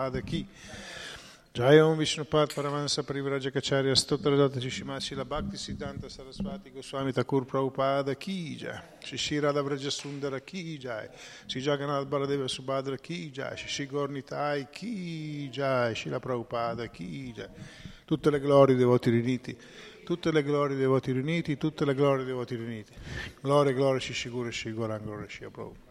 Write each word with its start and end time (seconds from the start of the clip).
Prabhupada 0.00 0.24
ki. 0.24 0.46
Jai 1.52 1.80
Om 1.80 1.98
Vishnupad 1.98 2.54
Paramahansa 2.54 3.02
Parivrajacharya 3.02 3.94
Stotradata 3.94 4.60
Shishimashila 4.60 5.28
Bhakti 5.28 5.56
Siddhanta 5.56 6.08
Saraswati 6.08 6.70
Goswami 6.70 7.12
Thakur 7.12 7.44
Prabhupada 7.44 8.18
ki 8.18 8.56
jai. 8.56 8.80
Shri 9.02 9.40
Radha 9.40 9.62
Vraja 9.62 9.90
Sundara 9.90 10.40
ki 10.40 10.78
jai. 10.78 11.08
Shri 11.46 11.60
Jagannath 11.60 12.06
Baladeva 12.06 12.48
Subhadra 12.48 13.00
ki 13.00 13.30
jai. 13.30 13.56
Shri 13.56 13.86
Gornitai 13.86 14.70
ki 14.72 15.50
jai. 15.52 15.92
Shri 15.92 16.10
Prabhupada 16.12 16.90
ki 16.90 17.34
jai. 17.36 17.48
Tutte 18.06 18.30
le 18.30 18.40
glorie 18.40 18.76
dei 18.76 18.84
voti 18.84 19.10
riuniti. 19.10 19.56
Tutte 20.04 20.32
le 20.32 20.42
glorie 20.42 20.76
dei 20.76 20.86
voti 20.86 21.12
riuniti, 21.12 21.56
tutte 21.56 21.84
le 21.84 21.94
glorie 21.94 22.24
dei 22.24 22.32
voti 22.32 22.56
riuniti. 22.56 22.92
Gloria, 23.40 23.72
gloria, 23.72 24.00
Shri 24.00 24.30
Goran, 24.72 25.02
gloria, 25.04 25.28
Shri 25.28 25.48
Prabhupada. 25.48 25.88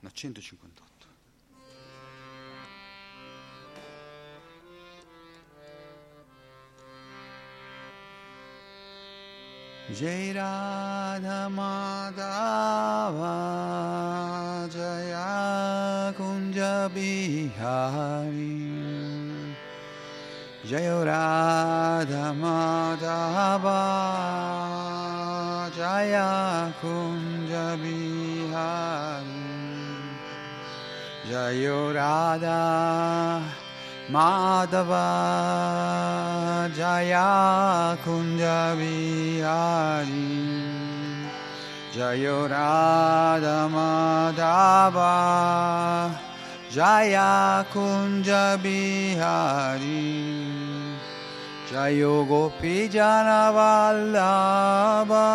No, 0.00 0.07
158. 0.18 1.06
Jai 9.94 10.32
Radha 10.34 11.48
Madhava 11.48 12.18
Jaya 14.68 16.12
Kunja 16.18 16.90
Bihari 16.90 18.58
Jaya 20.66 21.04
Radha 21.04 22.34
Jayo 31.28 31.92
Radha 31.92 33.44
Madhava 34.08 35.12
Jaya 36.74 37.98
Kunja 38.02 38.74
Vihari 38.78 40.38
Jayo 41.92 42.48
Radha 42.48 43.68
Madhava 43.68 45.12
Jaya 46.70 47.66
Kunja 47.74 48.56
Bihari 48.56 50.32
Jayo 51.70 52.24
Gopi 52.26 52.88
Jana 52.88 53.52
Vallabha 53.52 55.28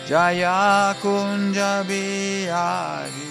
Jaya 0.09 0.95
Kunja 0.97 1.85
Bihari 1.85 3.29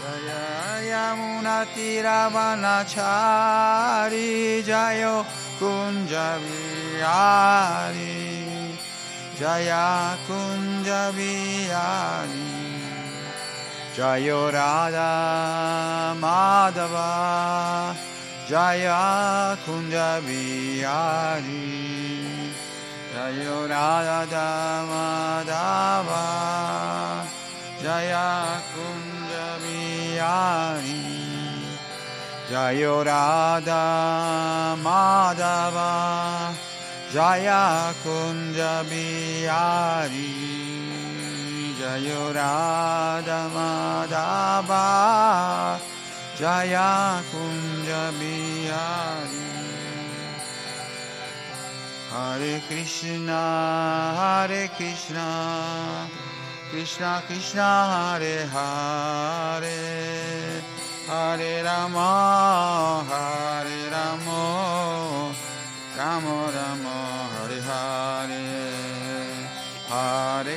Jaya 0.00 0.80
Yamuna 0.88 1.68
Tirabanachari 1.76 4.64
Jayo 4.64 5.20
Kunja 5.60 6.40
Bihari 6.40 8.16
Jaya 9.38 10.16
Kunja 10.26 11.12
Bihari 11.12 12.71
Jayo 13.94 14.50
Radha 14.50 16.16
Madhava 16.18 17.94
Jaya 18.48 19.54
Kunja 19.66 20.18
Bihari 20.24 21.68
Jayo 23.12 23.68
Radha 23.68 24.48
Madhava 24.88 26.24
Jaya 27.82 28.62
Kunja 28.72 29.60
Bihari 29.60 31.04
Jayo 32.48 33.04
Radha 33.04 33.84
Madhava 34.80 36.56
Jaya 37.12 37.92
Kunja 38.02 38.74
Bihari 41.82 42.02
Jayo 42.06 42.32
Radha 42.34 43.50
Madhava 43.54 44.86
Jaya 46.36 47.22
Kunja 47.30 48.12
Bihari 48.18 49.50
Hare 52.10 52.62
Krishna 52.68 53.42
Hare 54.16 54.68
Krishna 54.76 56.08
Krishna 56.70 57.22
Krishna 57.26 57.68
Hare 57.92 58.46
Hare. 58.46 59.80
Hare 61.06 61.64
Rama 61.64 63.04
Hare 63.08 63.90
Rama 63.90 65.34
Rama 65.98 66.34
Rama 66.54 66.96
Hare 67.34 67.60
Hare. 67.60 68.62
Hare 69.88 70.56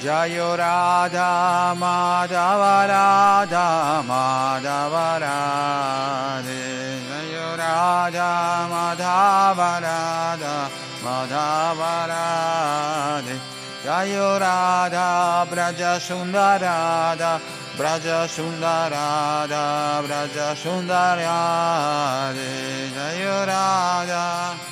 Jayo 0.00 0.56
Radha 0.56 1.76
Madhava 1.76 2.88
Radha 2.88 4.02
Madhava 4.08 5.20
Radhe 5.20 6.62
Jayo 7.04 7.48
Radha 7.58 8.30
Madhava 8.72 9.70
Radha 9.84 10.70
Madhava 11.04 11.92
Radhe 12.08 13.36
Jayo 13.84 14.40
Radha 14.40 15.46
Braja 15.50 16.00
Sundarada 16.00 17.38
Braja 17.76 18.26
Sundarada 18.26 20.00
Braja 20.00 20.56
Sundarade 20.56 22.48
Jayo 22.96 23.36
Radha 23.46 24.69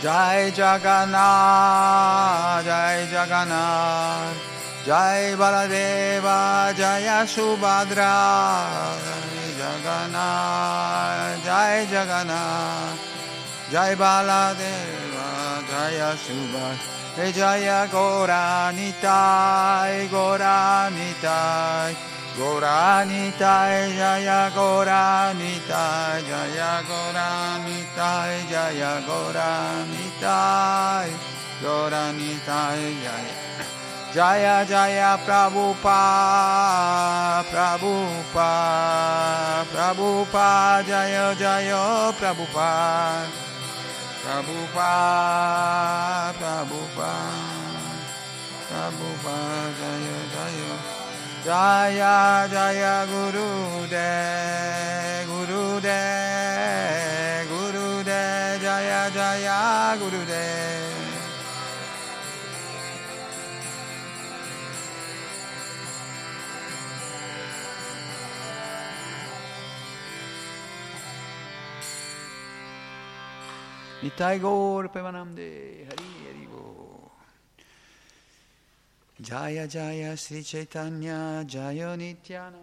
Jai 0.00 0.52
Jagannath, 0.54 2.64
Jai 2.64 3.08
Jagannath, 3.10 4.36
Jai 4.86 5.34
Baladeva, 5.34 6.72
Jaya 6.76 7.26
Subhadra, 7.26 8.94
Jai 9.02 9.58
Jagannath, 9.58 11.42
Jai 11.44 11.86
Jagannath, 11.90 12.94
Jai 13.72 13.96
Baladeva, 13.96 15.66
Jaya 15.66 16.14
Subhadra, 16.14 17.32
Jaya 17.34 17.88
Goranitai, 17.90 20.06
Goranitai, 22.38 23.98
Jaya 23.98 24.46
Goranitai, 24.54 26.22
Jaya 26.22 26.86
Goranitai, 26.86 28.46
Jaya 28.46 29.02
Goranitai, 29.02 30.38
Goranitai, 31.58 32.94
Jaya. 33.02 33.34
Jaya 34.14 34.62
Jaya 34.64 35.18
Prabhupada, 35.26 35.82
Prabhupada, 37.50 38.46
Prabhupada, 39.74 40.86
Jaya 40.86 41.34
Jaya 41.34 42.14
Prabhupada, 42.14 43.26
Prabhupada, 44.22 45.58
Prabhupada, 46.38 47.10
Prabhupada, 48.70 49.74
Jaya 49.74 50.18
Jaya. 50.30 50.97
Jaya 51.44 52.48
Jaya 52.50 53.06
Guru 53.06 53.86
De 53.88 55.24
Guru 55.30 55.80
De 55.80 57.46
Guru 57.48 58.02
De 58.04 58.58
Jaya 58.60 59.10
Jaya 59.10 59.96
Guru 60.00 60.24
De 60.26 60.44
Nitai 74.02 74.38
Gaur 74.40 74.88
Pevanamde 74.88 75.50
Hari 75.50 75.77
Jaya 79.20 79.66
Jaya 79.66 80.16
Sri 80.16 80.44
Chaitanya 80.44 81.42
Jaya 81.44 81.96
Nityananda. 81.96 82.62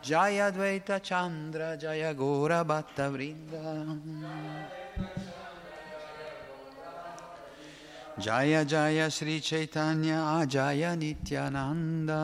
Jaya 0.00 0.52
Dvaita 0.52 1.02
Chandra 1.02 1.76
Jaya 1.76 2.14
Gora 2.14 2.64
Bhatta 2.64 3.10
Vrinda. 3.10 3.98
Jaya 8.20 8.64
Jaya 8.64 9.10
Sri 9.10 9.40
Chaitanya 9.40 10.46
Jaya 10.46 10.94
Nityananda. 10.94 12.22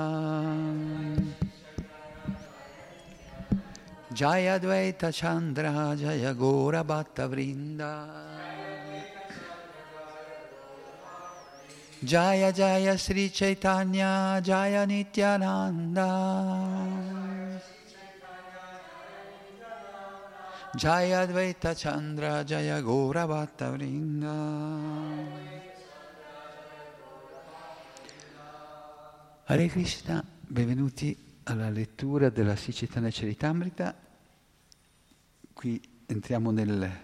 Jaya 4.15 4.61
Dvaita 4.61 5.13
Chandra 5.13 5.97
Jaya 5.99 6.33
Gora 6.33 6.85
Bhatta 6.85 7.27
Vrinda 7.27 8.32
Jaya 12.05 12.51
Jaya 12.51 12.99
Sri 12.99 13.31
Chaitanya 13.31 14.41
Jaya 14.43 14.85
Nityananda 14.85 16.11
Jaya 20.75 21.25
Dvaita 21.27 21.77
Chandra 21.77 22.43
Jaya 22.43 22.83
Gora 22.83 23.25
Bhatta 23.25 23.71
Vrinda 23.71 24.33
Hare 29.45 29.69
Krishna, 29.69 30.25
benvenuti 30.41 31.17
alla 31.45 31.71
lettura 31.71 32.31
della 32.31 32.57
Sicitana 32.57 33.11
Charitamrita. 33.13 33.95
Qui 35.53 35.81
entriamo 36.07 36.51
nel, 36.51 37.01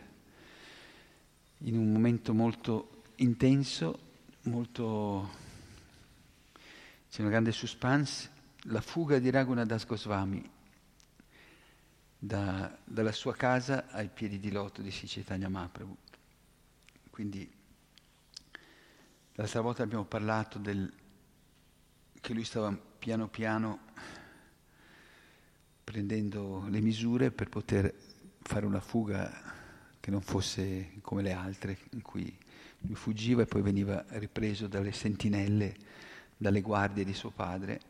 in 1.59 1.77
un 1.77 1.93
momento 1.93 2.35
molto 2.35 3.03
intenso, 3.17 4.07
molto, 4.49 5.31
c'è 7.11 7.21
una 7.21 7.31
grande 7.31 7.53
suspense, 7.53 8.31
la 8.63 8.81
fuga 8.81 9.19
di 9.19 9.31
Raghunadas 9.31 9.87
Goswami 9.87 10.51
da, 12.19 12.77
dalla 12.85 13.13
sua 13.13 13.35
casa 13.35 13.89
ai 13.91 14.09
piedi 14.09 14.41
di 14.41 14.51
loto 14.51 14.83
di 14.83 14.91
Sicitania 14.91 15.49
Mahaprabhu. 15.49 15.97
Quindi 17.11 17.49
l'altra 19.35 19.61
volta 19.61 19.83
abbiamo 19.83 20.05
parlato 20.05 20.59
del, 20.59 20.93
che 22.21 22.33
lui 22.33 22.45
stava 22.45 22.77
piano 22.99 23.29
piano 23.29 23.87
prendendo 25.85 26.67
le 26.69 26.81
misure 26.81 27.31
per 27.31 27.49
poter 27.49 27.95
fare 28.41 28.67
una 28.67 28.81
fuga 28.81 29.57
che 30.01 30.11
non 30.11 30.21
fosse 30.21 30.93
come 31.01 31.23
le 31.23 31.33
altre, 31.33 31.79
in 31.91 32.03
cui 32.03 32.37
lui 32.81 32.95
fuggiva 32.95 33.43
e 33.43 33.47
poi 33.47 33.63
veniva 33.63 34.05
ripreso 34.09 34.67
dalle 34.69 34.93
sentinelle, 34.93 35.77
dalle 36.37 36.61
guardie 36.61 37.05
di 37.05 37.15
suo 37.15 37.31
padre. 37.31 37.81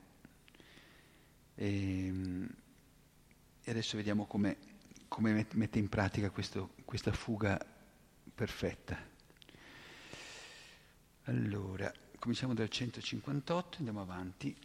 E, 1.54 2.12
e 3.62 3.70
adesso 3.70 3.96
vediamo 3.96 4.26
come, 4.26 4.56
come 5.08 5.46
mette 5.52 5.78
in 5.78 5.88
pratica 5.88 6.30
questo, 6.30 6.70
questa 6.84 7.12
fuga 7.12 7.58
perfetta. 8.34 9.16
Allora, 11.24 11.92
cominciamo 12.18 12.54
dal 12.54 12.68
158, 12.68 13.78
andiamo 13.78 14.00
avanti. 14.00 14.56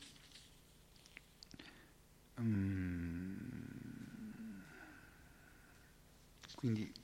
Mm. 2.40 3.34
Quindi 6.56 7.03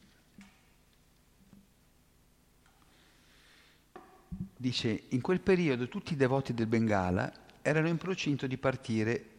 dice, 4.61 5.03
in 5.09 5.21
quel 5.21 5.39
periodo 5.39 5.87
tutti 5.87 6.11
i 6.11 6.17
devoti 6.17 6.53
del 6.53 6.67
Bengala 6.67 7.31
erano 7.61 7.87
in 7.87 7.95
procinto 7.95 8.45
di 8.45 8.57
partire 8.57 9.29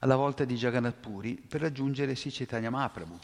alla 0.00 0.16
volta 0.16 0.44
di 0.44 0.56
Jagannath 0.56 0.96
Puri 0.98 1.40
per 1.46 1.60
raggiungere 1.60 2.16
Sicetanya 2.16 2.68
Mahaprabhu. 2.68 3.18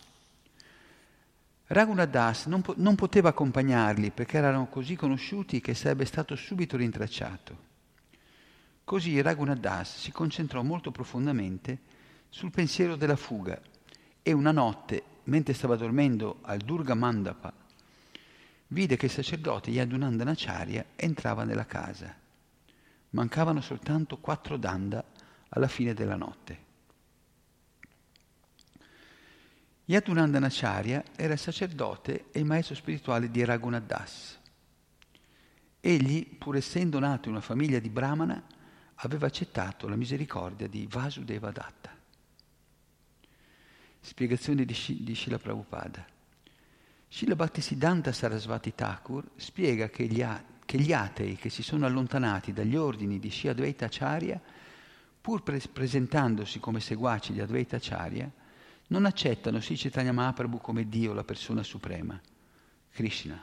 Raghunath 1.66 2.08
Das 2.08 2.46
non, 2.46 2.62
po- 2.62 2.74
non 2.76 2.94
poteva 2.94 3.30
accompagnarli 3.30 4.12
perché 4.12 4.36
erano 4.36 4.68
così 4.68 4.94
conosciuti 4.94 5.60
che 5.60 5.74
sarebbe 5.74 6.04
stato 6.04 6.36
subito 6.36 6.76
rintracciato. 6.76 7.66
Così 8.84 9.20
Raghunath 9.20 9.58
Das 9.58 9.98
si 9.98 10.12
concentrò 10.12 10.62
molto 10.62 10.92
profondamente 10.92 11.78
sul 12.28 12.52
pensiero 12.52 12.94
della 12.94 13.16
fuga 13.16 13.60
e 14.22 14.30
una 14.30 14.52
notte, 14.52 15.02
mentre 15.24 15.52
stava 15.52 15.74
dormendo 15.74 16.38
al 16.42 16.58
Durga 16.58 16.94
Mandapa, 16.94 17.52
vide 18.68 18.96
che 18.96 19.06
il 19.06 19.12
sacerdote 19.12 19.70
Yadunandanacharya 19.70 20.84
entrava 20.96 21.44
nella 21.44 21.66
casa. 21.66 22.14
Mancavano 23.10 23.60
soltanto 23.60 24.18
quattro 24.18 24.56
danda 24.56 25.04
alla 25.50 25.68
fine 25.68 25.94
della 25.94 26.16
notte. 26.16 26.66
Yadunandanacharya 29.86 31.02
era 31.16 31.32
il 31.32 31.38
sacerdote 31.38 32.26
e 32.30 32.40
il 32.40 32.44
maestro 32.44 32.74
spirituale 32.74 33.30
di 33.30 33.42
Raghunath 33.42 33.86
Das. 33.86 34.38
Egli, 35.80 36.36
pur 36.36 36.56
essendo 36.56 36.98
nato 36.98 37.28
in 37.28 37.34
una 37.34 37.42
famiglia 37.42 37.78
di 37.78 37.88
Brahmana, 37.88 38.44
aveva 38.96 39.26
accettato 39.26 39.88
la 39.88 39.96
misericordia 39.96 40.68
di 40.68 40.86
Vasudeva 40.90 41.50
Datta. 41.50 41.96
Spiegazione 44.00 44.66
di, 44.66 44.74
Sh- 44.74 45.38
Prabhupada. 45.38 46.16
Srila 47.10 47.34
Bhaktisiddhanta 47.36 48.12
Sarasvati 48.12 48.74
Thakur 48.74 49.30
spiega 49.36 49.88
che 49.88 50.04
gli, 50.04 50.22
a- 50.22 50.42
che 50.64 50.78
gli, 50.78 50.92
atei 50.92 51.36
che 51.36 51.48
si 51.48 51.62
sono 51.62 51.86
allontanati 51.86 52.52
dagli 52.52 52.76
ordini 52.76 53.18
di 53.18 53.30
Sri 53.30 53.48
Advaita 53.48 53.86
Acharya, 53.86 54.38
pur 55.20 55.42
pre- 55.42 55.62
presentandosi 55.72 56.60
come 56.60 56.80
seguaci 56.80 57.32
di 57.32 57.40
Advaita 57.40 57.76
Acharya, 57.76 58.30
non 58.88 59.06
accettano 59.06 59.60
Sri 59.60 59.76
Chaitanya 59.76 60.12
Mahaprabhu 60.12 60.58
come 60.58 60.88
Dio, 60.88 61.14
la 61.14 61.24
persona 61.24 61.62
suprema, 61.62 62.20
Krishna. 62.90 63.42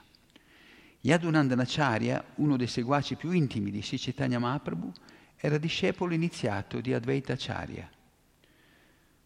Yadunandanacharya, 1.02 2.24
uno 2.36 2.58
dei 2.58 2.68
seguaci 2.68 3.16
più 3.16 3.32
intimi 3.32 3.72
di 3.72 3.82
Sri 3.82 3.98
Chaitanya 3.98 4.40
Mahaprabhu, 4.40 4.92
era 5.38 5.58
discepolo 5.58 6.14
iniziato 6.14 6.82
di 6.82 6.94
Advaita 6.94 7.34
Acharya. 7.34 7.90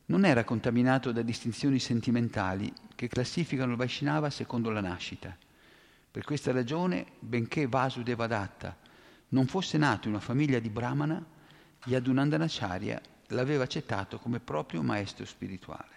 Non 0.05 0.25
era 0.25 0.43
contaminato 0.43 1.12
da 1.12 1.22
distinzioni 1.22 1.79
sentimentali 1.79 2.74
che 3.00 3.08
classificano 3.08 3.72
il 3.72 3.77
Vaishnava 3.77 4.29
secondo 4.29 4.72
la 4.72 4.82
nascita. 4.82 5.34
Per 6.12 6.25
questa 6.25 6.51
ragione, 6.51 7.13
benché 7.20 7.65
Vasudevadatta 7.65 8.75
non 9.29 9.48
fosse 9.48 9.77
nato 9.77 10.10
in 10.10 10.15
una 10.15 10.22
famiglia 10.22 10.60
di 10.60 10.70
Brahmana, 10.70 11.25
Yadunandanacharya 11.86 13.01
l'aveva 13.27 13.63
accettato 13.63 14.20
come 14.20 14.41
proprio 14.41 14.84
maestro 14.84 15.24
spirituale. 15.24 15.96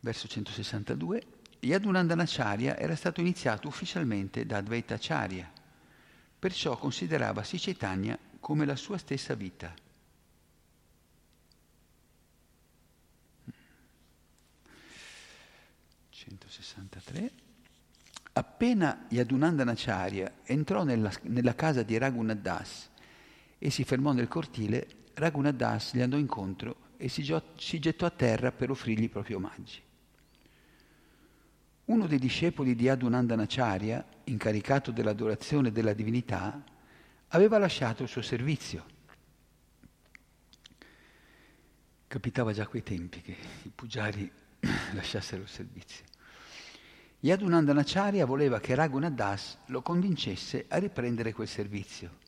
Verso 0.00 0.26
162. 0.26 1.22
Yadunandanacharya 1.60 2.78
era 2.78 2.96
stato 2.96 3.20
iniziato 3.20 3.68
ufficialmente 3.68 4.46
da 4.46 4.56
Advaita 4.56 4.94
Acharya, 4.94 5.52
perciò 6.38 6.78
considerava 6.78 7.44
Sicetania 7.44 8.18
come 8.40 8.64
la 8.64 8.76
sua 8.76 8.96
stessa 8.96 9.34
vita. 9.34 9.74
...163... 16.28 17.30
Appena 18.34 19.06
Yadunandanacharya 19.10 20.36
entrò 20.44 20.84
nella, 20.84 21.12
nella 21.24 21.54
casa 21.54 21.82
di 21.82 21.98
Raghunath 21.98 22.40
Das 22.40 22.88
e 23.58 23.68
si 23.68 23.84
fermò 23.84 24.12
nel 24.12 24.28
cortile, 24.28 24.86
Raghunath 25.14 25.54
Das 25.54 25.94
gli 25.94 26.00
andò 26.00 26.16
incontro 26.16 26.94
e 26.96 27.08
si, 27.08 27.22
giò, 27.22 27.42
si 27.58 27.78
gettò 27.78 28.06
a 28.06 28.10
terra 28.10 28.50
per 28.50 28.70
offrirgli 28.70 29.02
i 29.02 29.08
propri 29.10 29.34
omaggi. 29.34 29.82
Uno 31.84 32.06
dei 32.06 32.18
discepoli 32.18 32.74
di 32.74 32.88
Adunandanacharya, 32.88 34.06
incaricato 34.24 34.92
dell'adorazione 34.92 35.70
della 35.70 35.92
divinità, 35.92 36.62
aveva 37.28 37.58
lasciato 37.58 38.02
il 38.02 38.08
suo 38.08 38.22
servizio. 38.22 38.86
Capitava 42.06 42.52
già 42.52 42.62
a 42.62 42.66
quei 42.66 42.82
tempi 42.82 43.20
che 43.20 43.36
i 43.64 43.70
pugiari 43.74 44.30
lasciassero 44.94 45.42
il 45.42 45.48
servizio. 45.48 46.11
Yadunandanacharya 47.24 48.26
voleva 48.26 48.58
che 48.58 48.74
Raghunath 48.74 49.12
Das 49.12 49.58
lo 49.66 49.80
convincesse 49.80 50.64
a 50.66 50.78
riprendere 50.78 51.32
quel 51.32 51.46
servizio. 51.46 52.18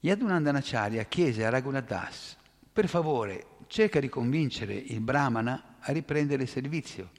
Yadunandanacharya 0.00 1.04
chiese 1.04 1.44
a 1.44 1.50
Raghunath 1.50 1.86
Das, 1.86 2.36
per 2.72 2.88
favore, 2.88 3.48
cerca 3.66 4.00
di 4.00 4.08
convincere 4.08 4.72
il 4.72 5.00
Brahmana 5.00 5.76
a 5.80 5.92
riprendere 5.92 6.44
il 6.44 6.48
servizio, 6.48 7.10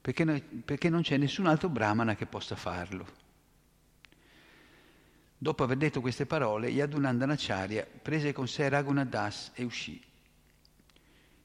perché, 0.00 0.22
noi, 0.22 0.40
perché 0.40 0.88
non 0.88 1.02
c'è 1.02 1.16
nessun 1.16 1.46
altro 1.46 1.70
Brahmana 1.70 2.14
che 2.14 2.26
possa 2.26 2.54
farlo. 2.54 3.06
Dopo 5.36 5.64
aver 5.64 5.76
detto 5.76 6.00
queste 6.00 6.26
parole, 6.26 6.68
Yadunandanacharya 6.68 7.84
prese 8.00 8.32
con 8.32 8.46
sé 8.46 8.68
Raghunath 8.68 9.08
Das 9.08 9.50
e 9.54 9.64
uscì. 9.64 10.00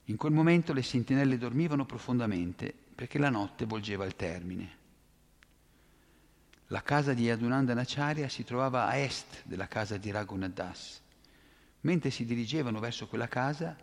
In 0.05 0.17
quel 0.17 0.33
momento 0.33 0.71
le 0.71 0.83
sentinelle 0.83 1.39
dormivano 1.39 1.85
profondamente 1.85 2.80
perché 3.01 3.17
la 3.17 3.31
notte 3.31 3.65
volgeva 3.65 4.03
al 4.03 4.15
termine. 4.15 4.77
La 6.67 6.83
casa 6.83 7.15
di 7.15 7.23
Yadunandanacharya 7.23 8.29
si 8.29 8.43
trovava 8.43 8.85
a 8.85 8.95
est 8.95 9.41
della 9.45 9.67
casa 9.67 9.97
di 9.97 10.11
Raghunath 10.11 10.53
Das. 10.53 11.01
Mentre 11.79 12.11
si 12.11 12.25
dirigevano 12.25 12.79
verso 12.79 13.07
quella 13.07 13.27
casa, 13.27 13.75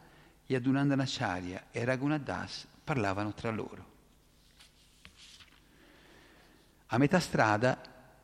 Yadunandanacharya 0.47 1.67
e 1.73 1.85
Raghunath 1.85 2.23
Das 2.23 2.69
parlavano 2.85 3.35
tra 3.35 3.51
loro. 3.51 3.87
A 6.87 6.99
metà 6.99 7.19
strada, 7.19 7.77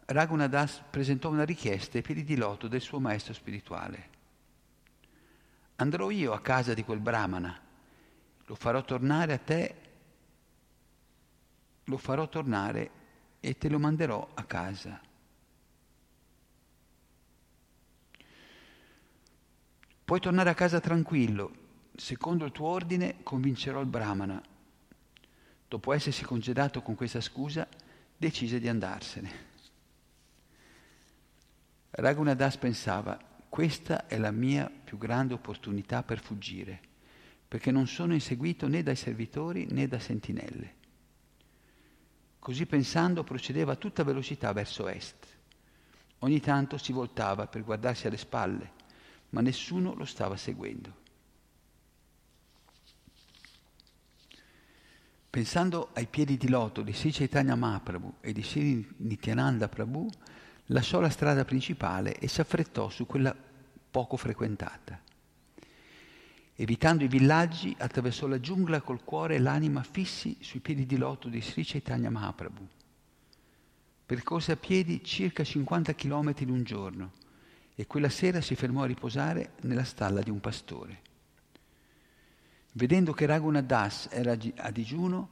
Raghunath 0.04 0.48
Das 0.48 0.80
presentò 0.90 1.28
una 1.28 1.44
richiesta 1.44 1.96
ai 1.96 2.04
piedi 2.04 2.22
di 2.22 2.36
loto 2.36 2.68
del 2.68 2.80
suo 2.80 3.00
maestro 3.00 3.32
spirituale. 3.32 4.10
Andrò 5.74 6.10
io 6.10 6.32
a 6.32 6.40
casa 6.40 6.72
di 6.72 6.84
quel 6.84 7.00
brahmana, 7.00 7.60
lo 8.44 8.54
farò 8.54 8.84
tornare 8.84 9.32
a 9.32 9.38
te 9.38 9.82
lo 11.84 11.96
farò 11.96 12.28
tornare 12.28 12.90
e 13.40 13.58
te 13.58 13.68
lo 13.68 13.78
manderò 13.78 14.26
a 14.34 14.44
casa. 14.44 15.00
Puoi 20.04 20.20
tornare 20.20 20.50
a 20.50 20.54
casa 20.54 20.80
tranquillo, 20.80 21.52
secondo 21.96 22.44
il 22.44 22.52
tuo 22.52 22.68
ordine 22.68 23.22
convincerò 23.22 23.80
il 23.80 23.86
Brahmana. 23.86 24.42
Dopo 25.66 25.92
essersi 25.92 26.24
congedato 26.24 26.82
con 26.82 26.94
questa 26.94 27.20
scusa, 27.20 27.66
decise 28.16 28.60
di 28.60 28.68
andarsene. 28.68 29.52
Raghunadas 31.90 32.56
pensava, 32.58 33.18
questa 33.48 34.06
è 34.06 34.18
la 34.18 34.30
mia 34.30 34.70
più 34.70 34.98
grande 34.98 35.34
opportunità 35.34 36.02
per 36.02 36.20
fuggire, 36.20 36.80
perché 37.46 37.70
non 37.70 37.86
sono 37.86 38.14
inseguito 38.14 38.68
né 38.68 38.82
dai 38.82 38.96
servitori 38.96 39.66
né 39.70 39.86
da 39.86 39.98
sentinelle. 39.98 40.82
Così 42.44 42.66
pensando 42.66 43.24
procedeva 43.24 43.72
a 43.72 43.76
tutta 43.76 44.04
velocità 44.04 44.52
verso 44.52 44.86
est. 44.86 45.26
Ogni 46.18 46.40
tanto 46.40 46.76
si 46.76 46.92
voltava 46.92 47.46
per 47.46 47.64
guardarsi 47.64 48.06
alle 48.06 48.18
spalle, 48.18 48.72
ma 49.30 49.40
nessuno 49.40 49.94
lo 49.94 50.04
stava 50.04 50.36
seguendo. 50.36 50.94
Pensando 55.30 55.88
ai 55.94 56.06
piedi 56.06 56.36
di 56.36 56.50
loto 56.50 56.82
di 56.82 56.92
Sri 56.92 57.12
Chaitanya 57.12 57.54
Mahaprabhu 57.54 58.16
e 58.20 58.34
di 58.34 58.42
Sri 58.42 58.94
Nityananda 58.98 59.70
Prabhu, 59.70 60.06
lasciò 60.66 61.00
la 61.00 61.08
strada 61.08 61.46
principale 61.46 62.18
e 62.18 62.28
si 62.28 62.42
affrettò 62.42 62.90
su 62.90 63.06
quella 63.06 63.34
poco 63.90 64.18
frequentata. 64.18 65.00
Evitando 66.56 67.02
i 67.02 67.08
villaggi, 67.08 67.74
attraversò 67.76 68.28
la 68.28 68.38
giungla 68.38 68.80
col 68.80 69.02
cuore 69.02 69.34
e 69.34 69.38
l'anima 69.40 69.82
fissi 69.82 70.36
sui 70.40 70.60
piedi 70.60 70.86
di 70.86 70.96
loto 70.96 71.28
di 71.28 71.40
Sri 71.42 71.64
Chaitanya 71.64 72.10
Mahaprabhu. 72.10 72.68
Percorse 74.06 74.52
a 74.52 74.56
piedi 74.56 75.02
circa 75.02 75.42
50 75.42 75.94
km 75.94 76.32
in 76.38 76.50
un 76.50 76.62
giorno 76.62 77.12
e 77.74 77.88
quella 77.88 78.08
sera 78.08 78.40
si 78.40 78.54
fermò 78.54 78.84
a 78.84 78.86
riposare 78.86 79.54
nella 79.62 79.82
stalla 79.82 80.22
di 80.22 80.30
un 80.30 80.38
pastore. 80.38 81.00
Vedendo 82.72 83.12
che 83.12 83.26
Raghunath 83.26 83.64
Das 83.64 84.08
era 84.12 84.36
a 84.56 84.70
digiuno, 84.70 85.30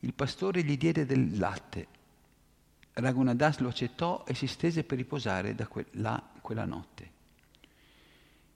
il 0.00 0.12
pastore 0.12 0.64
gli 0.64 0.76
diede 0.76 1.06
del 1.06 1.38
latte. 1.38 1.86
Raghunath 2.94 3.36
Das 3.36 3.58
lo 3.58 3.68
accettò 3.68 4.24
e 4.26 4.34
si 4.34 4.48
stese 4.48 4.82
per 4.82 4.98
riposare 4.98 5.54
da 5.54 5.68
que- 5.68 5.86
là 5.92 6.20
quella 6.40 6.64
notte. 6.64 7.13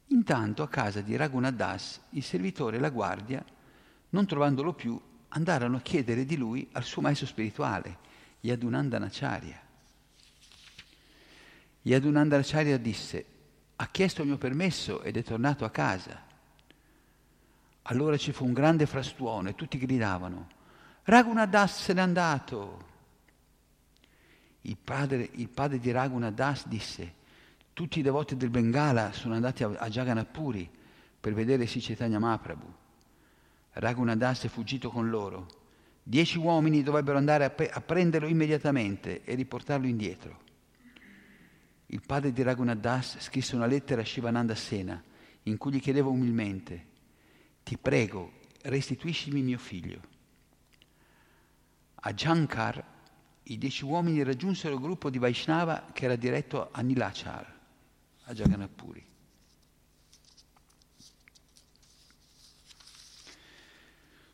Intanto 0.09 0.63
a 0.63 0.69
casa 0.69 1.01
di 1.01 1.17
Raghunath 1.17 1.55
Das 1.55 2.01
il 2.11 2.23
servitore 2.23 2.77
e 2.77 2.81
la 2.81 2.91
guardia, 2.91 3.45
non 4.11 4.27
trovandolo 4.27 4.73
più, 4.73 5.01
andarono 5.29 5.77
a 5.77 5.81
chiedere 5.81 6.25
di 6.25 6.37
lui 6.37 6.67
al 6.73 6.85
suo 6.85 7.03
maestro 7.03 7.27
spirituale, 7.27 7.99
Yadunandanacharya. 8.41 9.61
Yadunandanacharya 11.83 12.79
disse, 12.79 13.27
ha 13.77 13.89
chiesto 13.89 14.23
il 14.23 14.29
mio 14.29 14.39
permesso 14.39 15.03
ed 15.03 15.17
è 15.17 15.23
tornato 15.23 15.65
a 15.65 15.71
casa. 15.71 16.25
Allora 17.83 18.17
ci 18.17 18.33
fu 18.33 18.45
un 18.45 18.53
grande 18.53 18.87
frastuono 18.87 19.49
e 19.49 19.55
tutti 19.55 19.79
gridavano, 19.79 20.49
Raghunadas 21.05 21.83
se 21.83 21.93
n'è 21.93 22.01
andato. 22.01 22.87
Il 24.63 24.77
padre, 24.77 25.29
il 25.33 25.49
padre 25.49 25.79
di 25.79 25.91
Raghunadas 25.91 26.67
disse, 26.67 27.15
tutti 27.79 28.01
i 28.01 28.03
devoti 28.03 28.37
del 28.37 28.51
Bengala 28.51 29.13
sono 29.13 29.35
andati 29.35 29.63
a, 29.63 29.89
Jagannathpuri 29.89 30.69
per 31.21 31.33
vedere 31.33 31.65
Sicetanya 31.65 32.19
Mahaprabhu. 32.19 32.75
Raghunadas 33.75 34.43
è 34.43 34.49
fuggito 34.49 34.91
con 34.91 35.09
loro. 35.09 35.47
Dieci 36.03 36.39
uomini 36.39 36.83
dovrebbero 36.83 37.19
andare 37.19 37.45
a, 37.45 37.51
pe- 37.51 37.71
a 37.71 37.81
prenderlo 37.81 38.27
immediatamente 38.27 39.23
e 39.23 39.37
riportarlo 39.37 39.87
indietro. 39.87 40.41
Il 41.87 42.03
padre 42.05 42.33
di 42.33 42.43
Raghunadas 42.43 43.19
scrisse 43.21 43.55
una 43.55 43.67
lettera 43.67 44.01
a 44.01 44.05
Shivananda 44.05 44.57
Sena 44.57 45.01
in 45.45 45.57
cui 45.57 45.71
gli 45.71 45.81
chiedeva 45.81 46.09
umilmente, 46.09 46.87
ti 47.63 47.79
prego, 47.79 48.41
restituiscimi 48.63 49.41
mio 49.41 49.59
figlio. 49.59 50.01
A 51.95 52.13
Jankar 52.13 52.85
i 53.45 53.57
dieci 53.57 53.85
uomini 53.85 54.25
raggiunsero 54.25 54.75
il 54.75 54.81
gruppo 54.81 55.11
di 55.11 55.19
Vaishnava 55.19 55.91
che 55.93 56.07
era 56.07 56.17
diretto 56.17 56.71
a 56.73 56.81
Nilachar, 56.81 57.57
a 58.29 58.35
Jagannathpuri. 58.35 59.07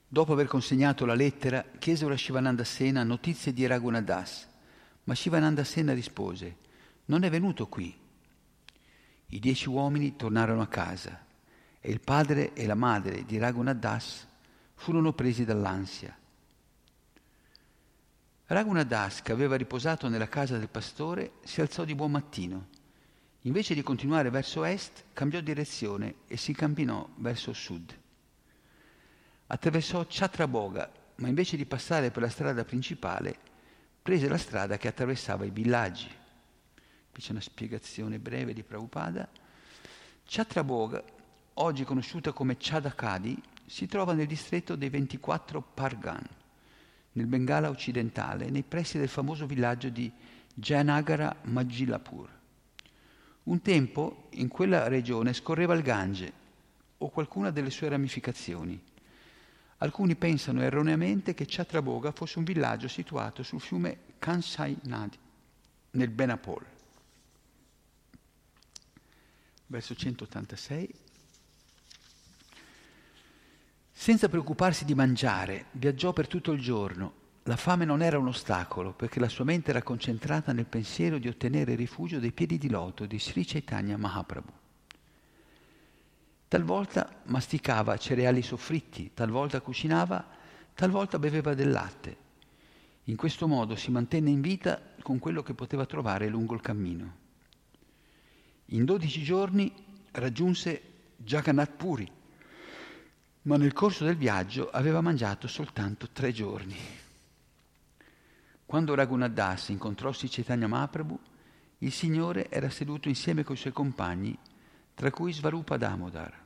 Dopo 0.09 0.33
aver 0.33 0.47
consegnato 0.47 1.05
la 1.07 1.15
lettera, 1.15 1.65
chiesero 1.79 2.13
a 2.13 2.17
Shivananda 2.17 2.65
Sena 2.65 3.03
notizie 3.03 3.53
di 3.53 3.67
Raghunadas, 3.67 4.49
ma 5.05 5.15
Shivananda 5.15 5.65
Sena 5.65 5.93
rispose, 5.93 6.57
non 7.07 7.23
è 7.23 7.31
venuto 7.31 7.67
qui. 7.69 7.97
I 9.27 9.39
dieci 9.39 9.69
uomini 9.69 10.17
tornarono 10.17 10.63
a 10.63 10.69
casa 10.69 11.25
e 11.81 11.91
il 11.91 12.01
padre 12.01 12.53
e 12.53 12.67
la 12.67 12.75
madre 12.75 13.25
di 13.25 13.39
Raghunadas 13.39 14.27
furono 14.75 15.13
presi 15.13 15.45
dall'ansia. 15.45 16.17
Raghunadas, 18.47 19.23
che 19.23 19.33
aveva 19.33 19.57
riposato 19.57 20.09
nella 20.09 20.29
casa 20.29 20.59
del 20.59 20.69
pastore, 20.69 21.35
si 21.45 21.61
alzò 21.61 21.85
di 21.85 21.95
buon 21.95 22.11
mattino. 22.11 22.74
Invece 23.47 23.75
di 23.75 23.83
continuare 23.83 24.31
verso 24.31 24.65
est, 24.65 25.05
cambiò 25.13 25.41
direzione 25.41 26.15
e 26.27 26.37
si 26.39 26.55
camminò 26.55 27.07
verso 27.17 27.53
sud. 27.53 27.95
Attraversò 29.47 30.07
Chatraboga, 30.09 30.91
ma 31.17 31.29
invece 31.29 31.59
di 31.59 31.67
passare 31.67 32.11
per 32.11 32.23
la 32.23 32.31
strada 32.31 32.65
principale, 32.65 33.37
prese 34.03 34.29
la 34.29 34.39
strada 34.39 34.79
che 34.79 34.89
attraversava 34.89 35.45
i 35.45 35.51
villaggi. 35.51 36.09
Qui 37.13 37.23
c'è 37.23 37.33
una 37.33 37.43
spiegazione 37.43 38.19
breve 38.19 38.55
di 38.55 38.63
Prabhupada. 38.63 39.29
Chatraboga, 40.25 41.05
oggi 41.55 41.85
conosciuta 41.85 42.33
come 42.33 42.57
Chadakadi, 42.59 43.41
si 43.67 43.87
trova 43.87 44.15
nel 44.15 44.27
distretto 44.27 44.75
dei 44.75 44.89
24 44.89 45.61
Pargan 45.61 46.27
nel 47.13 47.27
Bengala 47.27 47.69
occidentale, 47.69 48.51
nei 48.51 48.63
pressi 48.63 48.99
del 48.99 49.09
famoso 49.09 49.47
villaggio 49.47 49.89
di 49.89 50.11
Janagara 50.55 51.37
Majilapur. 51.43 52.34
Un 53.45 53.61
tempo 53.61 54.29
in 54.31 54.49
quella 54.49 54.89
regione 54.89 55.33
scorreva 55.33 55.75
il 55.75 55.83
Gange 55.83 56.33
o 56.99 57.11
qualcuna 57.11 57.51
delle 57.51 57.71
sue 57.71 57.89
ramificazioni. 57.89 58.81
Alcuni 59.79 60.15
pensano 60.17 60.63
erroneamente 60.63 61.35
che 61.35 61.45
Chatraboga 61.47 62.13
fosse 62.13 62.39
un 62.39 62.45
villaggio 62.45 62.89
situato 62.89 63.43
sul 63.43 63.61
fiume 63.61 63.99
Kansai 64.19 64.79
Nadi, 64.85 65.19
nel 65.91 66.09
Benapol. 66.09 66.65
Verso 69.67 69.95
186 69.95 71.03
senza 73.97 74.29
preoccuparsi 74.29 74.85
di 74.85 74.95
mangiare, 74.95 75.67
viaggiò 75.71 76.13
per 76.13 76.27
tutto 76.27 76.53
il 76.53 76.61
giorno. 76.61 77.24
La 77.47 77.57
fame 77.57 77.85
non 77.85 78.01
era 78.01 78.19
un 78.19 78.29
ostacolo, 78.29 78.93
perché 78.93 79.21
la 79.21 79.29
sua 79.29 79.45
mente 79.45 79.69
era 79.69 79.83
concentrata 79.83 80.55
nel 80.55 80.65
pensiero 80.65 81.19
di 81.19 81.29
ottenere 81.29 81.75
rifugio 81.75 82.19
dei 82.19 82.33
piedi 82.33 82.57
di 82.57 82.71
loto 82.71 83.05
di 83.05 83.21
Sri 83.21 83.45
Chaitanya 83.45 83.99
Mahaprabhu. 83.99 84.53
Talvolta 86.49 87.21
masticava 87.25 87.99
cereali 87.99 88.41
soffritti, 88.41 89.11
talvolta 89.13 89.61
cucinava, 89.61 90.27
talvolta 90.73 91.19
beveva 91.19 91.53
del 91.53 91.71
latte. 91.71 92.17
In 93.05 93.17
questo 93.17 93.47
modo 93.47 93.77
si 93.77 93.91
mantenne 93.91 94.31
in 94.31 94.41
vita 94.41 94.81
con 95.03 95.19
quello 95.19 95.43
che 95.43 95.53
poteva 95.53 95.85
trovare 95.85 96.29
lungo 96.29 96.55
il 96.55 96.63
cammino. 96.63 97.17
In 98.67 98.87
dodici 98.87 99.23
giorni 99.23 99.71
raggiunse 100.13 100.81
Jagannath 101.17 101.73
Puri, 101.77 102.11
ma 103.43 103.59
nel 103.59 103.75
corso 103.75 104.05
del 104.05 104.17
viaggio 104.17 104.71
aveva 104.71 105.03
mangiato 105.03 105.47
soltanto 105.47 106.09
tre 106.11 106.33
giorni. 106.33 107.03
Quando 108.67 108.95
Raghunadas 108.95 109.69
incontrò 109.69 110.13
Sicetanya 110.13 110.67
Mahaprabhu, 110.67 111.19
il 111.79 111.93
Signore 111.93 112.49
era 112.51 112.71
seduto 112.71 113.09
insieme 113.09 113.45
coi 113.45 113.57
suoi 113.57 113.73
compagni, 113.73 114.37
tra 114.95 115.11
cui 115.11 115.33
Svarupa 115.33 115.77
Damodar. 115.77 116.43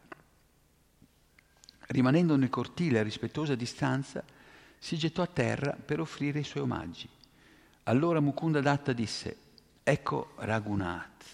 Rimanendo 1.89 2.37
nel 2.37 2.51
cortile 2.51 2.99
a 2.99 3.03
rispettosa 3.03 3.55
distanza, 3.55 4.23
si 4.79 4.99
gettò 4.99 5.23
a 5.23 5.27
terra 5.27 5.73
per 5.73 6.01
offrire 6.01 6.41
i 6.41 6.45
suoi 6.45 6.63
omaggi. 6.63 7.09
Allora 7.85 8.21
Mukunda 8.21 8.61
Datta 8.61 8.93
disse, 8.93 9.37
ecco 9.83 10.33
Raghunath. 10.37 11.25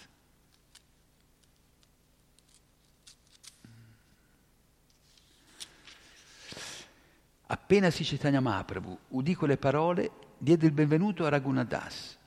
Appena 7.47 7.89
si 7.91 8.03
Chaitanya 8.03 8.39
Mahaprabhu 8.39 8.97
udì 9.09 9.35
quelle 9.35 9.57
parole, 9.57 10.11
diede 10.37 10.65
il 10.65 10.71
benvenuto 10.71 11.25
a 11.25 11.29
Raghunadas. 11.29 12.17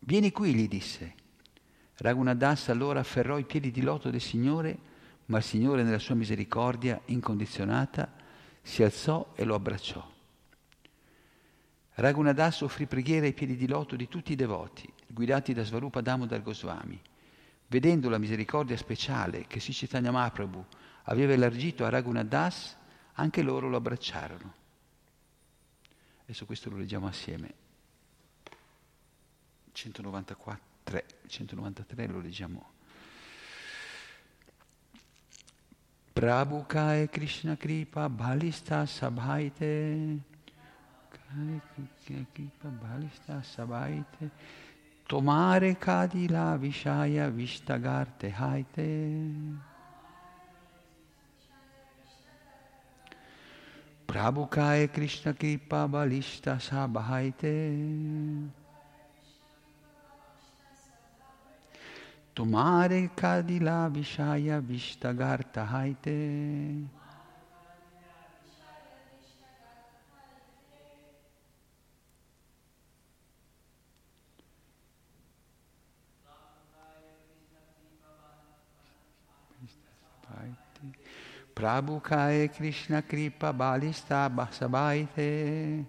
Vieni 0.00 0.30
qui, 0.30 0.54
gli 0.54 0.68
disse. 0.68 1.14
Raghunadas 1.96 2.68
allora 2.68 3.00
afferrò 3.00 3.38
i 3.38 3.44
piedi 3.44 3.70
di 3.70 3.80
loto 3.80 4.10
del 4.10 4.20
Signore, 4.20 4.78
ma 5.26 5.38
il 5.38 5.44
Signore 5.44 5.82
nella 5.82 5.98
sua 5.98 6.14
misericordia 6.14 7.00
incondizionata 7.06 8.12
si 8.62 8.82
alzò 8.82 9.32
e 9.34 9.44
lo 9.44 9.54
abbracciò. 9.54 10.14
Raghunadas 11.94 12.60
offrì 12.60 12.86
preghiera 12.86 13.24
ai 13.24 13.32
piedi 13.32 13.56
di 13.56 13.66
loto 13.66 13.96
di 13.96 14.06
tutti 14.06 14.32
i 14.32 14.36
devoti, 14.36 14.92
guidati 15.06 15.54
da 15.54 15.64
Svarupa 15.64 16.02
Damodar 16.02 16.42
Goswami. 16.42 17.00
Vedendo 17.68 18.10
la 18.10 18.18
misericordia 18.18 18.76
speciale 18.76 19.46
che 19.46 19.60
Sri 19.60 19.72
Chaitanya 19.72 20.10
Mahaprabhu 20.10 20.64
aveva 21.04 21.32
elargito 21.32 21.84
a 21.84 21.88
Raghunadas, 21.88 22.76
anche 23.14 23.42
loro 23.42 23.68
lo 23.68 23.78
abbracciarono. 23.78 24.64
Adesso 26.26 26.44
questo 26.44 26.70
lo 26.70 26.76
leggiamo 26.76 27.06
assieme. 27.06 27.54
194, 29.70 31.02
193 31.28 32.06
lo 32.08 32.18
leggiamo. 32.18 32.74
Prabhu 36.12 36.66
Kai 36.66 37.08
Krishna 37.10 37.56
Kripa 37.56 38.08
Balista 38.08 38.86
Sabhaite 38.86 40.18
Kripa 42.32 42.68
Balista 42.68 43.42
Sabhaite 43.42 44.30
Tomare 45.06 45.76
Kadila 45.76 46.56
Vishaya 46.56 47.28
Vishtagarte 47.28 48.32
Haite 48.32 49.74
Prabhu 54.06 54.48
Kai 54.50 54.86
Krishna 54.86 55.34
Kripa 55.34 55.88
Balishta 55.90 56.58
Sabhaite 56.60 58.48
Tomare 62.34 63.10
Kadila 63.16 63.90
Vishaya 63.90 64.60
Vishtagarta 64.62 65.66
Haite 65.66 66.86
Prabhukaye 81.56 82.54
Krishna 82.54 83.00
Kripa 83.00 83.50
Balista 83.50 84.28
Basabaite. 84.28 85.86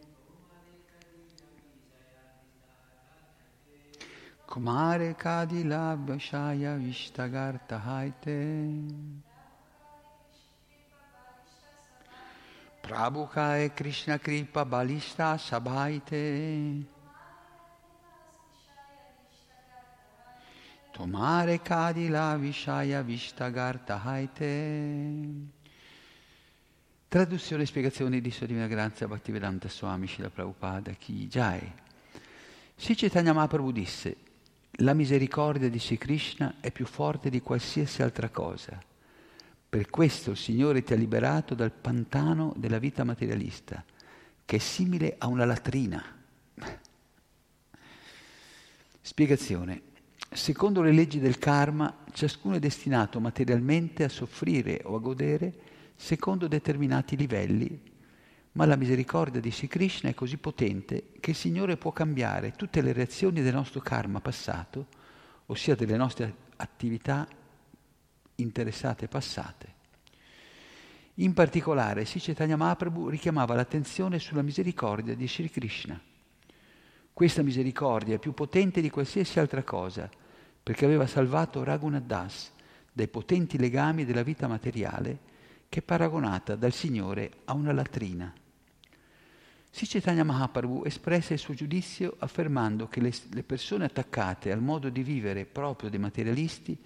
Kumare 4.47 5.13
Kadila 5.13 5.97
Bashaya 5.97 6.79
Vishtagar 6.79 7.59
Tahaite. 7.67 8.87
Prabhukaye 12.81 13.75
Krishna 13.75 14.17
Kripa 14.19 14.63
Balista 14.63 15.37
Sabhaite. 15.37 16.85
Tomare 20.93 21.59
Kadila 21.59 22.39
Vishaya 22.39 23.03
Vishtagar 23.03 23.85
Tahaite. 23.85 25.56
Traduzione 27.09 27.63
e 27.63 27.65
spiegazione 27.65 28.19
di 28.19 28.31
Sua 28.31 28.47
Divina 28.47 28.67
Grazia 28.67 29.07
Bhaktivedanta 29.07 29.69
Swami 29.69 30.07
Shila 30.07 30.29
Prabhupada 30.29 30.91
Ki 30.91 31.29
Jai. 31.29 31.71
Sri 32.75 32.95
Chaitanya 32.95 33.31
Mahaprabhu 33.31 33.71
disse, 33.71 34.17
la 34.79 34.93
misericordia 34.93 35.69
di 35.69 35.79
Sri 35.79 35.97
Krishna 35.97 36.55
è 36.59 36.69
più 36.69 36.85
forte 36.85 37.29
di 37.29 37.41
qualsiasi 37.41 38.01
altra 38.01 38.27
cosa. 38.27 38.77
Per 39.69 39.89
questo 39.89 40.31
il 40.31 40.37
Signore 40.37 40.83
ti 40.83 40.91
ha 40.91 40.97
liberato 40.97 41.55
dal 41.55 41.71
pantano 41.71 42.51
della 42.57 42.77
vita 42.77 43.05
materialista, 43.05 43.81
che 44.43 44.57
è 44.57 44.59
simile 44.59 45.15
a 45.17 45.27
una 45.27 45.45
latrina. 45.45 46.03
Spiegazione. 48.99 49.81
Secondo 50.29 50.81
le 50.81 50.91
leggi 50.91 51.21
del 51.21 51.37
karma, 51.37 51.99
ciascuno 52.11 52.55
è 52.55 52.59
destinato 52.59 53.21
materialmente 53.21 54.03
a 54.03 54.09
soffrire 54.09 54.81
o 54.83 54.97
a 54.97 54.99
godere 54.99 55.75
secondo 55.97 56.47
determinati 56.47 57.17
livelli, 57.17 57.81
ma 58.53 58.65
la 58.65 58.75
misericordia 58.75 59.41
di 59.41 59.51
Sri 59.51 59.67
Krishna 59.67 60.09
è 60.09 60.13
così 60.13 60.37
potente 60.37 61.09
che 61.19 61.31
il 61.31 61.35
Signore 61.35 61.75
può 61.75 61.91
cambiare 61.91 62.53
tutte 62.53 62.81
le 62.81 62.93
reazioni 62.93 63.41
del 63.41 63.53
nostro 63.53 63.81
karma 63.81 64.21
passato, 64.21 64.87
ossia 65.47 65.75
delle 65.75 65.97
nostre 65.97 66.33
attività 66.55 67.27
interessate 68.35 69.07
passate. 69.07 69.75
In 71.15 71.33
particolare, 71.33 72.05
Sri 72.05 72.19
Chaitanya 72.19 72.55
Mahaprabhu 72.55 73.09
richiamava 73.09 73.55
l'attenzione 73.55 74.19
sulla 74.19 74.43
misericordia 74.43 75.15
di 75.15 75.27
Sri 75.27 75.49
Krishna. 75.49 75.99
Questa 77.11 77.41
misericordia 77.41 78.15
è 78.15 78.19
più 78.19 78.33
potente 78.33 78.81
di 78.81 78.91
qualsiasi 78.91 79.39
altra 79.39 79.63
cosa, 79.63 80.07
perché 80.61 80.85
aveva 80.85 81.07
salvato 81.07 81.63
Raghunath 81.63 82.03
Das 82.03 82.51
dai 82.91 83.07
potenti 83.07 83.57
legami 83.57 84.05
della 84.05 84.23
vita 84.23 84.47
materiale 84.47 85.35
che 85.69 85.79
è 85.79 85.83
paragonata 85.83 86.55
dal 86.55 86.73
Signore 86.73 87.31
a 87.45 87.53
una 87.53 87.71
latrina. 87.71 88.33
Sri 89.69 89.85
Chaitanya 89.85 90.23
Mahaprabhu 90.23 90.83
espresse 90.85 91.33
il 91.33 91.39
suo 91.39 91.53
giudizio 91.53 92.15
affermando 92.19 92.87
che 92.87 93.01
le, 93.01 93.13
le 93.31 93.43
persone 93.43 93.85
attaccate 93.85 94.51
al 94.51 94.61
modo 94.61 94.89
di 94.89 95.03
vivere 95.03 95.45
proprio 95.45 95.89
dei 95.89 95.99
materialisti 95.99 96.77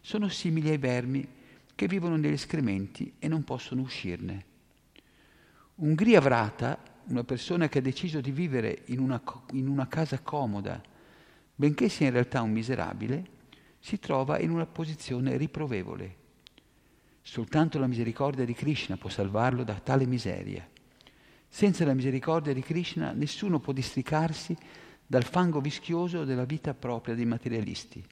sono 0.00 0.28
simili 0.28 0.70
ai 0.70 0.78
vermi 0.78 1.26
che 1.74 1.86
vivono 1.86 2.16
negli 2.16 2.32
escrementi 2.32 3.14
e 3.18 3.28
non 3.28 3.44
possono 3.44 3.82
uscirne. 3.82 4.44
Un 5.76 5.94
Griavrata, 5.94 6.78
una 7.06 7.24
persona 7.24 7.68
che 7.68 7.78
ha 7.78 7.82
deciso 7.82 8.20
di 8.20 8.30
vivere 8.30 8.82
in 8.86 8.98
una, 8.98 9.22
in 9.52 9.68
una 9.68 9.86
casa 9.86 10.20
comoda, 10.20 10.82
benché 11.54 11.88
sia 11.88 12.06
in 12.06 12.12
realtà 12.12 12.42
un 12.42 12.50
miserabile, 12.50 13.24
si 13.78 13.98
trova 13.98 14.38
in 14.38 14.50
una 14.50 14.66
posizione 14.66 15.36
riprovevole. 15.36 16.16
Soltanto 17.22 17.78
la 17.78 17.86
misericordia 17.86 18.44
di 18.44 18.52
Krishna 18.52 18.96
può 18.96 19.08
salvarlo 19.08 19.62
da 19.62 19.74
tale 19.74 20.06
miseria. 20.06 20.68
Senza 21.48 21.84
la 21.84 21.94
misericordia 21.94 22.52
di 22.52 22.62
Krishna 22.62 23.12
nessuno 23.12 23.60
può 23.60 23.72
districarsi 23.72 24.56
dal 25.06 25.24
fango 25.24 25.60
vischioso 25.60 26.24
della 26.24 26.44
vita 26.44 26.74
propria 26.74 27.14
dei 27.14 27.26
materialisti. 27.26 28.04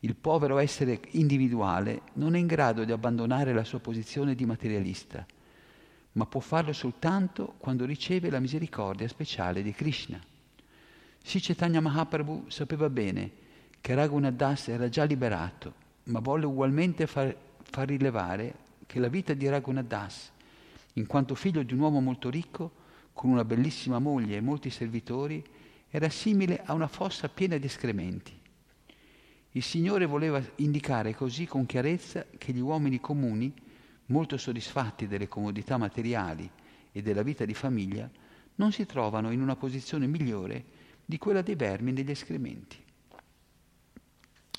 Il 0.00 0.14
povero 0.14 0.58
essere 0.58 1.00
individuale 1.12 2.02
non 2.14 2.34
è 2.34 2.38
in 2.38 2.46
grado 2.46 2.84
di 2.84 2.92
abbandonare 2.92 3.54
la 3.54 3.64
sua 3.64 3.80
posizione 3.80 4.34
di 4.34 4.44
materialista, 4.44 5.24
ma 6.12 6.26
può 6.26 6.40
farlo 6.40 6.72
soltanto 6.72 7.54
quando 7.58 7.84
riceve 7.84 8.28
la 8.28 8.40
misericordia 8.40 9.08
speciale 9.08 9.62
di 9.62 9.72
Krishna. 9.72 10.20
Sri 11.22 11.40
Chaitanya 11.40 11.80
Mahaprabhu 11.80 12.44
sapeva 12.48 12.90
bene 12.90 13.30
che 13.80 13.94
Raghunath 13.94 14.34
Das 14.34 14.68
era 14.68 14.88
già 14.88 15.04
liberato, 15.04 15.74
ma 16.04 16.20
volle 16.20 16.46
ugualmente 16.46 17.06
far, 17.06 17.34
far 17.70 17.88
rilevare 17.88 18.54
che 18.86 18.98
la 18.98 19.08
vita 19.08 19.34
di 19.34 19.48
Raghunath 19.48 19.86
Das, 19.86 20.30
in 20.94 21.06
quanto 21.06 21.34
figlio 21.34 21.62
di 21.62 21.74
un 21.74 21.80
uomo 21.80 22.00
molto 22.00 22.30
ricco, 22.30 22.84
con 23.12 23.30
una 23.30 23.44
bellissima 23.44 23.98
moglie 23.98 24.36
e 24.36 24.40
molti 24.40 24.70
servitori, 24.70 25.44
era 25.88 26.08
simile 26.08 26.62
a 26.64 26.72
una 26.72 26.88
fossa 26.88 27.28
piena 27.28 27.56
di 27.56 27.66
escrementi. 27.66 28.38
Il 29.52 29.62
Signore 29.62 30.06
voleva 30.06 30.42
indicare 30.56 31.14
così 31.14 31.46
con 31.46 31.64
chiarezza 31.66 32.26
che 32.36 32.52
gli 32.52 32.60
uomini 32.60 33.00
comuni, 33.00 33.52
molto 34.06 34.36
soddisfatti 34.36 35.06
delle 35.06 35.28
comodità 35.28 35.78
materiali 35.78 36.48
e 36.92 37.02
della 37.02 37.22
vita 37.22 37.44
di 37.44 37.54
famiglia, 37.54 38.08
non 38.56 38.72
si 38.72 38.86
trovano 38.86 39.30
in 39.30 39.40
una 39.40 39.56
posizione 39.56 40.06
migliore 40.06 40.64
di 41.04 41.18
quella 41.18 41.42
dei 41.42 41.54
vermi 41.54 41.92
negli 41.92 42.10
escrementi. 42.10 42.82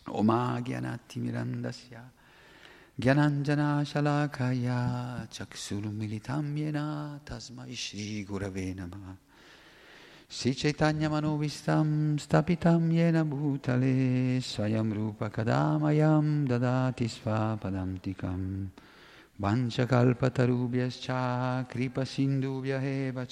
Oma 0.10 0.60
Gyanati 0.64 1.20
Mirandasya 1.20 2.12
Gyananjana 3.00 3.86
Shalakaya 3.86 5.30
Chaksurumilitam 5.30 6.58
Yena 6.58 7.20
Tasmai 7.24 7.78
Shri 7.78 8.26
Gurave 8.28 8.74
Namah 8.76 9.16
Sri 10.28 10.56
Chaitanya 10.56 11.08
Manovistam 11.08 12.18
Stapitam 12.18 12.92
Yena 12.92 13.24
Bhutale 13.24 14.42
Swayam 14.42 14.92
Rupa 14.96 15.30
Kadamayam 15.30 16.48
Dadati 16.48 17.08
Svapadamtikam 17.08 18.72
Vanchakalpatarubhyascha 19.40 21.70
Kripa 21.70 22.02
Sindhubhya 22.02 22.82
Eva 22.82 23.28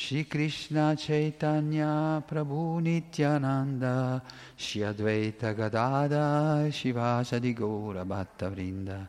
Shri 0.00 0.28
Krishna 0.28 0.94
Chaitanya 0.96 2.22
Prabhu 2.24 2.80
Nityananda 2.80 4.22
Shri 4.54 4.82
Advaita 4.82 5.52
Gadada 5.52 6.70
Shivasadi 6.70 7.52
Gaura 7.52 8.04
Bhatta 8.04 8.48
Vrinda. 8.48 9.08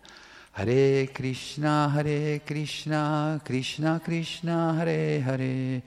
Hare 0.54 1.12
Krishna, 1.12 1.90
Hare 1.94 2.42
Krishna, 2.44 3.40
Krishna 3.46 4.02
Krishna, 4.04 4.74
Hare 4.74 5.22
Hare, 5.22 5.84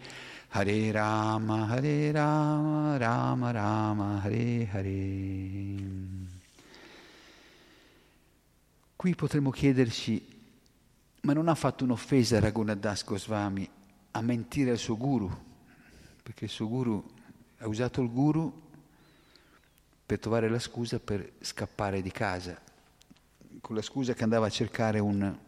Hare 0.51 0.93
Rama, 0.93 1.67
Hare 1.67 2.13
Rama, 2.13 2.97
Rama 2.97 3.51
Rama, 3.51 4.21
Hare 4.23 4.69
Hare. 4.71 5.83
Qui 8.95 9.15
potremmo 9.17 9.51
chiederci, 9.51 10.25
ma 11.23 11.33
non 11.33 11.49
ha 11.49 11.57
fatto 11.57 11.83
un'offesa 11.83 12.39
Raghunath 12.39 12.79
Das 12.79 13.03
Goswami 13.03 13.69
a 14.13 14.21
mentire 14.21 14.71
al 14.71 14.79
suo 14.79 14.97
guru? 14.97 15.31
Perché 16.23 16.45
il 16.45 16.51
suo 16.51 16.69
guru 16.69 17.05
ha 17.59 17.67
usato 17.67 18.01
il 18.01 18.11
guru 18.11 18.71
per 20.07 20.19
trovare 20.19 20.49
la 20.49 20.59
scusa 20.59 20.99
per 20.99 21.33
scappare 21.41 22.01
di 22.03 22.11
casa 22.11 22.71
con 23.63 23.77
la 23.77 23.83
scusa 23.83 24.13
che 24.13 24.25
andava 24.25 24.47
a 24.47 24.51
cercare 24.51 24.99
un, 24.99 25.39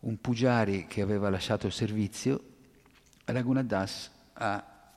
un 0.00 0.20
pugiari 0.20 0.86
che 0.86 1.02
aveva 1.02 1.28
lasciato 1.28 1.66
il 1.66 1.72
servizio, 1.72 2.42
Raghunath 3.24 3.66
Das 3.66 4.10
ha, 4.32 4.90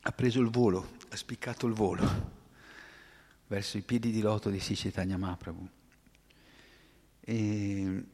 ha, 0.00 0.12
preso 0.12 0.40
il 0.40 0.48
volo, 0.48 0.92
ha 1.08 1.16
spiccato 1.16 1.66
il 1.66 1.72
volo 1.72 2.34
verso 3.48 3.78
i 3.78 3.82
piedi 3.82 4.12
di 4.12 4.20
loto 4.20 4.48
di 4.48 4.60
Sicetanya 4.60 5.16
Mahaprabhu. 5.16 5.68
E 7.20 8.04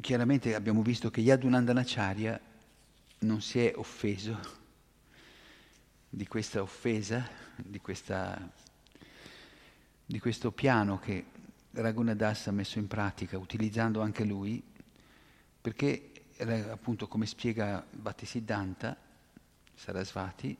chiaramente 0.00 0.54
abbiamo 0.54 0.82
visto 0.82 1.10
che 1.10 1.20
Yadunandanacharya 1.20 2.40
non 3.20 3.40
si 3.40 3.64
è 3.64 3.72
offeso 3.76 4.64
di 6.08 6.26
questa 6.26 6.62
offesa, 6.62 7.28
di, 7.56 7.80
questa, 7.80 8.50
di 10.04 10.18
questo 10.18 10.52
piano 10.52 10.98
che 10.98 11.24
Raghunadas 11.72 12.46
ha 12.46 12.52
messo 12.52 12.78
in 12.78 12.86
pratica, 12.86 13.36
utilizzando 13.36 14.00
anche 14.00 14.24
lui, 14.24 14.62
perché 15.60 16.12
appunto 16.70 17.08
come 17.08 17.26
spiega 17.26 17.84
Bhattisiddhanta 17.90 18.96
Sarasvati, 19.74 20.56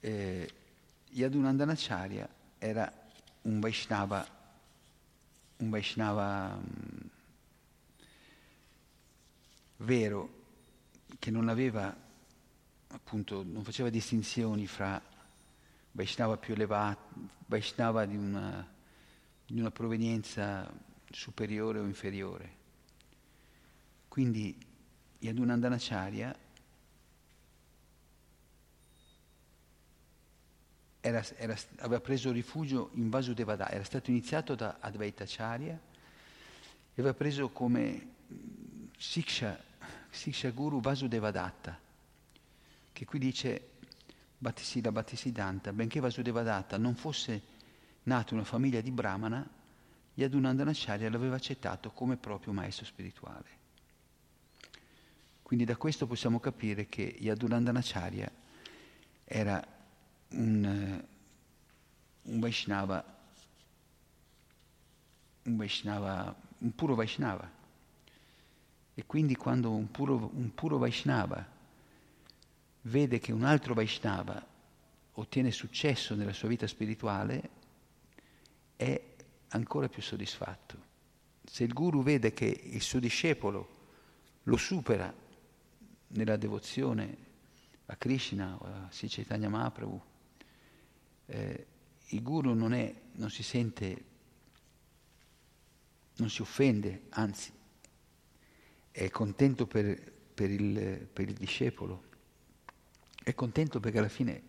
eh, 0.00 0.52
Yadunandanacharya 1.10 2.28
era 2.58 2.92
un 3.42 3.58
Vaishnava, 3.58 4.26
un 5.56 5.70
Vaishnava 5.70 6.54
mh, 6.54 7.10
vero, 9.78 10.36
che 11.18 11.30
non 11.30 11.48
aveva 11.48 11.94
appunto 12.88 13.42
non 13.42 13.64
faceva 13.64 13.90
distinzioni 13.90 14.66
fra 14.66 15.00
Vaishnava 15.92 16.36
più 16.36 16.54
elevato, 16.54 17.36
Vaishnava 17.46 18.04
di 18.06 18.16
una, 18.16 18.66
di 19.46 19.58
una 19.58 19.70
provenienza 19.70 20.70
superiore 21.10 21.78
o 21.78 21.84
inferiore. 21.84 22.56
Quindi 24.08 24.56
Yadunandanacharya 25.18 26.36
era, 31.00 31.24
era, 31.36 31.56
aveva 31.78 32.00
preso 32.00 32.30
rifugio 32.30 32.90
in 32.94 33.08
Vasudevada, 33.08 33.70
era 33.70 33.84
stato 33.84 34.10
iniziato 34.10 34.54
da 34.54 34.76
Advaitacharya 34.80 35.86
aveva 37.00 37.14
preso 37.14 37.50
come 37.50 38.14
Siksha, 38.96 39.56
Siksha 40.18 40.50
Guru 40.50 40.80
Vasudevadatta, 40.80 41.78
che 42.92 43.04
qui 43.04 43.20
dice 43.20 43.70
Bhattisida 44.36 44.90
Bhattisiddhanta, 44.90 45.72
benché 45.72 46.00
Vasudevadatta 46.00 46.76
non 46.76 46.96
fosse 46.96 47.40
nato 48.02 48.34
in 48.34 48.40
una 48.40 48.48
famiglia 48.48 48.80
di 48.80 48.90
Brahmana, 48.90 49.48
Yadunandanacharya 50.14 51.08
l'aveva 51.08 51.36
accettato 51.36 51.92
come 51.92 52.16
proprio 52.16 52.52
maestro 52.52 52.84
spirituale. 52.84 53.46
Quindi 55.40 55.64
da 55.64 55.76
questo 55.76 56.08
possiamo 56.08 56.40
capire 56.40 56.88
che 56.88 57.16
Yadunandanacharya 57.20 58.28
era 59.22 59.64
un, 60.30 61.04
un 62.22 62.40
Vaishnava, 62.40 63.18
un 65.44 65.56
Vaishnava, 65.56 66.34
un 66.58 66.74
puro 66.74 66.96
Vaishnava. 66.96 67.57
E 68.98 69.06
quindi 69.06 69.36
quando 69.36 69.70
un 69.70 69.92
puro, 69.92 70.28
un 70.34 70.52
puro 70.56 70.76
Vaishnava 70.76 71.46
vede 72.80 73.20
che 73.20 73.30
un 73.30 73.44
altro 73.44 73.72
Vaishnava 73.72 74.44
ottiene 75.12 75.52
successo 75.52 76.16
nella 76.16 76.32
sua 76.32 76.48
vita 76.48 76.66
spirituale, 76.66 77.50
è 78.74 79.00
ancora 79.50 79.88
più 79.88 80.02
soddisfatto. 80.02 80.82
Se 81.44 81.62
il 81.62 81.72
guru 81.72 82.02
vede 82.02 82.32
che 82.32 82.46
il 82.46 82.82
suo 82.82 82.98
discepolo 82.98 83.68
lo 84.42 84.56
supera 84.56 85.14
nella 86.08 86.36
devozione 86.36 87.16
a 87.86 87.94
Krishna 87.94 88.56
o 88.56 88.64
a 88.64 88.88
Sichaitanya 88.90 89.48
Mahaprabhu, 89.48 90.02
eh, 91.26 91.66
il 92.04 92.20
guru 92.20 92.52
non, 92.52 92.72
è, 92.72 92.92
non 93.12 93.30
si 93.30 93.44
sente, 93.44 94.04
non 96.16 96.28
si 96.28 96.42
offende, 96.42 97.02
anzi 97.10 97.52
è 98.98 99.10
contento 99.10 99.68
per, 99.68 99.96
per, 100.34 100.50
il, 100.50 101.06
per 101.12 101.28
il 101.28 101.34
discepolo, 101.34 102.02
è 103.22 103.32
contento 103.32 103.78
perché 103.78 103.98
alla 103.98 104.08
fine 104.08 104.42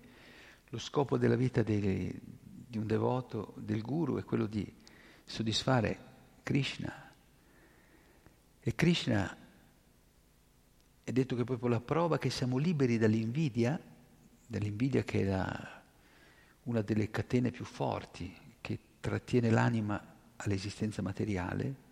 lo 0.70 0.80
scopo 0.80 1.20
della 1.20 1.36
vita 1.36 1.62
dei, 1.62 2.20
di 2.20 2.80
un 2.80 2.88
devoto, 2.88 3.54
del 3.58 3.84
guru, 3.84 4.18
è 4.18 4.24
quello 4.24 4.48
di 4.48 4.66
soddisfare 5.24 6.00
Krishna. 6.42 7.12
E 8.60 8.74
Krishna 8.74 9.38
è 11.04 11.12
detto 11.12 11.36
che 11.36 11.42
è 11.44 11.46
proprio 11.46 11.70
la 11.70 11.82
prova 11.82 12.18
che 12.18 12.32
siamo 12.32 12.58
liberi 12.58 12.98
dall'invidia, 12.98 13.80
dall'invidia 14.48 15.04
che 15.04 15.22
è 15.22 15.26
la, 15.26 15.82
una 16.64 16.82
delle 16.82 17.12
catene 17.12 17.52
più 17.52 17.66
forti 17.66 18.36
che 18.62 18.80
trattiene 19.00 19.52
l'anima 19.52 20.04
all'esistenza 20.38 21.04
materiale, 21.04 21.88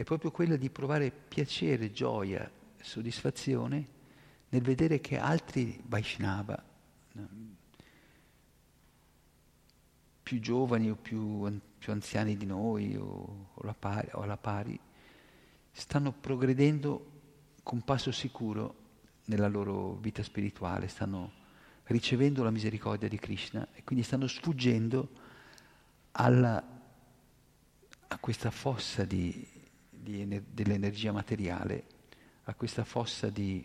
è 0.00 0.04
proprio 0.04 0.30
quella 0.30 0.56
di 0.56 0.70
provare 0.70 1.10
piacere, 1.10 1.92
gioia, 1.92 2.50
soddisfazione 2.80 3.86
nel 4.48 4.62
vedere 4.62 4.98
che 4.98 5.18
altri 5.18 5.78
Vaishnava, 5.84 6.64
più 10.22 10.40
giovani 10.40 10.88
o 10.88 10.94
più, 10.94 11.60
più 11.76 11.92
anziani 11.92 12.38
di 12.38 12.46
noi 12.46 12.96
o, 12.96 13.48
o, 13.52 13.62
la 13.62 13.74
pari, 13.74 14.08
o 14.12 14.22
alla 14.22 14.38
pari, 14.38 14.80
stanno 15.70 16.12
progredendo 16.12 17.10
con 17.62 17.82
passo 17.82 18.10
sicuro 18.10 18.76
nella 19.26 19.48
loro 19.48 19.96
vita 19.96 20.22
spirituale, 20.22 20.88
stanno 20.88 21.30
ricevendo 21.84 22.42
la 22.42 22.50
misericordia 22.50 23.06
di 23.06 23.18
Krishna 23.18 23.68
e 23.74 23.84
quindi 23.84 24.02
stanno 24.02 24.28
sfuggendo 24.28 25.08
alla, 26.12 26.64
a 28.08 28.18
questa 28.18 28.50
fossa 28.50 29.04
di, 29.04 29.58
di, 30.02 30.42
dell'energia 30.52 31.12
materiale, 31.12 31.84
a 32.44 32.54
questa 32.54 32.84
fossa 32.84 33.28
di, 33.28 33.64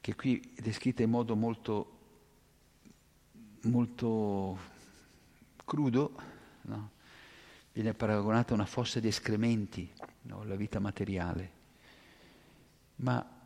che 0.00 0.14
qui 0.14 0.52
è 0.54 0.60
descritta 0.60 1.02
in 1.02 1.10
modo 1.10 1.36
molto, 1.36 1.98
molto 3.62 4.58
crudo, 5.64 6.14
no? 6.62 6.90
viene 7.72 7.94
paragonata 7.94 8.52
a 8.52 8.54
una 8.54 8.66
fossa 8.66 9.00
di 9.00 9.08
escrementi, 9.08 9.90
no? 10.22 10.44
la 10.44 10.56
vita 10.56 10.78
materiale. 10.80 11.56
Ma 12.96 13.36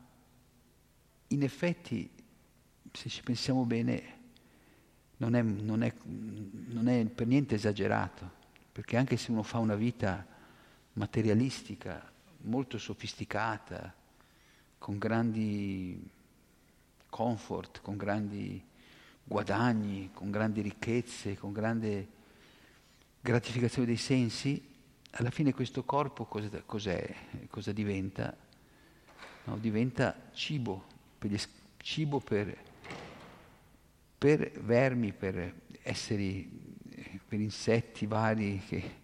in 1.28 1.42
effetti, 1.42 2.08
se 2.92 3.08
ci 3.08 3.22
pensiamo 3.22 3.64
bene, 3.64 4.20
non 5.16 5.34
è, 5.34 5.42
non 5.42 5.82
è, 5.82 5.92
non 6.04 6.88
è 6.88 7.04
per 7.06 7.26
niente 7.26 7.56
esagerato, 7.56 8.40
perché 8.72 8.96
anche 8.96 9.16
se 9.16 9.30
uno 9.30 9.42
fa 9.42 9.58
una 9.58 9.74
vita 9.74 10.26
materialistica, 10.94 12.10
molto 12.42 12.78
sofisticata, 12.78 13.94
con 14.78 14.98
grandi 14.98 16.10
comfort, 17.08 17.80
con 17.82 17.96
grandi 17.96 18.62
guadagni, 19.22 20.10
con 20.12 20.30
grandi 20.30 20.60
ricchezze, 20.60 21.36
con 21.36 21.52
grande 21.52 22.08
gratificazione 23.20 23.86
dei 23.86 23.96
sensi, 23.96 24.70
alla 25.12 25.30
fine 25.30 25.52
questo 25.52 25.84
corpo 25.84 26.24
cos'è? 26.24 26.62
cos'è? 26.66 27.14
Cosa 27.48 27.72
diventa? 27.72 28.34
No, 29.44 29.58
diventa 29.58 30.30
cibo, 30.32 30.84
per, 31.18 31.30
gli, 31.30 31.38
cibo 31.78 32.20
per, 32.20 32.56
per, 34.18 34.50
vermi, 34.60 35.12
per 35.12 35.54
esseri, 35.82 36.48
per 37.26 37.40
insetti 37.40 38.06
vari 38.06 38.62
che, 38.66 38.94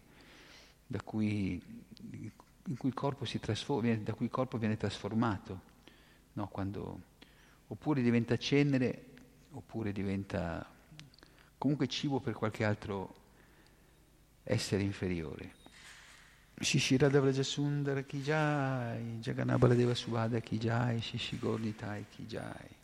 da 0.87 1.03
cui, 1.03 1.61
in 2.03 2.77
cui 2.77 2.89
il 2.89 2.95
corpo 2.95 3.25
si 3.25 3.39
trasforma, 3.41 3.95
da 3.97 4.13
cui 4.13 4.27
il 4.27 4.31
corpo 4.31 4.59
viene 4.59 4.77
trasformato, 4.77 5.61
no, 6.35 6.49
quando, 6.49 7.01
oppure 7.69 8.03
diventa 8.03 8.37
cenere 8.37 9.05
oppure 9.53 9.93
diventa 9.93 10.67
comunque 11.57 11.89
cibo 11.89 12.21
per 12.21 12.35
qualche 12.35 12.65
altro 12.65 13.15
essere 14.43 14.83
inferiore. 14.83 15.57
Shishirada 16.61 17.21
Vrajasundara 17.21 18.03
Kijai, 18.03 19.19
Jaganabala 19.21 19.75
Deva 19.75 19.95
Subhada 19.95 20.41
Kijai, 20.41 21.01
Shishigornitai 21.01 22.07
Kijai. 22.11 22.77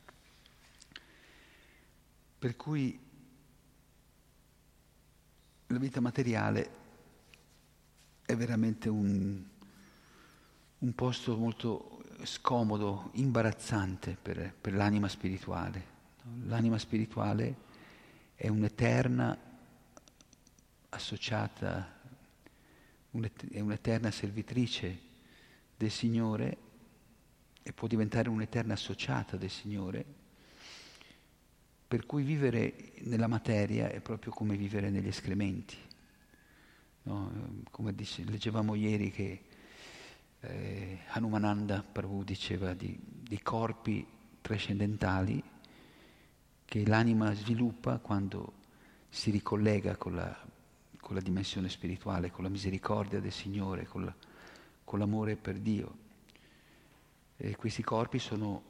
Per 2.38 2.56
cui 2.56 3.00
la 5.66 5.78
vita 5.78 6.00
materiale 6.00 6.82
è 8.24 8.36
veramente 8.36 8.88
un, 8.88 9.42
un 10.78 10.94
posto 10.94 11.36
molto 11.36 12.04
scomodo, 12.22 13.10
imbarazzante 13.14 14.16
per, 14.20 14.54
per 14.58 14.74
l'anima 14.74 15.08
spirituale. 15.08 15.92
L'anima 16.46 16.78
spirituale 16.78 17.56
è 18.34 18.48
un'eterna 18.48 19.38
associata, 20.90 22.00
è 23.10 23.60
un'eterna 23.60 24.10
servitrice 24.10 24.98
del 25.76 25.90
Signore 25.90 26.56
e 27.62 27.72
può 27.72 27.88
diventare 27.88 28.28
un'eterna 28.28 28.74
associata 28.74 29.36
del 29.36 29.50
Signore, 29.50 30.04
per 31.86 32.06
cui 32.06 32.22
vivere 32.22 32.92
nella 33.00 33.26
materia 33.26 33.88
è 33.90 34.00
proprio 34.00 34.32
come 34.32 34.56
vivere 34.56 34.90
negli 34.90 35.08
escrementi. 35.08 35.76
No? 37.04 37.30
Come 37.70 37.94
dice, 37.94 38.24
leggevamo 38.24 38.74
ieri 38.74 39.10
che 39.10 39.42
eh, 40.40 40.98
Hanumananda 41.08 41.82
Prabhu 41.82 42.22
diceva 42.24 42.74
di, 42.74 42.98
di 43.00 43.40
corpi 43.42 44.06
trascendentali 44.40 45.42
che 46.64 46.86
l'anima 46.86 47.32
sviluppa 47.34 47.98
quando 47.98 48.52
si 49.08 49.30
ricollega 49.30 49.96
con 49.96 50.14
la, 50.14 50.36
con 51.00 51.14
la 51.14 51.20
dimensione 51.20 51.68
spirituale, 51.68 52.30
con 52.30 52.44
la 52.44 52.50
misericordia 52.50 53.20
del 53.20 53.32
Signore, 53.32 53.86
con, 53.86 54.04
la, 54.04 54.14
con 54.82 54.98
l'amore 54.98 55.36
per 55.36 55.58
Dio. 55.58 56.02
E 57.36 57.56
questi 57.56 57.82
corpi 57.82 58.18
sono 58.18 58.62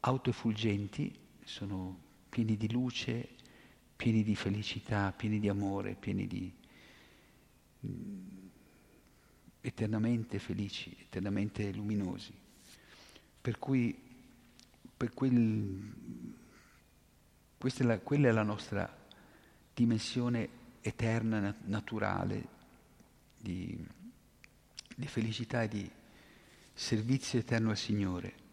autoeffulgenti, 0.00 1.12
sono 1.44 1.98
pieni 2.28 2.56
di 2.56 2.70
luce, 2.70 3.28
pieni 3.96 4.22
di 4.22 4.36
felicità, 4.36 5.12
pieni 5.12 5.40
di 5.40 5.48
amore, 5.48 5.94
pieni 5.94 6.26
di 6.26 6.52
eternamente 9.60 10.38
felici, 10.38 10.96
eternamente 10.98 11.72
luminosi. 11.72 12.32
Per 13.40 13.58
cui 13.58 14.06
per 14.98 15.14
quel 15.14 15.94
è 17.58 17.82
la, 17.84 17.98
quella 18.00 18.28
è 18.28 18.32
la 18.32 18.42
nostra 18.42 19.06
dimensione 19.72 20.48
eterna, 20.80 21.54
naturale 21.66 22.48
di, 23.38 23.86
di 24.96 25.06
felicità 25.06 25.62
e 25.62 25.68
di 25.68 25.90
servizio 26.74 27.38
eterno 27.38 27.70
al 27.70 27.76
Signore. 27.76 28.46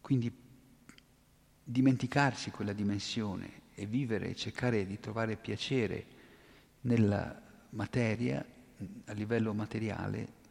Quindi 0.00 0.32
dimenticarsi 1.64 2.50
quella 2.50 2.72
dimensione 2.72 3.62
e 3.74 3.86
vivere 3.86 4.28
e 4.28 4.36
cercare 4.36 4.86
di 4.86 5.00
trovare 5.00 5.36
piacere 5.36 6.06
nella 6.82 7.43
materia 7.74 8.44
a 9.06 9.12
livello 9.12 9.52
materiale 9.52 10.42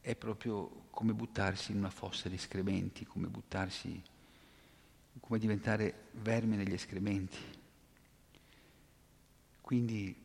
è 0.00 0.14
proprio 0.14 0.84
come 0.90 1.12
buttarsi 1.12 1.72
in 1.72 1.78
una 1.78 1.90
fossa 1.90 2.28
di 2.28 2.36
escrementi, 2.36 3.04
come 3.04 3.28
buttarsi, 3.28 4.02
come 5.20 5.38
diventare 5.38 6.08
verme 6.12 6.56
negli 6.56 6.72
escrementi. 6.72 7.36
Quindi 9.60 10.24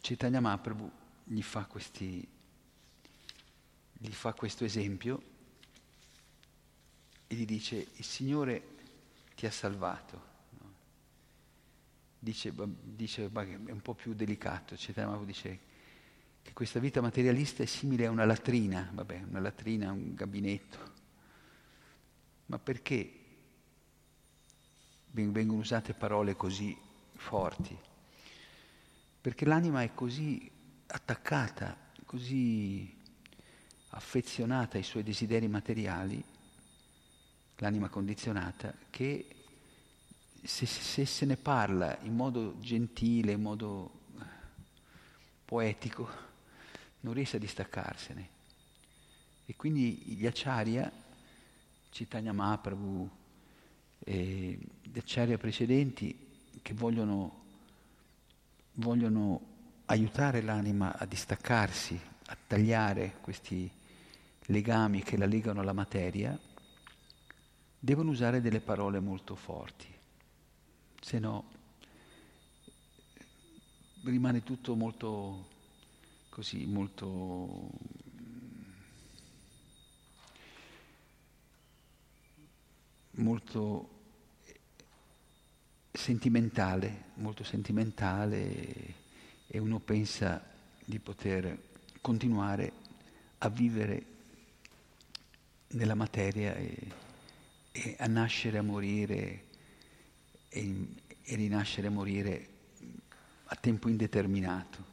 Chaitanya 0.00 0.40
Mahaprabhu 0.40 0.90
gli 1.24 1.42
fa, 1.42 1.66
questi, 1.66 2.26
gli 3.92 4.10
fa 4.10 4.32
questo 4.32 4.64
esempio 4.64 5.22
e 7.26 7.34
gli 7.34 7.44
dice 7.44 7.86
il 7.94 8.04
Signore 8.04 8.76
ti 9.36 9.46
ha 9.46 9.50
salvato. 9.50 10.29
Dice, 12.22 12.52
dice 12.82 13.30
è 13.32 13.70
un 13.70 13.80
po' 13.80 13.94
più 13.94 14.12
delicato, 14.12 14.74
Chaitanya 14.76 15.08
Mahaprabhu 15.08 15.24
dice 15.24 15.58
che 16.42 16.52
questa 16.52 16.78
vita 16.78 17.00
materialista 17.00 17.62
è 17.62 17.66
simile 17.66 18.04
a 18.04 18.10
una 18.10 18.26
latrina, 18.26 18.90
vabbè, 18.92 19.24
una 19.28 19.40
latrina, 19.40 19.90
un 19.90 20.14
gabinetto. 20.14 20.78
Ma 22.46 22.58
perché 22.58 23.14
vengono 25.12 25.60
usate 25.60 25.94
parole 25.94 26.36
così 26.36 26.76
forti? 27.14 27.74
Perché 29.20 29.46
l'anima 29.46 29.82
è 29.82 29.94
così 29.94 30.50
attaccata, 30.88 31.74
così 32.04 32.98
affezionata 33.90 34.76
ai 34.76 34.82
suoi 34.82 35.02
desideri 35.02 35.48
materiali, 35.48 36.22
l'anima 37.56 37.88
condizionata, 37.88 38.74
che 38.90 39.39
se, 40.42 40.66
se, 40.66 41.04
se 41.04 41.24
ne 41.26 41.36
parla 41.36 41.98
in 42.02 42.14
modo 42.14 42.56
gentile, 42.60 43.32
in 43.32 43.42
modo 43.42 43.98
poetico, 45.44 46.08
non 47.00 47.14
riesce 47.14 47.36
a 47.36 47.40
distaccarsene. 47.40 48.28
E 49.46 49.56
quindi 49.56 49.96
gli 50.16 50.26
acciaria, 50.26 50.90
Chaitanya 51.90 52.32
Mahaprabhu 52.32 53.10
e 53.98 54.58
gli 54.82 54.98
acciaria 54.98 55.36
precedenti 55.38 56.28
che 56.62 56.72
vogliono, 56.74 57.42
vogliono 58.74 59.40
aiutare 59.86 60.40
l'anima 60.40 60.96
a 60.96 61.04
distaccarsi, 61.04 62.00
a 62.26 62.36
tagliare 62.46 63.16
questi 63.20 63.68
legami 64.46 65.02
che 65.02 65.16
la 65.16 65.26
legano 65.26 65.60
alla 65.60 65.72
materia, 65.72 66.38
devono 67.78 68.10
usare 68.10 68.40
delle 68.40 68.60
parole 68.60 69.00
molto 69.00 69.34
forti, 69.34 69.88
se 71.00 71.18
no 71.18 71.44
rimane 74.04 74.42
tutto 74.42 74.74
molto 74.74 75.48
così, 76.28 76.66
molto 76.66 77.70
molto 83.12 83.98
sentimentale, 85.92 87.04
molto 87.14 87.44
sentimentale 87.44 88.94
e 89.46 89.58
uno 89.58 89.80
pensa 89.80 90.42
di 90.84 90.98
poter 90.98 91.68
continuare 92.00 92.72
a 93.38 93.48
vivere 93.48 94.06
nella 95.68 95.94
materia 95.94 96.54
e 96.54 97.08
e 97.72 97.96
a 97.98 98.06
nascere, 98.06 98.58
a 98.58 98.62
morire 98.62 99.44
e, 100.50 100.86
e 101.22 101.34
rinascere 101.36 101.86
e 101.86 101.90
morire 101.90 102.48
a 103.44 103.54
tempo 103.54 103.88
indeterminato. 103.88 104.84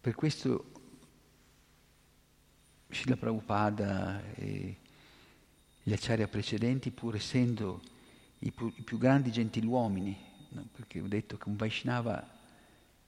Per 0.00 0.14
questo 0.14 0.72
Srila 2.90 3.16
Prabhupada 3.16 4.22
e 4.34 4.76
gli 5.82 5.92
acciaria 5.92 6.28
precedenti, 6.28 6.90
pur 6.90 7.14
essendo 7.16 7.80
i 8.40 8.50
più, 8.50 8.72
i 8.76 8.82
più 8.82 8.98
grandi 8.98 9.30
gentiluomini, 9.30 10.16
no? 10.50 10.68
perché 10.72 11.00
ho 11.00 11.08
detto 11.08 11.36
che 11.36 11.48
un 11.48 11.56
Vaishnava 11.56 12.22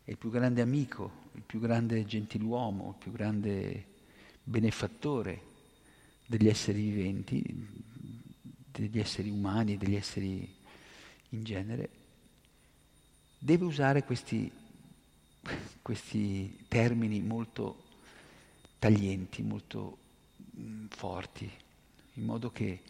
è 0.03 0.11
il 0.11 0.16
più 0.16 0.31
grande 0.31 0.62
amico, 0.62 1.25
il 1.33 1.42
più 1.42 1.61
grande 1.61 2.05
gentiluomo, 2.05 2.90
il 2.90 3.03
più 3.03 3.12
grande 3.12 3.87
benefattore 4.42 5.55
degli 6.27 6.49
esseri 6.49 6.81
viventi, 6.81 7.42
degli 8.70 8.99
esseri 8.99 9.31
umani 9.31 9.77
degli 9.77 9.94
esseri 9.94 10.56
in 11.37 11.44
genere, 11.44 11.88
deve 13.38 13.64
usare 13.64 14.03
questi, 14.05 14.51
questi 15.83 16.64
termini 16.68 17.20
molto 17.20 17.85
taglienti, 18.79 19.42
molto 19.42 19.99
mh, 20.37 20.62
mm, 20.62 20.87
forti, 20.88 21.51
in 22.14 22.25
modo 22.25 22.51
che 22.51 22.81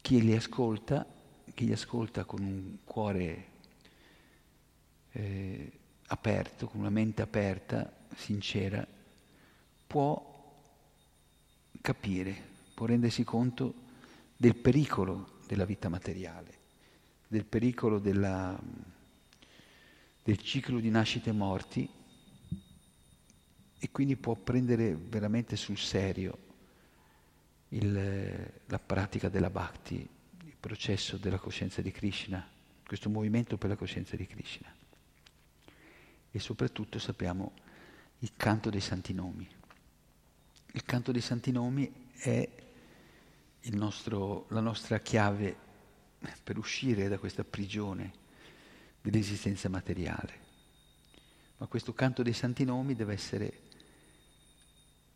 chi 0.00 0.22
li 0.22 0.34
ascolta, 0.34 1.06
chi 1.54 1.66
li 1.66 1.72
ascolta 1.72 2.24
con 2.24 2.42
un 2.42 2.76
cuore 2.84 3.46
eh, 5.12 5.72
aperto, 6.06 6.68
con 6.68 6.80
una 6.80 6.90
mente 6.90 7.22
aperta, 7.22 7.92
sincera, 8.14 8.86
può 9.86 10.36
capire, 11.80 12.36
può 12.74 12.86
rendersi 12.86 13.24
conto 13.24 13.86
del 14.36 14.54
pericolo 14.54 15.36
della 15.46 15.64
vita 15.64 15.88
materiale, 15.88 16.57
del 17.28 17.44
pericolo 17.44 17.98
della, 17.98 18.58
del 20.22 20.38
ciclo 20.38 20.80
di 20.80 20.88
nascite 20.88 21.28
e 21.30 21.34
morti 21.34 21.88
e 23.78 23.90
quindi 23.92 24.16
può 24.16 24.34
prendere 24.34 24.96
veramente 24.96 25.54
sul 25.54 25.76
serio 25.76 26.46
il, 27.68 28.50
la 28.64 28.78
pratica 28.78 29.28
della 29.28 29.50
bhakti, 29.50 30.08
il 30.44 30.56
processo 30.58 31.18
della 31.18 31.38
coscienza 31.38 31.82
di 31.82 31.92
Krishna, 31.92 32.46
questo 32.86 33.10
movimento 33.10 33.58
per 33.58 33.68
la 33.68 33.76
coscienza 33.76 34.16
di 34.16 34.26
Krishna. 34.26 34.74
E 36.30 36.38
soprattutto 36.40 36.98
sappiamo 36.98 37.52
il 38.20 38.32
canto 38.36 38.70
dei 38.70 38.80
santi 38.80 39.12
nomi. 39.12 39.46
Il 40.72 40.82
canto 40.84 41.12
dei 41.12 41.20
santi 41.20 41.52
nomi 41.52 42.10
è 42.16 42.48
nostro, 43.70 44.46
la 44.48 44.60
nostra 44.60 44.98
chiave 44.98 45.66
per 46.42 46.58
uscire 46.58 47.08
da 47.08 47.18
questa 47.18 47.44
prigione 47.44 48.12
dell'esistenza 49.00 49.68
materiale. 49.68 50.46
Ma 51.58 51.66
questo 51.66 51.92
canto 51.92 52.22
dei 52.22 52.32
santi 52.32 52.64
nomi 52.64 52.94
deve 52.94 53.12
essere 53.12 53.60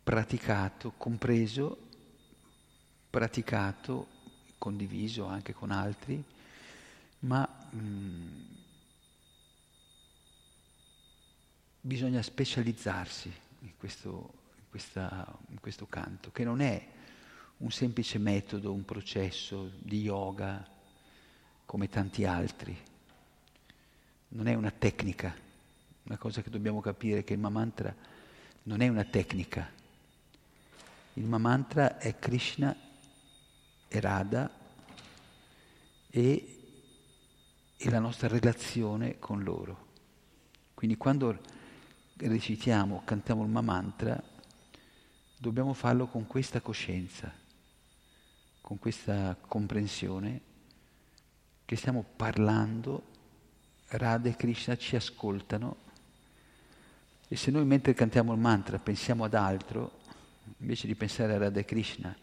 praticato, 0.03 0.93
compreso, 0.97 1.89
praticato, 3.09 4.09
condiviso 4.59 5.27
anche 5.27 5.53
con 5.53 5.71
altri, 5.71 6.23
ma 7.21 7.49
mh, 7.71 7.79
mm, 7.79 8.43
bisogna 11.81 12.23
specializzarsi 12.23 13.33
in 13.61 13.73
questo, 13.77 14.33
in, 14.57 14.65
questa, 14.71 15.39
in 15.51 15.61
questo 15.61 15.87
canto, 15.87 16.33
che 16.33 16.45
non 16.45 16.61
è 16.61 16.89
un 17.59 17.71
semplice 17.71 18.19
metodo, 18.19 18.73
un 18.73 18.85
processo 18.85 19.71
di 19.79 20.01
yoga 20.01 20.69
come 21.73 21.89
tanti 21.89 22.27
altri. 22.27 22.77
Non 24.29 24.47
è 24.47 24.53
una 24.53 24.71
tecnica. 24.71 25.35
Una 26.03 26.19
cosa 26.19 26.43
che 26.43 26.51
dobbiamo 26.51 26.83
capire 26.83 27.21
è 27.21 27.25
che 27.25 27.33
il 27.33 27.39
Mamantra 27.39 27.97
non 28.65 28.83
è 28.83 28.89
una 28.89 29.05
tecnica. 29.05 29.71
Il 31.15 31.25
Mamantra 31.25 31.97
è 31.97 32.19
Krishna 32.19 32.77
e 33.89 34.01
Radha 34.01 34.51
e, 36.11 36.59
e 37.75 37.91
la 37.91 38.01
nostra 38.01 38.29
relazione 38.29 39.19
con 39.19 39.43
loro. 39.43 39.87
Quindi 40.75 40.99
quando 40.99 41.41
recitiamo, 42.19 43.01
cantiamo 43.07 43.45
il 43.45 43.51
Mamantra, 43.51 44.23
dobbiamo 45.39 45.73
farlo 45.73 46.07
con 46.07 46.27
questa 46.27 46.61
coscienza 46.61 47.41
con 48.61 48.79
questa 48.79 49.37
comprensione 49.41 50.52
che 51.65 51.77
stiamo 51.77 52.05
parlando, 52.17 53.11
Radha 53.89 54.29
e 54.29 54.37
Krishna 54.37 54.77
ci 54.77 54.97
ascoltano 54.97 55.77
e 57.29 57.37
se 57.37 57.51
noi 57.51 57.65
mentre 57.65 57.95
cantiamo 57.95 58.33
il 58.33 58.39
mantra 58.39 58.79
pensiamo 58.79 59.25
ad 59.25 59.35
altro, 59.35 60.01
invece 60.59 60.87
di 60.87 60.95
pensare 60.95 61.35
a 61.35 61.39
Radha 61.39 61.61
e 61.61 61.65
Krishna, 61.65 62.15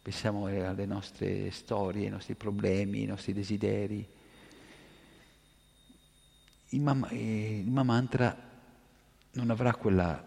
pensiamo 0.00 0.46
alle 0.46 0.86
nostre 0.86 1.50
storie, 1.50 2.04
ai 2.04 2.10
nostri 2.10 2.34
problemi, 2.34 3.00
ai 3.00 3.06
nostri 3.06 3.32
desideri, 3.32 4.06
il, 6.68 6.80
mam- 6.80 7.08
il 7.10 7.68
mantra 7.68 8.36
non 9.32 9.50
avrà 9.50 9.74
quella, 9.74 10.24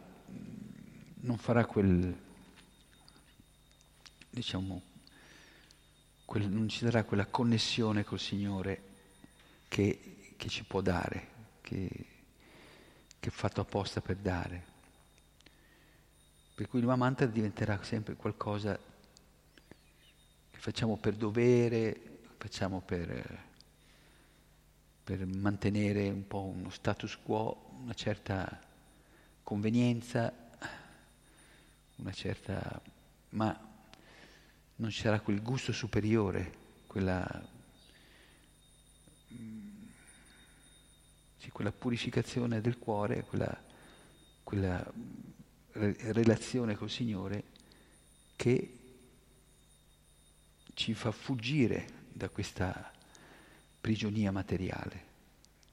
non 1.22 1.38
farà 1.38 1.66
quel, 1.66 2.16
diciamo, 4.30 4.82
quel, 6.28 6.50
non 6.50 6.68
ci 6.68 6.84
darà 6.84 7.06
quella 7.06 7.26
connessione 7.26 8.04
col 8.04 8.20
Signore 8.20 8.82
che, 9.70 10.34
che 10.36 10.50
ci 10.50 10.66
può 10.66 10.82
dare, 10.82 11.28
che, 11.62 11.90
che 13.18 13.30
è 13.30 13.32
fatto 13.32 13.62
apposta 13.62 14.02
per 14.02 14.18
dare. 14.18 14.76
Per 16.54 16.68
cui 16.68 16.80
il 16.80 16.86
mantra 16.86 17.26
diventerà 17.28 17.82
sempre 17.82 18.16
qualcosa 18.16 18.78
che 20.52 20.58
facciamo 20.60 20.98
per 20.98 21.14
dovere, 21.14 22.20
facciamo 22.36 22.82
per, 22.82 23.44
per 25.06 25.26
mantenere 25.26 26.10
un 26.10 26.28
po' 26.28 26.42
uno 26.42 26.70
status 26.72 27.18
quo, 27.24 27.70
una 27.84 27.94
certa 27.94 28.62
convenienza, 29.44 30.34
una 31.96 32.12
certa... 32.12 32.82
ma 33.30 33.67
non 34.78 34.90
ci 34.90 35.02
sarà 35.02 35.20
quel 35.20 35.42
gusto 35.42 35.72
superiore, 35.72 36.52
quella, 36.88 37.26
sì, 41.38 41.50
quella 41.52 41.72
purificazione 41.72 42.62
del 42.62 42.78
cuore, 42.78 43.24
quella, 43.24 43.64
quella 44.44 44.86
relazione 45.72 46.76
col 46.76 46.90
Signore 46.90 47.44
che 48.36 48.78
ci 50.74 50.94
fa 50.94 51.12
fuggire 51.12 52.06
da 52.12 52.30
questa 52.30 52.92
prigionia 53.82 54.32
materiale. 54.32 55.06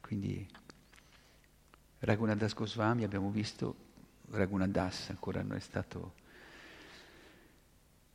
Quindi 0.00 0.46
Raghunadas 1.98 2.55
Goswami 2.55 3.05
abbiamo 3.05 3.30
visto, 3.30 3.74
Raghunadas 4.30 5.11
ancora 5.11 5.42
non 5.42 5.57
è 5.57 5.61
stato, 5.61 6.14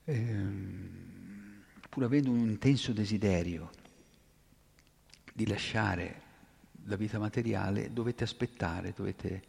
ehm, 0.10 1.64
pur 1.89 2.03
avendo 2.03 2.32
un 2.32 2.49
intenso 2.49 2.91
desiderio 2.91 3.72
di 5.34 5.47
lasciare 5.47 6.28
la 6.86 6.95
vita 6.95 7.20
materiale, 7.20 7.93
dovete 7.93 8.24
aspettare, 8.24 8.93
dovete 8.95 9.43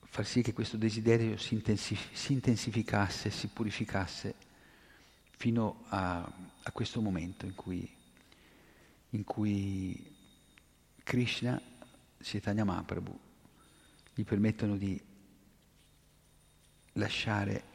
far 0.00 0.26
sì 0.26 0.42
che 0.42 0.52
questo 0.52 0.76
desiderio 0.76 1.36
si, 1.36 1.54
intensif- 1.54 2.12
si 2.12 2.32
intensificasse, 2.32 3.30
si 3.30 3.48
purificasse 3.48 4.34
fino 5.36 5.84
a, 5.88 6.20
a 6.62 6.72
questo 6.72 7.00
momento 7.00 7.46
in 7.46 7.54
cui, 7.54 7.88
in 9.10 9.24
cui 9.24 10.14
Krishna, 11.02 11.60
Chaitanya 12.20 12.64
Mahaprabhu, 12.64 13.18
gli 14.14 14.24
permettono 14.24 14.76
di 14.76 15.00
lasciare 16.92 17.71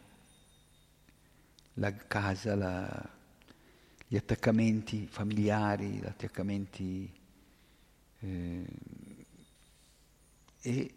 la 1.78 1.94
casa, 1.96 2.56
la, 2.56 3.10
gli 4.08 4.16
attaccamenti 4.16 5.08
familiari, 5.08 5.90
gli 5.90 6.06
attaccamenti 6.06 7.12
eh, 8.20 8.66
e 10.62 10.92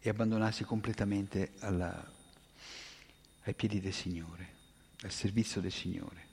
e 0.00 0.08
abbandonarsi 0.08 0.64
completamente 0.64 1.52
alla, 1.58 2.12
ai 3.42 3.54
piedi 3.54 3.80
del 3.80 3.92
Signore, 3.92 4.54
al 5.02 5.10
servizio 5.10 5.60
del 5.60 5.72
Signore. 5.72 6.26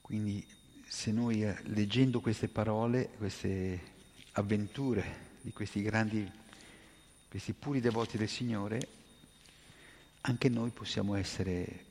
Quindi 0.00 0.57
se 0.98 1.12
noi 1.12 1.44
eh, 1.44 1.56
leggendo 1.66 2.20
queste 2.20 2.48
parole, 2.48 3.10
queste 3.18 3.80
avventure 4.32 5.36
di 5.42 5.52
questi 5.52 5.80
grandi, 5.80 6.28
questi 7.28 7.52
puri 7.52 7.78
devoti 7.78 8.18
del 8.18 8.28
Signore, 8.28 8.88
anche 10.22 10.48
noi 10.48 10.70
possiamo 10.70 11.14
essere 11.14 11.84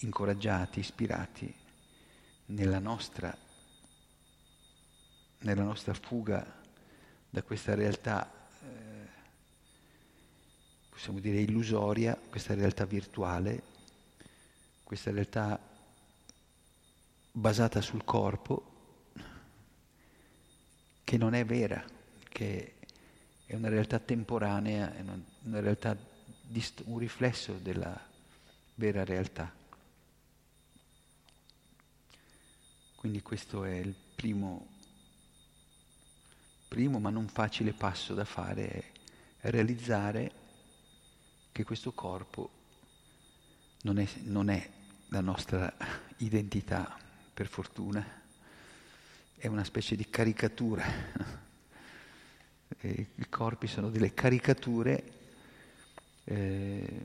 incoraggiati, 0.00 0.80
ispirati 0.80 1.50
nella 2.48 2.78
nostra, 2.78 3.34
nella 5.38 5.64
nostra 5.64 5.94
fuga 5.94 6.44
da 7.30 7.42
questa 7.42 7.74
realtà, 7.74 8.30
eh, 8.64 9.08
possiamo 10.90 11.20
dire 11.20 11.40
illusoria, 11.40 12.20
questa 12.28 12.52
realtà 12.52 12.84
virtuale, 12.84 13.62
questa 14.84 15.10
realtà 15.10 15.70
basata 17.32 17.80
sul 17.80 18.04
corpo, 18.04 18.70
che 21.02 21.16
non 21.16 21.34
è 21.34 21.44
vera, 21.44 21.84
che 22.28 22.74
è 23.46 23.54
una 23.54 23.68
realtà 23.68 23.98
temporanea, 23.98 24.94
è 24.94 25.00
una, 25.00 25.60
realtà, 25.60 25.96
un 26.84 26.98
riflesso 26.98 27.54
della 27.54 27.98
vera 28.74 29.04
realtà. 29.04 29.52
Quindi 32.94 33.20
questo 33.20 33.64
è 33.64 33.74
il 33.74 33.94
primo, 34.14 34.68
primo 36.68 37.00
ma 37.00 37.10
non 37.10 37.28
facile 37.28 37.72
passo 37.72 38.14
da 38.14 38.24
fare, 38.24 38.92
è 39.38 39.50
realizzare 39.50 40.32
che 41.50 41.64
questo 41.64 41.92
corpo 41.92 42.50
non 43.82 43.98
è, 43.98 44.08
non 44.22 44.48
è 44.48 44.70
la 45.08 45.20
nostra 45.20 45.74
identità, 46.18 46.96
per 47.32 47.46
fortuna, 47.48 48.04
è 49.36 49.46
una 49.46 49.64
specie 49.64 49.96
di 49.96 50.08
caricatura. 50.08 50.84
E 52.78 53.06
I 53.14 53.28
corpi 53.28 53.66
sono 53.66 53.90
delle 53.90 54.12
caricature 54.12 55.12
eh, 56.24 57.04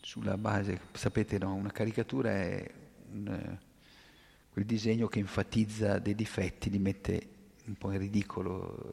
sulla 0.00 0.36
base, 0.36 0.80
sapete 0.92 1.38
no, 1.38 1.54
una 1.54 1.70
caricatura 1.70 2.30
è 2.30 2.70
un, 3.12 3.58
quel 4.50 4.64
disegno 4.64 5.08
che 5.08 5.18
enfatizza 5.18 5.98
dei 5.98 6.14
difetti, 6.14 6.70
li 6.70 6.78
mette 6.78 7.28
un 7.64 7.74
po' 7.74 7.92
in 7.92 7.98
ridicolo. 7.98 8.92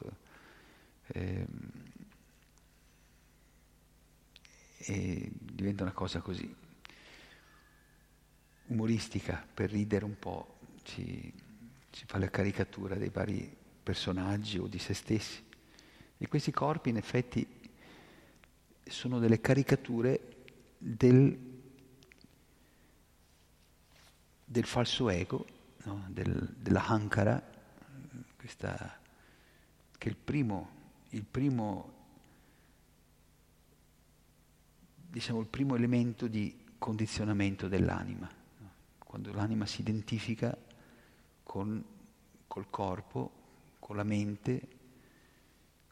Eh, 1.08 1.46
e 4.84 5.32
diventa 5.34 5.84
una 5.84 5.92
cosa 5.92 6.22
così 6.22 6.61
umoristica 8.72 9.46
per 9.54 9.70
ridere 9.70 10.06
un 10.06 10.18
po', 10.18 10.58
ci, 10.84 11.32
ci 11.90 12.06
fa 12.06 12.18
la 12.18 12.30
caricatura 12.30 12.96
dei 12.96 13.10
vari 13.10 13.56
personaggi 13.84 14.58
o 14.58 14.68
di 14.68 14.80
se 14.80 14.94
stessi. 14.94 15.44
E 16.18 16.28
questi 16.28 16.52
corpi 16.52 16.90
in 16.90 16.98
effetti 16.98 17.48
sono 18.84 19.20
delle 19.20 19.40
caricature 19.40 20.20
del 20.78 21.50
del 24.52 24.66
falso 24.66 25.10
ego, 25.10 25.46
no? 25.86 26.04
del, 26.10 26.54
della 26.58 26.86
Hankara, 26.86 27.42
questa, 28.36 29.00
che 29.98 30.10
il 30.10 30.18
primo, 30.18 30.70
il 31.12 31.24
primo, 31.24 31.94
diciamo, 35.10 35.40
il 35.40 35.48
primo 35.48 35.76
elemento 35.76 36.28
di 36.28 36.66
condizionamento 36.78 37.70
dell'anima. 37.70 38.30
Quando 39.12 39.34
l'anima 39.34 39.66
si 39.66 39.82
identifica 39.82 40.58
con, 41.44 41.84
col 42.48 42.70
corpo, 42.70 43.32
con 43.78 43.98
la 43.98 44.04
mente, 44.04 44.68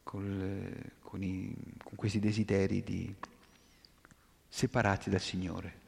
col, 0.02 0.92
con, 1.02 1.22
i, 1.22 1.54
con 1.84 1.96
questi 1.96 2.18
desideri 2.18 2.82
di, 2.82 3.14
separati 4.48 5.10
dal 5.10 5.20
Signore. 5.20 5.80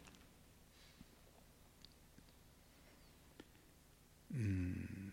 Mm. 4.34 5.08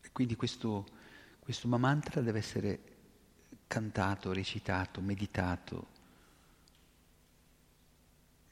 E 0.00 0.10
quindi 0.10 0.34
questo, 0.34 0.84
questo 1.38 1.68
mantra 1.68 2.20
deve 2.20 2.38
essere 2.40 2.80
cantato, 3.68 4.32
recitato, 4.32 5.00
meditato 5.00 5.93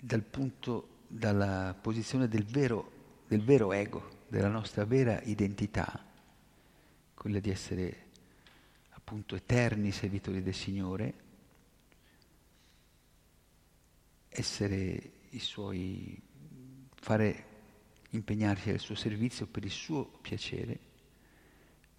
dal 0.04 0.24
punto, 0.24 1.04
dalla 1.06 1.78
posizione 1.80 2.26
del 2.26 2.44
vero, 2.44 3.20
del 3.28 3.44
vero 3.44 3.72
ego, 3.72 4.24
della 4.26 4.48
nostra 4.48 4.84
vera 4.84 5.22
identità, 5.22 6.04
quella 7.14 7.38
di 7.38 7.50
essere 7.50 8.06
appunto 8.90 9.36
eterni 9.36 9.92
servitori 9.92 10.42
del 10.42 10.54
Signore, 10.54 11.14
essere 14.28 15.12
i 15.30 15.38
suoi 15.38 16.20
fare, 16.96 17.46
impegnarsi 18.10 18.70
al 18.70 18.80
suo 18.80 18.96
servizio 18.96 19.46
per 19.46 19.64
il 19.64 19.70
suo 19.70 20.04
piacere, 20.20 20.76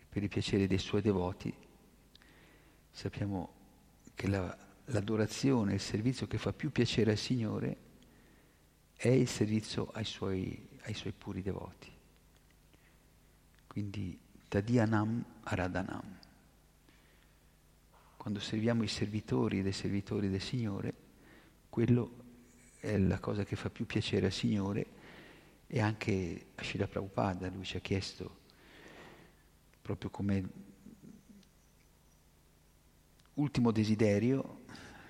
per 0.10 0.24
il 0.24 0.30
piacere 0.30 0.68
dei 0.68 0.78
suoi 0.78 1.02
devoti. 1.02 1.56
Sappiamo 2.92 3.54
che 4.14 4.28
la, 4.28 4.58
l'adorazione, 4.88 5.76
il 5.76 5.80
servizio 5.80 6.28
che 6.28 6.38
fa 6.38 6.52
più 6.52 6.70
piacere 6.70 7.12
al 7.12 7.18
Signore 7.18 7.92
è 8.96 9.08
il 9.08 9.28
servizio 9.28 9.90
ai 9.94 10.06
suoi, 10.06 10.68
ai 10.84 10.94
suoi 10.94 11.14
puri 11.14 11.42
devoti. 11.42 11.92
Quindi 13.68 14.20
Tadianam 14.48 15.24
Aradanam. 15.44 16.20
quando 18.18 18.40
serviamo 18.40 18.84
i 18.84 18.88
servitori 18.88 19.60
e 19.60 19.68
i 19.68 19.72
servitori 19.74 20.30
del 20.30 20.42
Signore, 20.42 20.94
quello 21.70 22.22
è 22.80 22.98
la 22.98 23.20
cosa 23.20 23.44
che 23.44 23.56
fa 23.56 23.70
più 23.70 23.86
piacere 23.86 24.28
al 24.28 24.32
Signore 24.32 24.86
e 25.68 25.82
anche 25.82 26.48
a 26.56 26.64
Srila 26.64 26.88
Prabhupada, 26.88 27.50
lui 27.50 27.66
ci 27.66 27.78
ha 27.78 27.80
chiesto 27.80 28.42
proprio 29.82 30.10
come 30.10 30.50
ultimo 33.34 33.72
desiderio, 33.72 34.62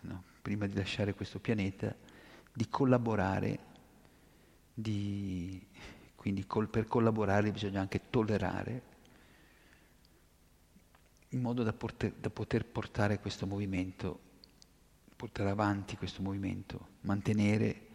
no, 0.02 0.24
prima 0.42 0.66
di 0.66 0.74
lasciare 0.74 1.14
questo 1.14 1.40
pianeta, 1.40 1.96
di 2.52 2.68
collaborare, 2.70 3.60
di, 4.74 5.66
quindi 6.16 6.46
col, 6.48 6.68
per 6.68 6.88
collaborare 6.88 7.52
bisogna 7.52 7.82
anche 7.82 8.10
tollerare 8.10 8.92
in 11.30 11.42
modo 11.42 11.64
da, 11.64 11.74
porter, 11.74 12.14
da 12.14 12.30
poter 12.30 12.66
portare 12.66 13.20
questo 13.20 13.46
movimento, 13.48 14.20
portare 15.16 15.50
avanti 15.50 15.98
questo 15.98 16.22
movimento, 16.22 16.88
mantenere, 17.02 17.88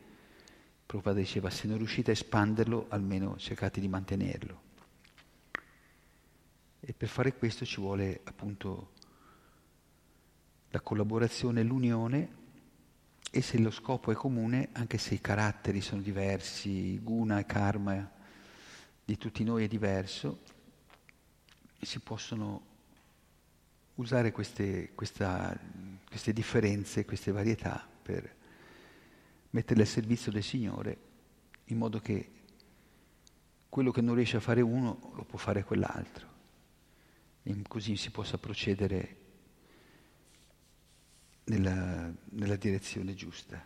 Prabhupada 0.88 1.18
diceva, 1.18 1.50
se 1.50 1.68
non 1.68 1.76
riuscite 1.76 2.10
a 2.10 2.14
espanderlo, 2.14 2.86
almeno 2.88 3.36
cercate 3.36 3.78
di 3.78 3.88
mantenerlo. 3.88 4.62
E 6.80 6.94
per 6.94 7.08
fare 7.08 7.34
questo 7.36 7.66
ci 7.66 7.78
vuole 7.78 8.22
appunto 8.24 8.92
la 10.70 10.80
collaborazione, 10.80 11.62
l'unione 11.62 12.36
e 13.30 13.42
se 13.42 13.58
lo 13.58 13.70
scopo 13.70 14.10
è 14.10 14.14
comune, 14.14 14.70
anche 14.72 14.98
se 14.98 15.14
i 15.14 15.20
caratteri 15.20 15.80
sono 15.80 16.00
diversi, 16.00 16.98
guna 17.02 17.38
e 17.38 17.46
karma 17.46 18.10
di 19.04 19.16
tutti 19.16 19.44
noi 19.44 19.64
è 19.64 19.68
diverso, 19.68 20.40
si 21.80 22.00
possono 22.00 22.66
usare 23.96 24.32
queste, 24.32 24.92
questa, 24.94 25.58
queste 26.08 26.32
differenze, 26.32 27.04
queste 27.04 27.32
varietà 27.32 27.86
per 28.02 28.36
metterle 29.50 29.82
al 29.82 29.88
servizio 29.88 30.30
del 30.30 30.42
Signore 30.42 30.98
in 31.66 31.78
modo 31.78 32.00
che 32.00 32.30
quello 33.68 33.90
che 33.90 34.00
non 34.00 34.14
riesce 34.14 34.38
a 34.38 34.40
fare 34.40 34.60
uno 34.60 35.12
lo 35.14 35.24
può 35.24 35.38
fare 35.38 35.64
quell'altro. 35.64 36.26
E 37.42 37.54
così 37.66 37.96
si 37.96 38.10
possa 38.10 38.38
procedere 38.38 39.17
nella, 41.48 42.12
nella 42.30 42.56
direzione 42.56 43.14
giusta. 43.14 43.62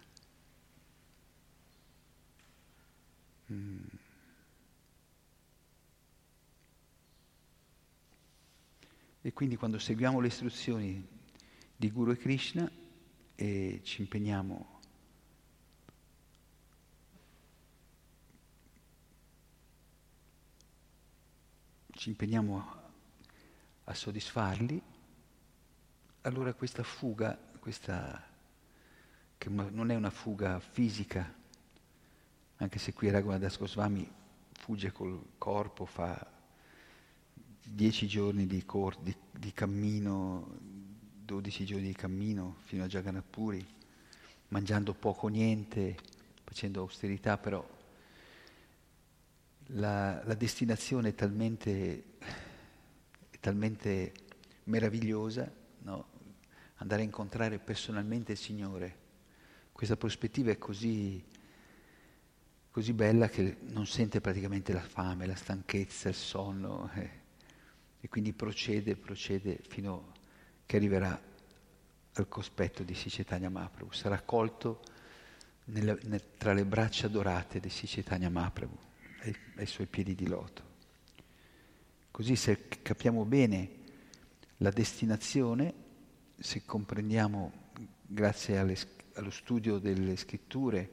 Mm. 3.53 3.85
E 9.25 9.33
quindi 9.33 9.57
quando 9.57 9.79
seguiamo 9.79 10.19
le 10.19 10.27
istruzioni 10.27 11.07
di 11.77 11.91
Guru 11.91 12.11
e 12.11 12.17
Krishna 12.17 12.71
e 13.37 13.81
ci 13.85 14.01
impegniamo 14.01 14.81
ci 22.03 22.09
impegniamo 22.09 22.65
a, 23.85 23.95
soddisfarli, 23.95 24.83
allora 26.23 26.53
questa 26.53 26.83
fuga, 26.83 27.39
questa, 27.63 28.21
che 29.39 29.49
non 29.49 29.93
è 29.93 29.95
una 29.95 30.11
fuga 30.11 30.59
fisica, 30.59 31.33
anche 32.57 32.79
se 32.81 32.93
qui 32.93 33.09
Raghunadas 33.09 33.57
Goswami 33.57 34.11
fugge 34.51 34.91
col 34.91 35.23
corpo, 35.39 35.85
fa 35.85 36.29
dieci 37.63 38.09
giorni 38.09 38.49
di, 38.49 38.65
cor- 38.65 38.99
di, 39.01 39.15
di 39.31 39.53
cammino, 39.53 40.59
dodici 40.59 41.65
giorni 41.65 41.87
di 41.87 41.93
cammino 41.93 42.57
fino 42.63 42.83
a 42.83 42.89
Jagannath 42.89 43.65
mangiando 44.49 44.93
poco 44.93 45.27
o 45.27 45.29
niente, 45.29 45.97
facendo 46.43 46.81
austerità, 46.81 47.39
però 47.39 47.65
la, 49.67 50.21
la 50.25 50.35
destinazione 50.35 51.11
è 51.11 51.15
talmente, 51.15 52.05
è 53.31 53.39
talmente 53.39 54.13
meravigliosa, 54.65 55.49
no? 55.83 56.12
Andare 56.83 57.03
a 57.03 57.05
incontrare 57.05 57.59
personalmente 57.59 58.33
il 58.33 58.39
Signore. 58.39 58.99
Questa 59.73 59.97
prospettiva 59.97 60.51
è 60.51 60.59
così, 60.59 61.25
così 62.71 62.93
bella 62.93 63.29
che 63.29 63.57
non 63.69 63.87
sente 63.87 64.21
praticamente 64.21 64.73
la 64.73 64.83
fame, 64.83 65.27
la 65.27 65.35
stanchezza, 65.35 66.09
il 66.09 66.15
sonno. 66.15 66.91
Eh 66.95 67.21
e 68.05 68.09
quindi 68.09 68.33
procede, 68.33 68.97
procede 68.97 69.61
fino 69.69 70.13
che 70.67 70.75
arriverà 70.75 71.23
al 72.15 72.29
cospetto 72.29 72.83
di 72.83 72.97
Sicetania 72.97 73.49
Mahaprabhu, 73.49 73.93
sarà 73.93 74.17
accolto 74.17 74.83
nella, 75.67 75.97
nel, 76.03 76.21
tra 76.37 76.53
le 76.53 76.65
braccia 76.65 77.07
dorate 77.07 77.61
di 77.61 77.71
Sicetania 77.71 78.29
Mahaprabhu, 78.29 78.77
ai, 79.21 79.37
ai 79.55 79.67
suoi 79.67 79.87
piedi 79.87 80.17
di 80.17 80.27
loto. 80.27 80.71
Così 82.11 82.35
se 82.35 82.67
capiamo 82.83 83.25
bene 83.25 83.71
la 84.57 84.71
destinazione, 84.71 85.73
se 86.43 86.65
comprendiamo, 86.65 87.53
grazie 88.03 88.59
alle, 88.59 88.77
allo 89.15 89.31
studio 89.31 89.79
delle 89.79 90.17
scritture, 90.17 90.91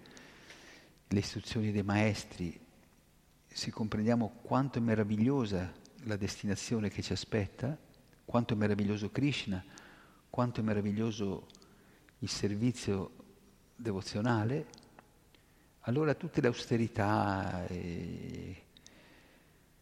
le 1.08 1.20
istruzioni 1.20 1.72
dei 1.72 1.82
maestri, 1.82 2.58
se 3.48 3.72
comprendiamo 3.72 4.38
quanto 4.44 4.78
è 4.78 4.82
meravigliosa 4.82 5.74
la 6.04 6.16
destinazione 6.18 6.90
che 6.90 7.02
ci 7.02 7.14
aspetta, 7.14 7.76
quanto 8.26 8.54
è 8.54 8.58
meraviglioso 8.58 9.10
Krishna, 9.10 9.64
quanto 10.30 10.62
è 10.62 10.64
meraviglioso 10.64 11.48
il 12.20 12.30
servizio 12.30 13.12
devozionale, 13.76 14.68
allora 15.82 16.14
tutte 16.14 16.42
le 16.42 16.48
austerità, 16.48 17.66
e 17.66 18.66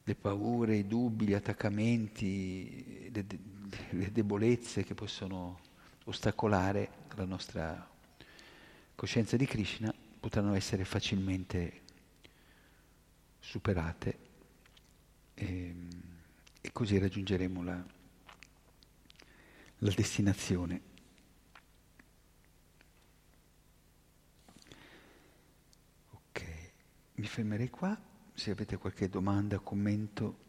le 0.08 0.16
paure, 0.16 0.78
i 0.78 0.88
dubbi, 0.88 1.26
gli 1.26 1.34
attaccamenti, 1.34 3.12
le, 3.12 3.26
le 3.90 4.12
debolezze 4.14 4.86
che 4.86 4.94
possono 4.94 5.60
ostacolare 6.06 6.90
la 7.16 7.26
nostra 7.26 7.90
coscienza 8.96 9.36
di 9.36 9.46
Krishna 9.46 9.94
potranno 10.18 10.54
essere 10.54 10.86
facilmente 10.86 11.82
superate. 13.40 14.18
E, 15.34 15.46
ehm, 15.46 15.90
e 16.62 16.72
così 16.72 16.98
raggiungeremo 16.98 17.62
la, 17.62 17.86
la 19.80 19.92
destinazione. 19.94 20.82
Ok, 26.12 26.72
mi 27.16 27.28
fermerei 27.28 27.70
qua, 27.70 28.07
se 28.38 28.52
avete 28.52 28.78
qualche 28.78 29.10
domanda, 29.10 29.58
commento. 29.58 30.46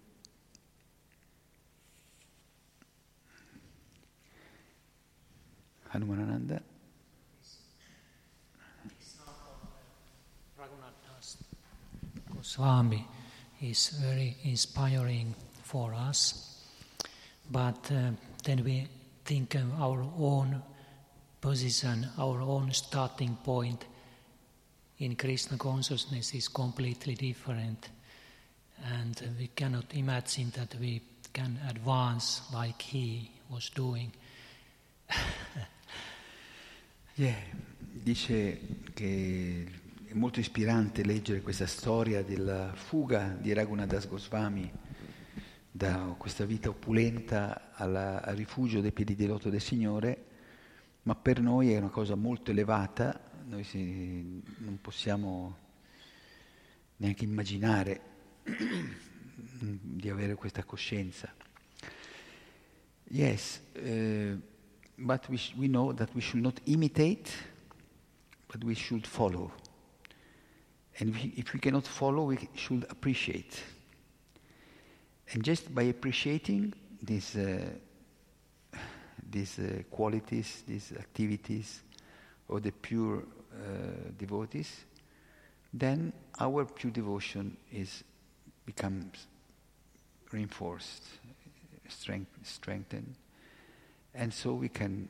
Hanumanananda? 5.89 6.63
Goswami 12.27 13.07
is 13.61 13.99
very 14.01 14.37
inspiring 14.43 15.35
for 15.63 15.95
us. 15.95 16.63
But 17.51 17.91
uh, 17.91 18.11
then 18.45 18.63
we 18.65 18.87
think 19.25 19.55
of 19.55 19.81
our 19.81 20.03
own 20.19 20.63
position, 21.41 22.07
our 22.19 22.43
own 22.43 22.71
starting 22.73 23.37
point 23.43 23.87
in 24.99 25.15
Krishna 25.17 25.57
consciousness 25.57 26.33
is 26.35 26.49
completely 26.49 27.15
different. 27.15 27.91
And 28.85 29.21
we 29.39 29.51
cannot 29.55 29.95
imagine 29.95 30.51
that 30.53 30.75
we 30.79 31.03
can 31.33 31.59
advance 31.69 32.43
like 32.53 32.81
he 32.81 33.31
was 33.49 33.71
doing. 33.75 34.13
yeah, 37.15 37.35
dice 37.81 38.61
che 38.95 39.67
è 40.07 40.15
molto 40.15 40.41
ispirante 40.41 41.05
leggere 41.05 41.43
questa 41.43 41.67
storia 41.67 42.23
della 42.23 42.73
fuga 42.75 43.37
di 43.39 43.53
Raghunadas 43.53 44.09
Goswami 44.09 44.71
da 45.71 46.15
questa 46.19 46.45
vita 46.45 46.71
opulenta 46.71 47.71
alla, 47.75 48.23
al 48.23 48.35
rifugio 48.35 48.81
dei 48.81 48.93
piedi 48.93 49.15
di 49.15 49.27
loto 49.27 49.49
del 49.49 49.61
Signore, 49.61 50.25
ma 51.03 51.15
per 51.15 51.41
noi 51.41 51.73
è 51.73 51.79
una 51.79 51.89
cosa 51.89 52.17
molto 52.17 52.51
elevata, 52.51 53.28
noi 53.49 53.65
si, 53.65 54.43
non 54.59 54.79
possiamo 54.81 55.57
neanche 56.97 57.25
immaginare 57.25 58.01
di 58.45 60.11
avere 60.11 60.35
questa 60.35 60.65
coscienza. 60.65 61.35
Yes, 63.11 63.61
uh, 63.77 64.39
but 64.97 65.27
we, 65.29 65.39
sh- 65.39 65.55
we 65.57 65.67
know 65.67 65.95
that 65.95 66.11
we 66.15 66.21
should 66.21 66.43
not 66.43 66.61
imitate, 66.65 67.31
but 68.49 68.63
we 68.65 68.75
should 68.75 69.07
follow. 69.07 69.51
And 70.99 71.15
if 71.35 71.55
we 71.55 71.59
cannot 71.59 71.87
follow, 71.87 72.27
we 72.27 72.49
should 72.55 72.85
appreciate. 72.91 73.63
And 75.33 75.43
just 75.43 75.73
by 75.73 75.85
appreciating 75.85 76.75
this, 77.01 77.35
uh, 77.35 77.65
these 79.31 79.59
uh, 79.59 79.83
qualities, 79.91 80.65
these 80.67 80.93
activities 80.93 81.81
of 82.49 82.63
the 82.63 82.73
pure 82.73 83.25
devotees, 84.17 84.85
then 85.73 86.13
our 86.41 86.65
pure 86.65 86.93
devotion 86.93 87.57
is 87.73 88.05
becomes 88.65 89.27
reinforced, 90.31 91.05
strength, 91.89 92.31
strengthened, 92.43 93.15
and 94.15 94.33
so 94.33 94.53
we 94.53 94.69
can 94.69 95.09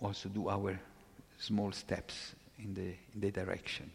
also 0.00 0.28
do 0.28 0.48
our 0.48 0.78
small 1.38 1.72
steps 1.72 2.34
in 2.58 2.74
the, 2.74 2.94
in 3.14 3.20
the 3.20 3.30
direction. 3.30 3.90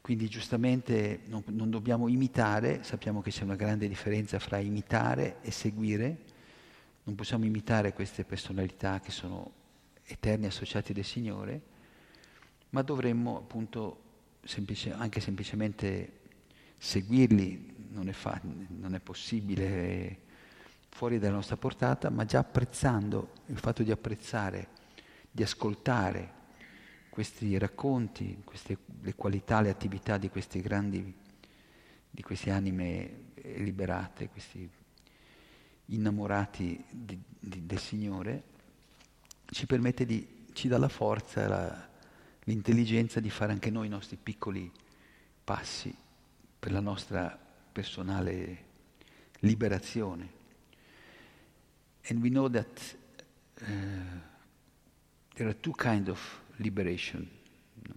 Quindi 0.00 0.28
giustamente 0.28 1.20
non, 1.26 1.42
non, 1.48 1.68
dobbiamo 1.68 2.08
imitare, 2.08 2.82
sappiamo 2.82 3.20
che 3.20 3.30
c'è 3.30 3.42
una 3.42 3.56
grande 3.56 3.88
differenza 3.88 4.38
fra 4.38 4.56
imitare 4.58 5.36
e 5.42 5.50
seguire, 5.50 6.16
non 7.02 7.14
possiamo 7.14 7.44
imitare 7.44 7.92
queste 7.92 8.24
personalità 8.24 9.00
che 9.00 9.10
sono 9.10 9.52
eterni 10.08 10.46
associati 10.46 10.92
del 10.92 11.04
Signore, 11.04 11.60
ma 12.70 12.82
dovremmo 12.82 13.36
appunto 13.36 14.02
semplice, 14.42 14.92
anche 14.92 15.20
semplicemente 15.20 16.20
seguirli, 16.78 17.88
non 17.90 18.08
è, 18.08 18.12
fa, 18.12 18.40
non 18.42 18.94
è 18.94 19.00
possibile 19.00 20.26
fuori 20.88 21.18
dalla 21.18 21.34
nostra 21.34 21.56
portata, 21.56 22.10
ma 22.10 22.24
già 22.24 22.40
apprezzando 22.40 23.32
il 23.46 23.58
fatto 23.58 23.82
di 23.82 23.90
apprezzare, 23.90 24.68
di 25.30 25.42
ascoltare 25.42 26.36
questi 27.10 27.58
racconti, 27.58 28.42
queste, 28.44 28.78
le 29.00 29.14
qualità, 29.14 29.60
le 29.60 29.70
attività 29.70 30.18
di 30.18 30.28
queste 30.28 30.60
grandi, 30.60 31.14
di 32.10 32.22
queste 32.22 32.50
anime 32.50 33.26
liberate, 33.56 34.28
questi 34.28 34.68
innamorati 35.86 36.84
di, 36.90 37.20
di, 37.38 37.66
del 37.66 37.78
Signore, 37.78 38.42
ci 39.50 39.66
permette 39.66 40.04
di, 40.04 40.46
ci 40.52 40.68
dà 40.68 40.78
la 40.78 40.88
forza, 40.88 41.48
la, 41.48 41.88
l'intelligenza 42.44 43.20
di 43.20 43.30
fare 43.30 43.52
anche 43.52 43.70
noi 43.70 43.86
i 43.86 43.90
nostri 43.90 44.16
piccoli 44.16 44.70
passi 45.44 45.94
per 46.58 46.72
la 46.72 46.80
nostra 46.80 47.38
personale 47.72 48.64
liberazione. 49.40 50.36
And 52.08 52.22
we 52.22 52.30
know 52.30 52.48
that 52.48 52.96
uh, 53.60 53.66
there 55.34 55.48
are 55.48 55.58
two 55.60 55.74
kinds 55.74 56.08
of 56.08 56.42
liberation 56.56 57.28
you 57.86 57.94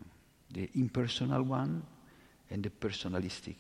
the 0.52 0.70
impersonal 0.74 1.42
one 1.42 1.82
and 2.50 2.62
the 2.64 2.70
personalistic 2.70 3.58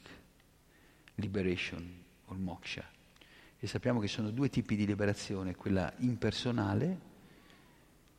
liberation 1.15 2.03
or 2.27 2.37
moksha. 2.37 2.83
E 3.59 3.67
sappiamo 3.67 3.99
che 3.99 4.07
sono 4.07 4.31
due 4.31 4.49
tipi 4.49 4.75
di 4.75 4.85
liberazione, 4.85 5.55
quella 5.55 5.93
impersonale 5.97 7.09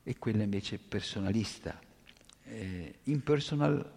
e 0.03 0.19
quella 0.19 0.43
invece 0.43 0.79
personalista. 0.79 1.79
Uh, 2.45 2.93
impersonal 3.05 3.93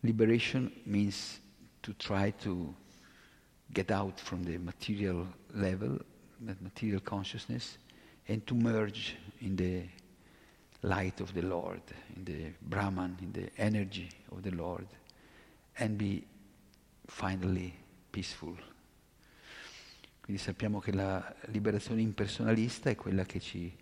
liberation 0.00 0.70
means 0.84 1.40
to 1.80 1.94
try 1.96 2.32
to 2.32 2.74
get 3.72 3.90
out 3.90 4.20
from 4.20 4.42
the 4.44 4.58
material 4.58 5.26
level, 5.52 5.98
material 6.60 7.00
consciousness, 7.02 7.78
and 8.28 8.44
to 8.44 8.54
merge 8.54 9.16
in 9.40 9.56
the 9.56 9.88
light 10.82 11.20
of 11.20 11.32
the 11.32 11.42
Lord, 11.42 11.82
in 12.16 12.24
the 12.24 12.52
Brahman, 12.60 13.16
in 13.20 13.32
the 13.32 13.50
energy 13.56 14.08
of 14.30 14.42
the 14.42 14.50
Lord, 14.50 14.86
and 15.78 15.96
be 15.96 16.24
finally 17.06 17.74
peaceful. 18.10 18.56
Quindi 20.20 20.40
sappiamo 20.40 20.78
che 20.78 20.92
la 20.92 21.34
liberazione 21.46 22.00
impersonalista 22.00 22.90
è 22.90 22.94
quella 22.94 23.24
che, 23.24 23.40
ci, 23.40 23.74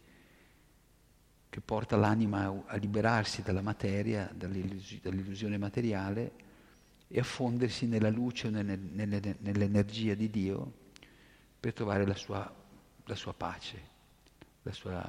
che 1.50 1.60
porta 1.60 1.96
l'anima 1.96 2.64
a, 2.66 2.76
liberarsi 2.76 3.42
dalla 3.42 3.60
materia, 3.60 4.30
dall'illusione 4.32 5.58
materiale 5.58 6.32
e 7.08 7.18
a 7.18 7.24
fondersi 7.24 7.86
nella 7.86 8.08
luce, 8.08 8.50
nelle, 8.50 8.76
nelle, 8.76 9.36
nell'energia 9.40 10.14
di 10.14 10.30
Dio 10.30 10.72
per 11.58 11.72
trovare 11.74 12.06
la 12.06 12.14
sua, 12.14 12.54
la 13.04 13.14
sua 13.16 13.34
pace, 13.34 13.82
la 14.62 14.72
sua 14.72 15.04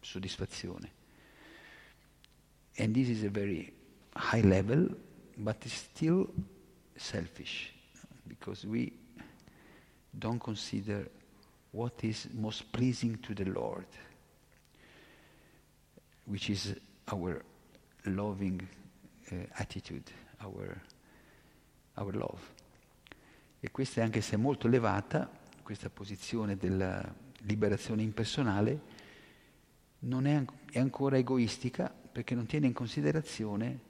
soddisfazione. 0.00 0.92
And 2.78 2.94
this 2.94 3.08
is 3.08 3.22
a 3.24 3.30
very 3.30 3.70
high 4.14 4.42
level, 4.42 4.96
but 5.36 5.62
it's 5.66 5.74
still 5.74 6.26
selfish 6.94 7.70
because 8.26 8.66
we 8.66 8.90
don't 10.10 10.42
consider 10.42 11.06
what 11.72 12.02
is 12.02 12.28
most 12.32 12.70
pleasing 12.70 13.20
to 13.20 13.34
the 13.34 13.44
Lord, 13.44 13.86
which 16.26 16.48
is 16.50 16.74
our 17.12 17.42
loving 18.04 18.66
uh, 19.30 19.34
attitude, 19.52 20.10
our, 20.42 20.80
our 21.94 22.14
love. 22.14 22.40
E 23.60 23.70
questa, 23.70 24.02
anche 24.02 24.20
se 24.20 24.34
è 24.34 24.38
molto 24.38 24.66
elevata, 24.66 25.30
questa 25.62 25.90
posizione 25.90 26.56
della 26.56 27.02
liberazione 27.40 28.02
impersonale, 28.02 28.94
non 30.00 30.26
è, 30.26 30.44
è 30.70 30.78
ancora 30.78 31.16
egoistica 31.16 31.90
perché 31.90 32.34
non 32.34 32.46
tiene 32.46 32.66
in 32.66 32.72
considerazione 32.72 33.80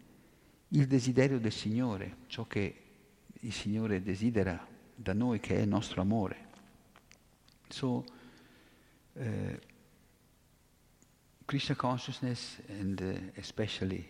il 0.68 0.86
desiderio 0.86 1.38
del 1.38 1.52
Signore, 1.52 2.16
ciò 2.26 2.46
che 2.46 2.82
il 3.40 3.52
Signore 3.52 4.02
desidera 4.02 4.66
da 4.94 5.12
noi, 5.12 5.40
che 5.40 5.56
è 5.56 5.60
il 5.60 5.68
nostro 5.68 6.00
amore. 6.00 6.44
So, 7.68 8.04
uh, 9.12 9.58
Krishna 11.46 11.76
consciousness 11.76 12.56
and 12.68 13.00
uh, 13.00 13.40
especially 13.40 14.04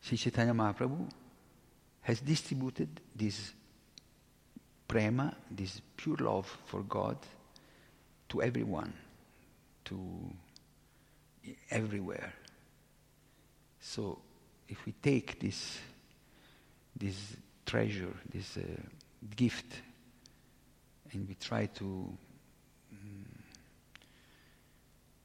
Sri 0.00 0.18
Chaitanya 0.18 0.52
Mahaprabhu 0.52 1.08
has 2.02 2.20
distributed 2.20 3.00
this 3.14 3.52
prema, 4.86 5.34
this 5.50 5.80
pure 5.96 6.16
love 6.16 6.46
for 6.66 6.82
God, 6.82 7.16
to 8.28 8.42
everyone, 8.42 8.92
to 9.86 9.98
everywhere. 11.70 12.32
So 13.80 14.18
if 14.68 14.84
we 14.84 14.92
take 14.92 15.40
this, 15.40 15.78
this 16.94 17.36
treasure, 17.64 18.14
this 18.30 18.56
uh, 18.56 18.62
gift, 19.34 19.80
and 21.12 21.26
we 21.26 21.34
try 21.34 21.66
to, 21.66 21.84
um, 22.92 23.26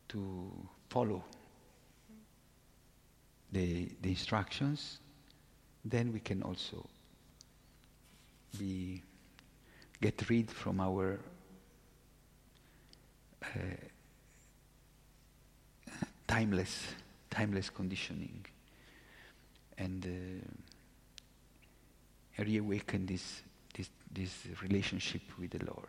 to 0.10 0.52
follow 0.94 1.24
the, 3.52 3.90
the 4.00 4.10
instructions, 4.10 5.00
then 5.84 6.14
we 6.14 6.20
can 6.20 6.44
also 6.44 6.86
be, 8.60 9.02
get 10.00 10.30
rid 10.30 10.52
from 10.52 10.80
our 10.80 11.20
uh, 13.44 13.48
timeless, 16.28 16.94
timeless 17.32 17.72
conditioning 17.72 18.46
and 19.80 20.06
uh, 22.38 22.44
reawaken 22.44 23.08
this, 23.08 23.42
this, 23.76 23.90
this 24.12 24.46
relationship 24.62 25.24
with 25.40 25.58
the 25.58 25.66
Lord. 25.66 25.88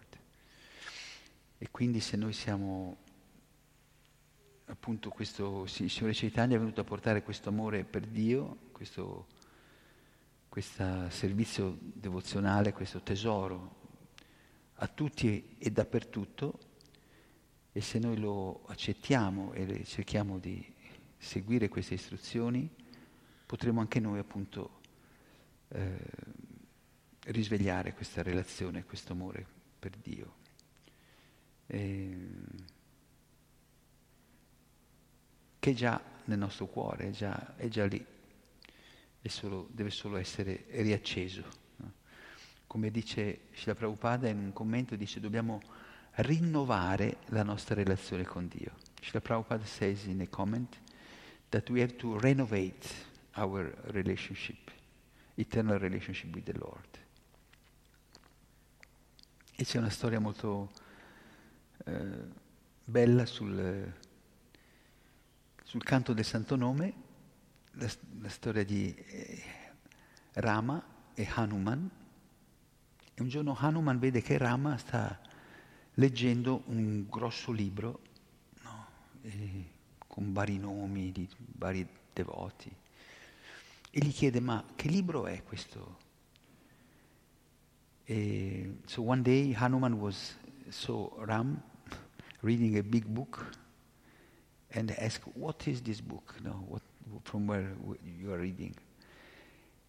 E 1.58 1.68
quindi 1.70 2.00
se 2.00 2.16
noi 2.16 2.32
siamo 2.32 2.96
appunto 4.66 5.10
questo 5.10 5.64
il 5.64 5.90
Signore 5.90 6.14
Chaitanya 6.14 6.56
è 6.56 6.58
venuto 6.58 6.80
a 6.80 6.84
portare 6.84 7.22
questo 7.22 7.48
amore 7.48 7.84
per 7.84 8.06
Dio, 8.06 8.70
questo, 8.72 9.26
servizio 11.10 11.76
devozionale, 11.80 12.72
questo 12.72 13.00
tesoro 13.00 13.82
a 14.74 14.86
tutti 14.88 15.56
e 15.58 15.70
dappertutto 15.70 16.58
e 17.72 17.80
se 17.80 17.98
noi 17.98 18.18
lo 18.18 18.64
accettiamo 18.66 19.52
e 19.52 19.84
cerchiamo 19.84 20.38
di 20.38 20.72
seguire 21.16 21.68
queste 21.68 21.94
istruzioni, 21.94 22.68
potremo 23.46 23.80
anche 23.80 23.98
noi 24.00 24.18
appunto 24.18 24.80
eh, 25.68 25.98
risvegliare 27.26 27.94
questa 27.94 28.22
relazione, 28.22 28.84
questo 28.84 29.12
amore 29.12 29.46
per 29.78 29.96
Dio. 29.96 30.34
E, 31.66 32.16
che 35.64 35.70
è 35.70 35.72
già 35.74 35.98
nel 36.24 36.36
nostro 36.36 36.66
cuore, 36.66 37.08
è 37.08 37.10
già, 37.10 37.56
è 37.56 37.68
già 37.68 37.86
lì, 37.86 38.04
è 39.22 39.28
solo, 39.28 39.66
deve 39.70 39.88
solo 39.88 40.18
essere 40.18 40.66
riacceso. 40.68 41.42
Come 42.66 42.90
dice 42.90 43.44
Srila 43.54 43.74
Prabhupada 43.74 44.28
in 44.28 44.36
un 44.40 44.52
commento, 44.52 44.94
dice 44.94 45.20
dobbiamo 45.20 45.62
rinnovare 46.16 47.16
la 47.28 47.42
nostra 47.42 47.74
relazione 47.74 48.24
con 48.24 48.46
Dio. 48.46 48.72
Srila 49.00 49.22
Prabhupada 49.22 49.64
says 49.64 50.04
in 50.04 50.20
a 50.20 50.26
comment 50.26 50.76
that 51.48 51.70
we 51.70 51.80
have 51.80 51.96
to 51.96 52.18
renovate 52.18 52.86
our 53.36 53.74
relationship, 53.92 54.70
eternal 55.36 55.78
relationship 55.78 56.34
with 56.34 56.44
the 56.44 56.58
Lord. 56.58 56.98
E 59.56 59.64
c'è 59.64 59.78
una 59.78 59.88
storia 59.88 60.20
molto, 60.20 60.70
eh, 61.86 62.42
bella 62.84 63.24
sul, 63.24 64.02
sul 65.74 65.82
canto 65.82 66.12
del 66.12 66.24
Santo 66.24 66.54
Nome, 66.54 66.94
la, 67.72 67.90
la 68.20 68.28
storia 68.28 68.64
di 68.64 68.94
eh, 68.94 69.42
Rama 70.34 70.80
e 71.14 71.28
Hanuman. 71.34 71.90
E 73.12 73.20
un 73.20 73.26
giorno 73.26 73.56
Hanuman 73.58 73.98
vede 73.98 74.22
che 74.22 74.38
Rama 74.38 74.76
sta 74.76 75.18
leggendo 75.94 76.62
un 76.66 77.08
grosso 77.08 77.50
libro 77.50 78.02
no? 78.62 78.86
con 80.06 80.32
vari 80.32 80.58
nomi 80.58 81.10
di 81.10 81.28
vari 81.56 81.84
devoti 82.12 82.72
e 83.90 83.98
gli 83.98 84.12
chiede 84.12 84.38
ma 84.38 84.64
che 84.76 84.86
libro 84.86 85.26
è 85.26 85.42
questo? 85.42 85.98
E, 88.04 88.76
so 88.86 89.02
one 89.02 89.22
day 89.22 89.52
Hanuman 89.54 89.94
was 89.94 90.38
saw 90.68 91.12
Ram 91.24 91.60
reading 92.42 92.76
a 92.76 92.82
big 92.84 93.06
book 93.06 93.62
and 94.74 94.90
asked 94.98 95.24
what 95.34 95.66
is 95.66 95.82
this 95.82 96.00
book? 96.00 96.34
No, 96.42 96.64
what, 96.68 96.82
from 97.24 97.46
where 97.46 97.74
you 98.02 98.32
are 98.32 98.40
reading? 98.40 98.74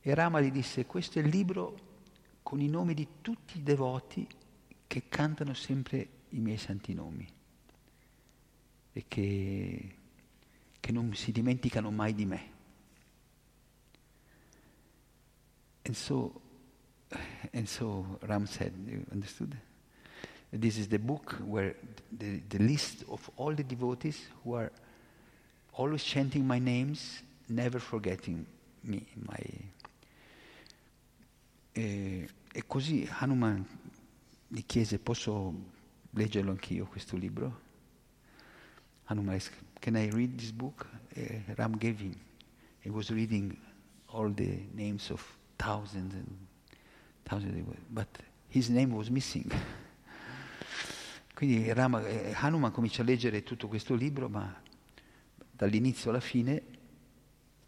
E 0.01 0.13
Rama 0.13 0.39
gli 0.39 0.51
disse 0.51 0.85
questo 0.85 1.19
è 1.19 1.23
il 1.23 1.29
libro 1.29 1.77
con 2.43 2.61
i 2.61 2.67
nomi 2.67 2.93
di 2.93 3.07
tutti 3.21 3.57
i 3.57 3.63
devoti 3.63 4.27
che 4.85 5.03
cantano 5.09 5.53
sempre 5.53 6.07
i 6.29 6.39
miei 6.39 6.57
santi 6.57 6.93
nomi 6.93 7.27
e 8.93 9.05
che, 9.07 9.95
che 10.79 10.91
non 10.91 11.13
si 11.15 11.31
dimenticano 11.31 11.89
mai 11.89 12.13
di 12.13 12.25
me. 12.25 12.53
And 15.85 15.95
so, 15.95 16.41
and 17.51 17.67
so 17.67 18.17
Ram 18.21 18.45
said, 18.45 18.73
you 18.87 19.03
understood? 19.11 19.57
This 20.57 20.77
is 20.77 20.87
the 20.87 20.99
book 20.99 21.35
where 21.45 21.75
the, 22.11 22.39
the 22.47 22.59
list 22.59 23.03
of 23.09 23.29
all 23.35 23.53
the 23.53 23.63
devotees 23.63 24.21
who 24.43 24.53
are 24.53 24.71
always 25.73 26.03
chanting 26.03 26.47
my 26.47 26.59
names, 26.59 27.21
never 27.49 27.79
forgetting 27.79 28.45
me. 28.83 29.05
My... 29.15 29.43
E, 31.75 32.27
e 32.53 32.63
così 32.65 33.05
Hanuman 33.19 33.65
gli 34.47 34.63
chiese, 34.65 34.97
posso 34.97 35.53
leggerlo 36.11 36.51
anch'io 36.51 36.85
questo 36.85 37.17
libro? 37.17 37.63
Hanuman 39.07 39.35
asked, 39.35 39.53
can 39.81 39.97
I 39.97 40.09
read 40.09 40.37
this 40.37 40.51
book? 40.51 40.87
E 41.15 41.43
Ram 41.57 41.77
gave 41.77 41.99
him. 41.99 42.15
He 42.79 42.89
was 42.89 43.09
reading 43.09 43.57
all 44.07 44.29
the 44.29 44.67
names 44.73 45.09
of 45.11 45.21
thousands 45.57 46.13
and 46.13 46.47
thousands, 47.25 47.61
but 47.89 48.07
his 48.47 48.69
name 48.69 48.95
was 48.95 49.09
missing. 49.09 49.51
Quindi 51.35 51.73
Rama, 51.73 52.07
eh, 52.07 52.33
Hanuman 52.33 52.71
comincia 52.71 53.01
a 53.01 53.05
leggere 53.05 53.43
tutto 53.43 53.67
questo 53.67 53.93
libro, 53.93 54.29
ma 54.29 54.57
dall'inizio 55.51 56.09
alla 56.09 56.21
fine, 56.21 56.63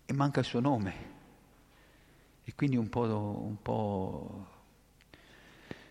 e 0.06 0.14
manca 0.14 0.40
il 0.40 0.46
suo 0.46 0.62
nome. 0.62 0.94
E 2.46 2.56
quindi 2.56 2.78
un 2.78 2.88
po', 2.88 3.02
un 3.02 3.62
po', 3.62 4.48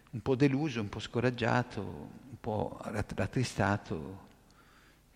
un 0.09 0.23
po 0.23 0.35
deluso, 0.37 0.81
un 0.81 0.89
po' 0.89 1.01
scoraggiato, 1.01 1.83
un 1.83 2.41
po' 2.41 2.79
rattristato, 2.81 4.21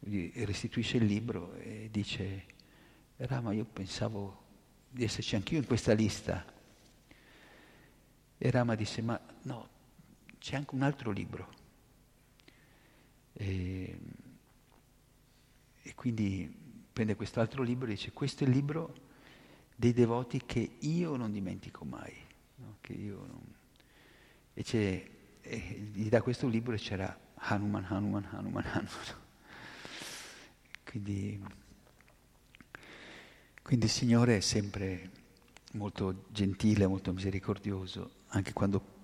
restituisce 0.00 0.98
il 0.98 1.06
libro 1.06 1.54
e 1.54 1.88
dice, 1.90 2.44
Rama, 3.16 3.52
io 3.52 3.64
pensavo 3.64 4.42
di 4.90 5.02
esserci 5.02 5.34
anch'io 5.34 5.56
in 5.56 5.66
questa 5.66 5.94
lista. 5.94 6.44
E 8.36 8.50
Rama 8.50 8.74
disse, 8.74 9.00
ma 9.00 9.18
no, 9.44 9.68
c'è 10.38 10.56
anche 10.56 10.74
un 10.74 10.82
altro 10.82 11.11
libro. 11.11 11.59
E, 13.33 13.99
e 15.83 15.95
quindi 15.95 16.53
prende 16.93 17.14
quest'altro 17.14 17.62
libro 17.62 17.87
e 17.87 17.91
dice, 17.91 18.12
questo 18.12 18.45
è 18.45 18.47
il 18.47 18.53
libro 18.53 18.95
dei 19.74 19.93
devoti 19.93 20.43
che 20.45 20.76
io 20.81 21.16
non 21.16 21.33
dimentico 21.33 21.85
mai. 21.85 22.14
No? 22.57 22.76
Non... 22.89 23.55
E, 24.53 25.11
e, 25.41 25.91
gli 25.93 26.09
dà 26.09 26.20
questo 26.20 26.47
libro 26.49 26.74
e 26.74 26.78
c'era 26.78 27.18
Hanuman, 27.35 27.85
Hanuman, 27.89 28.28
Hanuman, 28.31 28.64
Hanuman. 28.72 29.28
Quindi, 30.85 31.41
quindi 33.62 33.85
il 33.87 33.91
Signore 33.91 34.37
è 34.39 34.41
sempre 34.41 35.11
molto 35.72 36.24
gentile, 36.28 36.87
molto 36.87 37.12
misericordioso, 37.12 38.11
anche 38.28 38.53
quando 38.53 38.99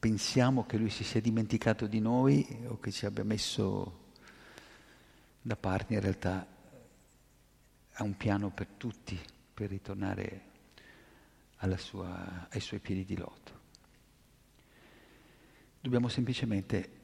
pensiamo 0.00 0.64
che 0.64 0.78
Lui 0.78 0.88
si 0.88 1.04
sia 1.04 1.20
dimenticato 1.20 1.86
di 1.86 2.00
noi 2.00 2.64
o 2.66 2.80
che 2.80 2.90
ci 2.90 3.04
abbia 3.04 3.22
messo 3.22 4.08
da 5.42 5.56
parte, 5.56 5.92
in 5.92 6.00
realtà 6.00 6.46
ha 7.92 8.02
un 8.02 8.16
piano 8.16 8.50
per 8.50 8.66
tutti, 8.78 9.20
per 9.52 9.68
ritornare 9.68 10.48
sua, 11.76 12.48
ai 12.50 12.60
suoi 12.60 12.80
piedi 12.80 13.04
di 13.04 13.16
loto. 13.16 13.58
Dobbiamo 15.78 16.08
semplicemente 16.08 16.98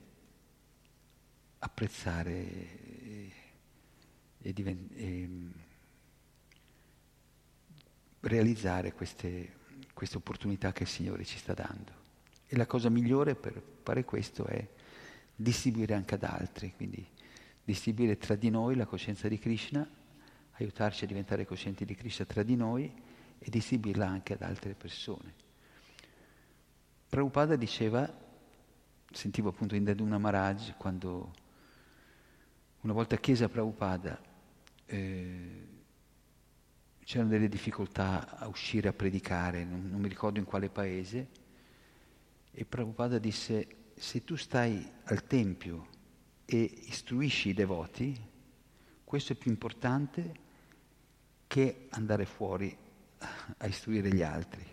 apprezzare 1.59 2.33
e, 2.33 3.33
e, 4.39 4.53
divent- 4.55 4.93
e 4.95 5.29
realizzare 8.21 8.93
queste, 8.93 9.57
queste 9.93 10.17
opportunità 10.17 10.73
che 10.73 10.85
il 10.85 10.89
Signore 10.89 11.25
ci 11.27 11.37
sta 11.37 11.53
dando. 11.53 11.96
E 12.47 12.57
la 12.57 12.67
cosa 12.67 12.89
migliore 12.89 13.35
per 13.35 13.61
fare 13.83 14.05
questo 14.05 14.45
è 14.47 14.67
distribuire 15.35 15.95
anche 15.95 16.15
ad 16.15 16.23
altri, 16.23 16.73
quindi 16.75 17.07
distribuire 17.63 18.17
tra 18.17 18.37
di 18.37 18.49
noi 18.49 18.77
la 18.77 18.87
coscienza 18.87 19.29
di 19.29 19.39
Krishna, 19.39 19.87
aiutarci 20.53 21.05
a 21.05 21.07
diventare 21.07 21.45
coscienti 21.45 21.85
di 21.85 21.95
Krishna 21.95 22.25
tra 22.25 22.43
di 22.43 22.57
noi 22.57 22.91
e 23.39 23.51
distribuirla 23.51 24.07
anche 24.07 24.35
ad 24.35 24.43
altre 24.43 24.75
persone. 24.75 25.35
Prabhupada 27.09 27.57
diceva, 27.57 28.09
sentivo 29.11 29.49
appunto 29.49 29.75
in 29.75 29.85
Daduna 29.85 30.19
Maharaj 30.19 30.77
quando 30.77 31.33
una 32.81 32.93
volta 32.93 33.17
chiese 33.17 33.45
a 33.45 33.49
Prabhupada 33.49 34.21
eh, 34.87 35.67
c'erano 37.05 37.31
delle 37.31 37.49
difficoltà 37.49 38.39
a 38.39 38.47
uscire 38.47 38.89
a 38.89 38.93
predicare, 38.93 39.65
non, 39.65 39.89
non 39.91 40.01
mi 40.01 40.09
ricordo 40.09 40.39
in 40.39 40.45
quale 40.45 40.69
paese, 40.69 41.29
e 42.59 42.65
Prabhupada 42.65 43.19
disse, 43.19 43.91
se 43.95 44.25
tu 44.25 44.35
stai 44.35 44.91
al 45.05 45.27
Tempio 45.27 45.89
e 46.47 46.63
istruisci 46.87 47.51
i 47.51 47.53
devoti, 47.53 48.19
questo 49.05 49.35
è 49.35 49.37
più 49.37 49.51
importante 49.51 50.35
che 51.47 51.89
andare 51.91 52.25
fuori 52.25 52.75
a 53.59 53.67
istruire 53.67 54.09
gli 54.09 54.23
altri. 54.23 54.65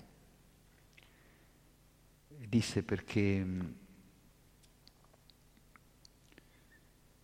Disse 2.47 2.83
perché, 2.83 3.45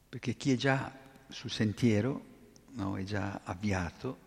perché 0.09 0.35
chi 0.35 0.51
è 0.51 0.55
già 0.57 0.93
sul 1.29 1.51
sentiero, 1.51 2.25
no, 2.71 2.97
è 2.97 3.03
già 3.03 3.39
avviato, 3.45 4.19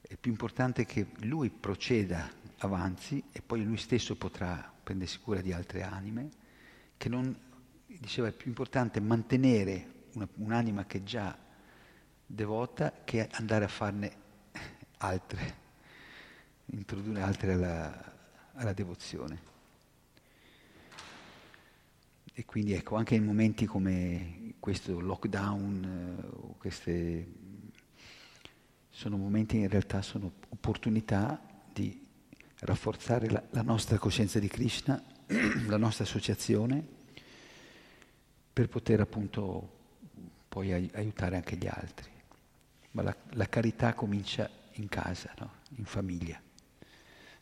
è 0.00 0.16
più 0.16 0.30
importante 0.30 0.86
che 0.86 1.08
lui 1.24 1.50
proceda 1.50 2.45
avanti 2.58 3.22
e 3.32 3.42
poi 3.42 3.64
lui 3.64 3.76
stesso 3.76 4.16
potrà 4.16 4.72
prendersi 4.82 5.18
cura 5.18 5.40
di 5.40 5.52
altre 5.52 5.82
anime, 5.82 6.30
che 6.96 7.08
non, 7.08 7.36
diceva, 7.86 8.28
è 8.28 8.32
più 8.32 8.48
importante 8.48 9.00
mantenere 9.00 10.04
una, 10.14 10.28
un'anima 10.34 10.86
che 10.86 10.98
è 10.98 11.02
già 11.02 11.36
devota 12.24 12.92
che 13.04 13.28
andare 13.32 13.64
a 13.64 13.68
farne 13.68 14.16
altre, 14.98 15.54
introdurre 16.66 17.20
altre 17.20 17.52
alla, 17.52 18.14
alla 18.52 18.72
devozione. 18.72 19.54
E 22.32 22.44
quindi 22.44 22.72
ecco, 22.72 22.96
anche 22.96 23.14
in 23.14 23.24
momenti 23.24 23.64
come 23.64 24.54
questo 24.58 25.00
lockdown, 25.00 26.52
eh, 26.52 26.58
queste 26.58 27.26
sono 28.90 29.16
momenti 29.16 29.58
in 29.58 29.68
realtà 29.68 30.00
sono 30.02 30.32
opportunità 30.48 31.40
di 31.72 32.05
rafforzare 32.66 33.30
la, 33.30 33.42
la 33.50 33.62
nostra 33.62 33.98
coscienza 33.98 34.38
di 34.38 34.48
Krishna, 34.48 35.02
la 35.66 35.76
nostra 35.76 36.04
associazione, 36.04 36.84
per 38.52 38.68
poter 38.68 39.00
appunto 39.00 39.74
poi 40.48 40.72
aiutare 40.72 41.36
anche 41.36 41.56
gli 41.56 41.66
altri. 41.66 42.10
Ma 42.92 43.02
la, 43.02 43.16
la 43.30 43.48
carità 43.48 43.94
comincia 43.94 44.48
in 44.72 44.88
casa, 44.88 45.32
no? 45.38 45.50
in 45.76 45.84
famiglia. 45.84 46.40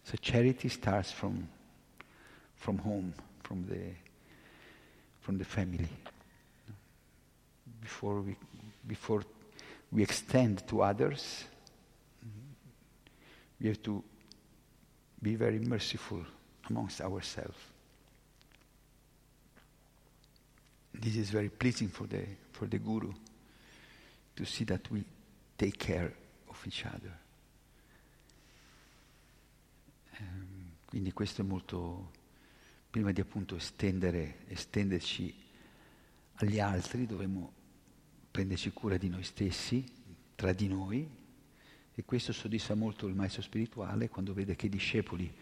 So 0.03 0.17
charity 0.17 0.69
starts 0.69 1.13
from, 1.13 1.49
from 2.55 2.79
home, 2.79 3.13
from 3.43 3.65
the, 3.67 3.95
from 5.21 5.39
the 5.39 5.45
family. 5.45 5.89
Before 7.81 8.21
we, 8.21 8.37
before 8.87 9.25
we 9.91 10.03
extend 10.03 10.67
to 10.67 10.83
others, 10.83 11.47
we 13.61 13.69
have 13.69 13.81
to 13.83 14.03
be 15.25 15.37
very 15.37 15.59
merciful 15.59 16.23
amongst 16.69 17.01
ourselves. 17.01 17.57
This 20.93 21.17
is 21.17 21.31
very 21.31 21.49
pleasing 21.49 21.89
for 21.89 22.07
the, 22.07 22.25
for 22.53 22.69
the 22.69 22.79
Guru 22.79 23.13
to 24.37 24.45
see 24.45 24.65
that 24.65 24.89
we 24.91 25.03
take 25.57 25.79
care 25.79 26.13
of 26.49 26.67
each 26.67 26.85
other. 26.85 27.19
Um, 30.21 30.73
quindi 30.85 31.13
questo 31.13 31.41
è 31.41 31.45
molto, 31.45 32.13
prima 32.91 33.11
di 33.11 33.21
appunto 33.21 33.57
estendere, 33.57 34.47
estenderci 34.47 35.35
agli 36.35 36.61
altri, 36.61 37.07
dovremmo 37.07 37.53
prenderci 38.31 38.73
cura 38.73 38.99
di 38.99 39.09
noi 39.09 39.25
stessi, 39.25 39.85
tra 40.37 40.53
di 40.53 40.69
noi, 40.69 41.09
e 41.95 42.05
questo 42.05 42.33
soddisfa 42.33 42.75
molto 42.75 43.07
il 43.07 43.15
maestro 43.15 43.43
spirituale 43.43 44.09
quando 44.09 44.35
vede 44.35 44.57
che 44.57 44.67
i 44.67 44.71
discepoli 44.71 45.33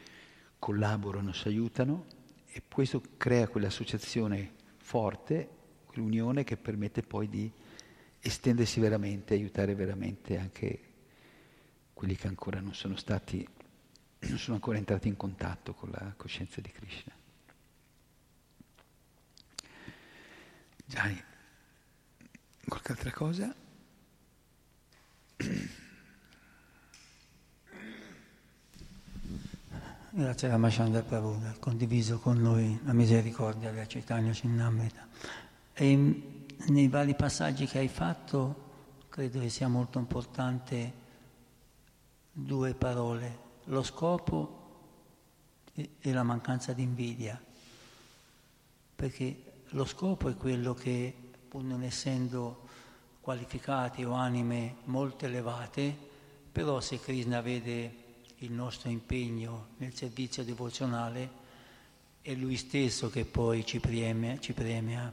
collaborano, 0.58 1.32
si 1.32 1.48
aiutano 1.48 2.06
e 2.46 2.62
questo 2.68 3.02
crea 3.16 3.48
quell'associazione 3.48 4.52
forte, 4.76 5.48
quell'unione 5.86 6.44
che 6.44 6.56
permette 6.56 7.02
poi 7.02 7.28
di 7.28 7.50
estendersi 8.20 8.78
veramente, 8.78 9.34
aiutare 9.34 9.74
veramente 9.74 10.38
anche 10.38 10.90
quelli 11.94 12.14
che 12.14 12.28
ancora 12.28 12.60
non 12.60 12.74
sono 12.74 12.96
stati, 12.96 13.46
non 14.20 14.38
sono 14.38 14.56
ancora 14.56 14.76
entrati 14.76 15.08
in 15.08 15.16
contatto 15.16 15.72
con 15.72 15.90
la 15.90 16.12
coscienza 16.16 16.60
di 16.60 16.70
Krishna. 16.70 17.14
Gianni, 20.84 21.22
qualche 22.66 22.92
altra 22.92 23.10
cosa? 23.10 23.54
Grazie 30.14 30.48
a 30.48 30.50
Ramachandra 30.50 31.00
Prabhu 31.00 31.40
ha 31.46 31.56
condiviso 31.58 32.18
con 32.18 32.36
noi 32.36 32.78
la 32.84 32.92
misericordia 32.92 33.70
della 33.70 33.86
Chaitanya 33.86 34.34
Cinnamrita. 34.34 35.08
E 35.72 35.96
nei 36.66 36.88
vari 36.88 37.14
passaggi 37.14 37.64
che 37.64 37.78
hai 37.78 37.88
fatto 37.88 39.04
credo 39.08 39.40
che 39.40 39.48
sia 39.48 39.68
molto 39.68 39.98
importante 39.98 40.92
due 42.30 42.74
parole, 42.74 43.38
lo 43.64 43.82
scopo 43.82 44.60
e 45.72 46.12
la 46.12 46.22
mancanza 46.22 46.74
di 46.74 46.82
invidia, 46.82 47.42
perché 48.94 49.62
lo 49.68 49.86
scopo 49.86 50.28
è 50.28 50.36
quello 50.36 50.74
che 50.74 51.16
pur 51.48 51.62
non 51.62 51.82
essendo 51.82 52.68
qualificati 53.22 54.04
o 54.04 54.12
anime 54.12 54.74
molto 54.84 55.24
elevate, 55.24 55.96
però 56.52 56.82
se 56.82 57.00
Krishna 57.00 57.40
vede 57.40 58.01
il 58.44 58.52
nostro 58.52 58.90
impegno 58.90 59.68
nel 59.78 59.94
servizio 59.94 60.44
devozionale, 60.44 61.40
è 62.20 62.34
Lui 62.34 62.56
stesso 62.56 63.10
che 63.10 63.24
poi 63.24 63.64
ci 63.64 63.80
premia, 63.80 64.38
ci 64.38 64.52
premia 64.52 65.12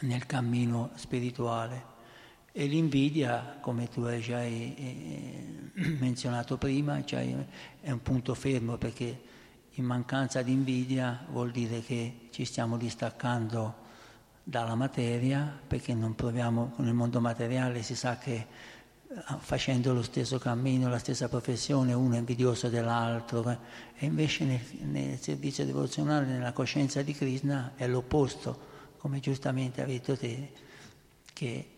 nel 0.00 0.26
cammino 0.26 0.90
spirituale. 0.94 1.98
E 2.52 2.66
l'invidia, 2.66 3.58
come 3.60 3.88
tu 3.88 4.02
hai 4.02 4.20
già 4.20 4.42
eh, 4.42 5.70
menzionato 5.98 6.56
prima, 6.56 7.04
cioè 7.04 7.32
è 7.80 7.90
un 7.90 8.02
punto 8.02 8.34
fermo 8.34 8.76
perché 8.76 9.28
in 9.74 9.84
mancanza 9.84 10.42
di 10.42 10.52
invidia 10.52 11.26
vuol 11.30 11.52
dire 11.52 11.80
che 11.80 12.28
ci 12.30 12.44
stiamo 12.44 12.76
distaccando 12.76 13.88
dalla 14.42 14.74
materia 14.74 15.60
perché 15.66 15.94
non 15.94 16.16
proviamo, 16.16 16.74
nel 16.78 16.94
mondo 16.94 17.20
materiale 17.20 17.82
si 17.82 17.94
sa 17.94 18.18
che 18.18 18.46
facendo 19.40 19.92
lo 19.92 20.02
stesso 20.02 20.38
cammino, 20.38 20.88
la 20.88 20.98
stessa 20.98 21.28
professione, 21.28 21.92
uno 21.92 22.14
è 22.14 22.18
invidioso 22.18 22.68
dell'altro, 22.68 23.48
eh. 23.50 23.58
e 23.96 24.06
invece 24.06 24.44
nel, 24.44 24.60
nel 24.82 25.18
servizio 25.20 25.64
devozionale, 25.64 26.26
nella 26.26 26.52
coscienza 26.52 27.02
di 27.02 27.12
Krishna, 27.12 27.72
è 27.74 27.88
l'opposto, 27.88 28.68
come 28.98 29.18
giustamente 29.18 29.82
hai 29.82 29.88
detto 29.88 30.16
te, 30.16 30.52
che 31.32 31.68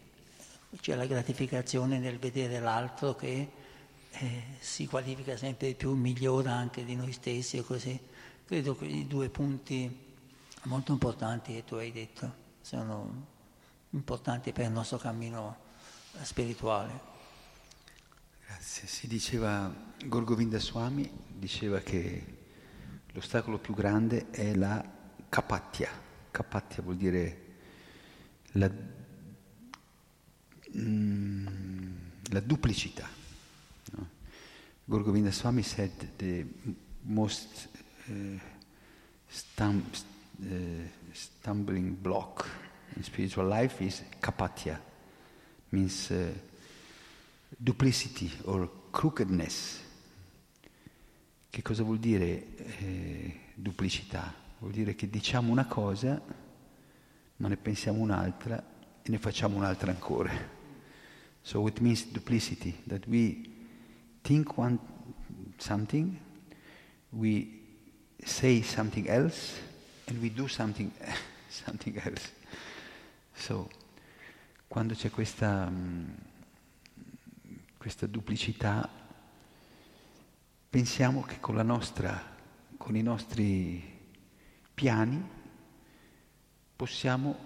c'è 0.81 0.95
la 0.95 1.07
gratificazione 1.07 1.99
nel 1.99 2.19
vedere 2.19 2.59
l'altro 2.59 3.15
che 3.15 3.51
eh, 4.11 4.43
si 4.59 4.87
qualifica 4.87 5.37
sempre 5.37 5.69
di 5.69 5.75
più, 5.75 5.95
migliora 5.95 6.53
anche 6.53 6.85
di 6.85 6.97
noi 6.97 7.13
stessi 7.13 7.57
e 7.57 7.63
così. 7.63 7.99
Credo 8.45 8.77
che 8.77 8.85
i 8.85 9.07
due 9.07 9.31
punti 9.31 10.11
molto 10.65 10.93
importanti 10.93 11.55
che 11.55 11.65
tu 11.65 11.77
hai 11.77 11.93
detto 11.93 12.41
sono 12.61 13.27
importanti 13.91 14.53
per 14.53 14.67
il 14.67 14.73
nostro 14.73 14.99
cammino 14.99 15.57
spirituale. 16.21 17.12
Grazie. 18.63 18.87
Si 18.87 19.09
diceva, 19.09 19.75
Gorgovinda 20.05 20.61
Swami 20.61 21.11
diceva 21.27 21.81
che 21.81 22.25
l'ostacolo 23.11 23.59
più 23.59 23.75
grande 23.75 24.31
è 24.31 24.55
la 24.55 24.89
kapatya. 25.29 25.91
Kapatya 26.31 26.81
vuol 26.81 26.95
dire 26.95 27.55
la, 28.53 28.71
mm, 30.79 31.87
la 32.31 32.39
duplicità. 32.39 33.09
No? 33.97 34.09
Gorgovinda 34.85 35.33
Swami 35.33 35.65
said 35.65 36.13
the 36.15 36.47
most 37.01 37.69
uh, 38.07 38.39
stum, 39.27 39.83
uh, 40.39 40.89
stumbling 41.11 41.97
block 41.97 42.49
in 42.95 43.03
spiritual 43.03 43.49
life 43.49 43.83
is 43.83 44.05
kapatya, 44.21 44.81
means 45.71 46.11
uh, 46.11 46.52
duplicity 47.63 48.31
or 48.45 48.69
crookedness. 48.91 49.81
Che 51.49 51.63
cosa 51.63 51.85
vuol 51.85 51.99
dire 51.99 52.57
eh, 52.57 53.41
duplicità? 53.55 54.35
Vuol 54.59 54.73
dire 54.73 54.95
che 54.97 55.09
diciamo 55.09 55.53
una 55.53 55.67
cosa, 55.67 56.21
ma 57.37 57.49
ne 57.49 57.57
pensiamo 57.57 58.01
un'altra 58.01 58.63
e 59.03 59.11
ne 59.11 59.19
facciamo 59.19 59.57
un'altra 59.57 59.91
ancora. 59.93 60.33
So 61.43 61.67
it 61.69 61.79
means 61.79 62.07
duplicity, 62.07 62.83
that 62.89 63.07
we 63.07 63.43
think 64.23 64.57
one 64.57 64.79
something, 65.59 66.19
we 67.11 67.61
say 68.25 68.63
something 68.63 69.07
else, 69.09 69.53
and 70.07 70.21
we 70.21 70.33
do 70.33 70.49
something, 70.49 70.91
something 71.49 71.97
else. 72.03 72.33
So, 73.35 73.69
quando 74.67 74.95
c'è 74.95 75.11
questa... 75.11 75.67
Um, 75.69 76.31
questa 77.83 78.07
duplicità, 78.07 78.89
pensiamo 80.71 81.23
che 81.23 81.41
con, 81.41 81.57
nostra, 81.57 82.37
con 82.77 82.95
i 82.95 83.03
nostri 83.03 83.83
piani 84.73 85.21
possiamo 86.77 87.37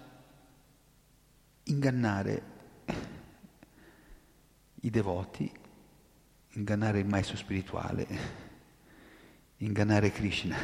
ingannare 1.62 2.42
i 4.82 4.90
devoti, 4.90 5.50
ingannare 6.50 6.98
il 6.98 7.06
maestro 7.06 7.38
spirituale, 7.38 8.06
ingannare 9.56 10.12
Krishna. 10.12 10.58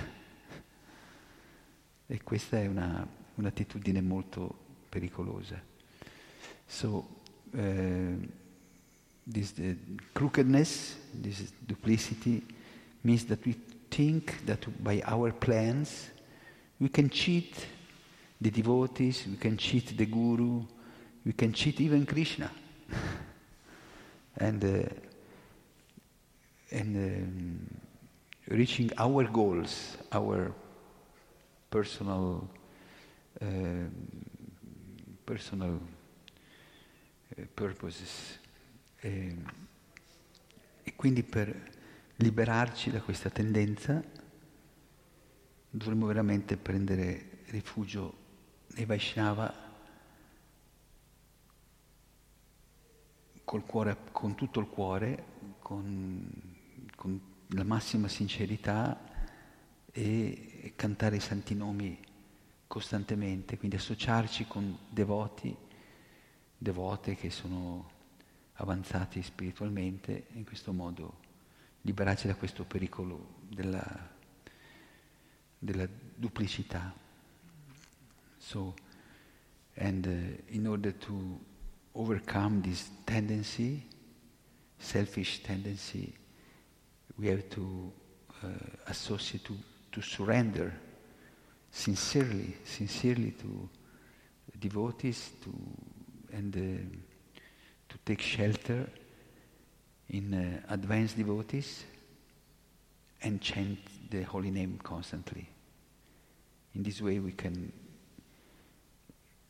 E 2.04 2.22
questa 2.22 2.58
è 2.58 2.66
una, 2.66 3.08
un'attitudine 3.36 4.02
molto 4.02 4.54
pericolosa. 4.90 5.58
So, 6.66 7.20
eh, 7.52 8.40
this 9.26 9.52
uh, 9.58 9.74
crookedness, 10.14 10.96
this 11.14 11.52
duplicity, 11.66 12.42
means 13.04 13.24
that 13.26 13.44
we 13.44 13.56
think 13.90 14.44
that 14.46 14.82
by 14.82 15.02
our 15.04 15.32
plans 15.32 16.10
we 16.80 16.88
can 16.88 17.08
cheat 17.10 17.66
the 18.40 18.50
devotees, 18.50 19.26
we 19.28 19.36
can 19.36 19.56
cheat 19.56 19.96
the 19.96 20.06
guru, 20.06 20.62
we 21.24 21.32
can 21.32 21.52
cheat 21.52 21.80
even 21.80 22.04
Krishna. 22.04 22.50
and 24.36 24.64
uh, 24.64 24.88
and 26.72 26.96
um, 26.96 27.80
reaching 28.48 28.90
our 28.98 29.24
goals, 29.24 29.96
our 30.10 30.52
personal 31.70 32.48
uh, 33.40 33.46
personal 35.24 35.80
purposes. 37.54 38.38
E, 39.02 39.08
ehm, 39.08 39.52
e 40.84 40.94
quindi 40.96 41.22
per 41.22 41.70
liberarci 42.16 42.90
da 42.90 43.00
questa 43.00 43.30
tendenza 43.30 44.02
dovremmo 45.70 46.06
veramente 46.06 46.56
prendere 46.56 47.40
rifugio 47.46 48.20
nei 48.74 48.84
Vaishnava 48.84 49.70
col 53.44 53.64
cuore, 53.64 53.96
con 54.12 54.34
tutto 54.34 54.60
il 54.60 54.68
cuore, 54.68 55.24
con, 55.58 56.30
con 56.94 57.20
la 57.48 57.64
massima 57.64 58.08
sincerità 58.08 58.98
e, 59.90 60.60
e 60.62 60.72
cantare 60.76 61.16
i 61.16 61.20
santi 61.20 61.54
nomi 61.54 61.98
costantemente, 62.66 63.58
quindi 63.58 63.76
associarci 63.76 64.46
con 64.46 64.78
devoti, 64.88 65.54
devote 66.56 67.14
che 67.14 67.30
sono 67.30 67.91
avanzati 68.62 69.22
spiritualmente 69.22 70.28
e 70.28 70.38
in 70.38 70.44
questo 70.44 70.72
modo 70.72 71.20
liberarci 71.82 72.26
da 72.28 72.34
questo 72.34 72.64
pericolo 72.64 73.40
della, 73.48 73.84
della 75.58 75.88
duplicità. 76.14 76.94
So, 78.38 78.74
And 79.76 80.06
uh, 80.06 80.54
in 80.54 80.66
order 80.66 80.92
to 80.92 81.40
overcome 81.94 82.60
this 82.60 82.90
tendency, 83.06 83.82
selfish 84.78 85.42
tendency, 85.42 86.12
we 87.18 87.28
have 87.28 87.48
to 87.50 87.90
uh, 88.42 88.48
associate 88.86 89.44
to, 89.44 89.56
to 89.92 90.02
surrender 90.02 90.72
sincerely, 91.70 92.54
sincerely 92.64 93.30
to 93.32 93.68
devotees 94.58 95.30
to, 95.42 95.50
and 96.36 96.54
uh, 96.54 97.11
take 98.04 98.20
shelter 98.20 98.88
in 100.08 100.34
uh, 100.34 100.72
advanced 100.72 101.16
devotees 101.16 101.84
and 103.22 103.40
chant 103.40 103.78
the 104.10 104.22
holy 104.22 104.50
name 104.50 104.78
constantly. 104.82 105.48
In 106.74 106.82
this 106.82 107.00
way 107.00 107.18
we 107.18 107.32
can 107.32 107.72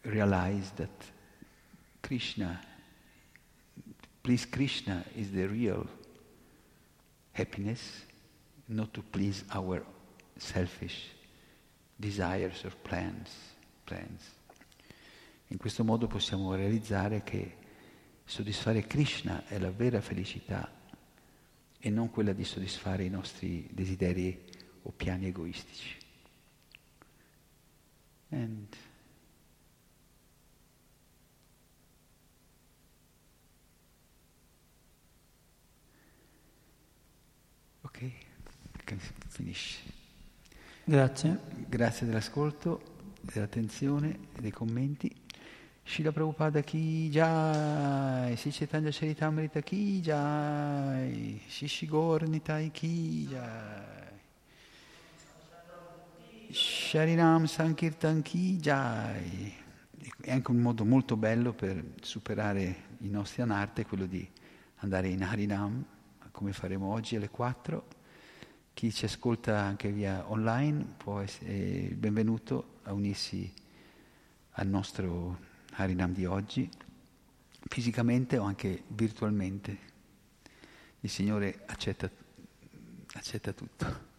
realize 0.04 0.70
that 0.76 0.90
Krishna, 2.02 2.60
please 4.22 4.44
Krishna 4.44 5.04
is 5.16 5.30
the 5.30 5.46
real 5.46 5.86
happiness, 7.32 8.02
not 8.68 8.92
to 8.94 9.02
please 9.02 9.44
our 9.52 9.82
selfish 10.38 11.08
desires 11.98 12.64
or 12.64 12.70
plans. 12.82 13.30
plans. 13.84 14.22
In 15.48 15.58
questo 15.58 15.84
modo 15.84 16.06
possiamo 16.06 16.54
realizzare 16.54 17.22
che 17.22 17.56
soddisfare 18.32 18.86
Krishna 18.86 19.44
è 19.44 19.58
la 19.58 19.70
vera 19.70 20.00
felicità 20.00 20.66
e 21.78 21.90
non 21.90 22.08
quella 22.08 22.32
di 22.32 22.44
soddisfare 22.44 23.04
i 23.04 23.10
nostri 23.10 23.68
desideri 23.70 24.42
o 24.84 24.90
piani 24.90 25.26
egoistici. 25.26 25.98
And 28.30 28.74
ok, 37.82 38.10
finisce. 39.28 39.80
Grazie. 40.84 41.38
Grazie 41.68 42.06
dell'ascolto, 42.06 42.80
dell'attenzione 43.20 44.18
e 44.34 44.40
dei 44.40 44.50
commenti. 44.50 45.21
Shila 45.92 46.10
Prabhupada 46.10 46.62
ki 46.62 47.10
jai, 47.10 48.34
Sri 48.34 48.50
Chaitanya 48.50 48.88
Charitamrita 48.88 49.62
ki 49.62 50.00
jai, 50.00 51.38
Shishigor 51.46 52.22
Nitai 52.22 52.70
ki 52.72 53.28
jai, 53.28 54.08
Sharinam 56.50 57.44
Sankirtan 57.44 58.22
ki 58.22 58.56
jai. 58.56 59.54
È 60.18 60.32
anche 60.32 60.50
un 60.50 60.62
modo 60.62 60.86
molto 60.86 61.14
bello 61.18 61.52
per 61.52 61.84
superare 62.00 62.84
i 63.00 63.10
nostri 63.10 63.42
anarte, 63.42 63.84
quello 63.84 64.06
di 64.06 64.26
andare 64.76 65.08
in 65.08 65.22
Harinam, 65.22 65.84
come 66.30 66.54
faremo 66.54 66.90
oggi 66.90 67.16
alle 67.16 67.28
4. 67.28 67.86
Chi 68.72 68.90
ci 68.90 69.04
ascolta 69.04 69.58
anche 69.58 69.92
via 69.92 70.24
online 70.30 70.94
può 70.96 71.20
essere 71.20 71.90
benvenuto 71.94 72.78
a 72.84 72.94
unirsi 72.94 73.52
al 74.52 74.68
nostro 74.68 75.50
Harinam 75.74 76.12
di 76.12 76.24
oggi, 76.24 76.68
fisicamente 77.68 78.38
o 78.38 78.44
anche 78.44 78.84
virtualmente. 78.88 79.90
Il 81.00 81.10
Signore 81.10 81.62
accetta, 81.66 82.10
accetta 83.14 83.52
tutto. 83.52 84.10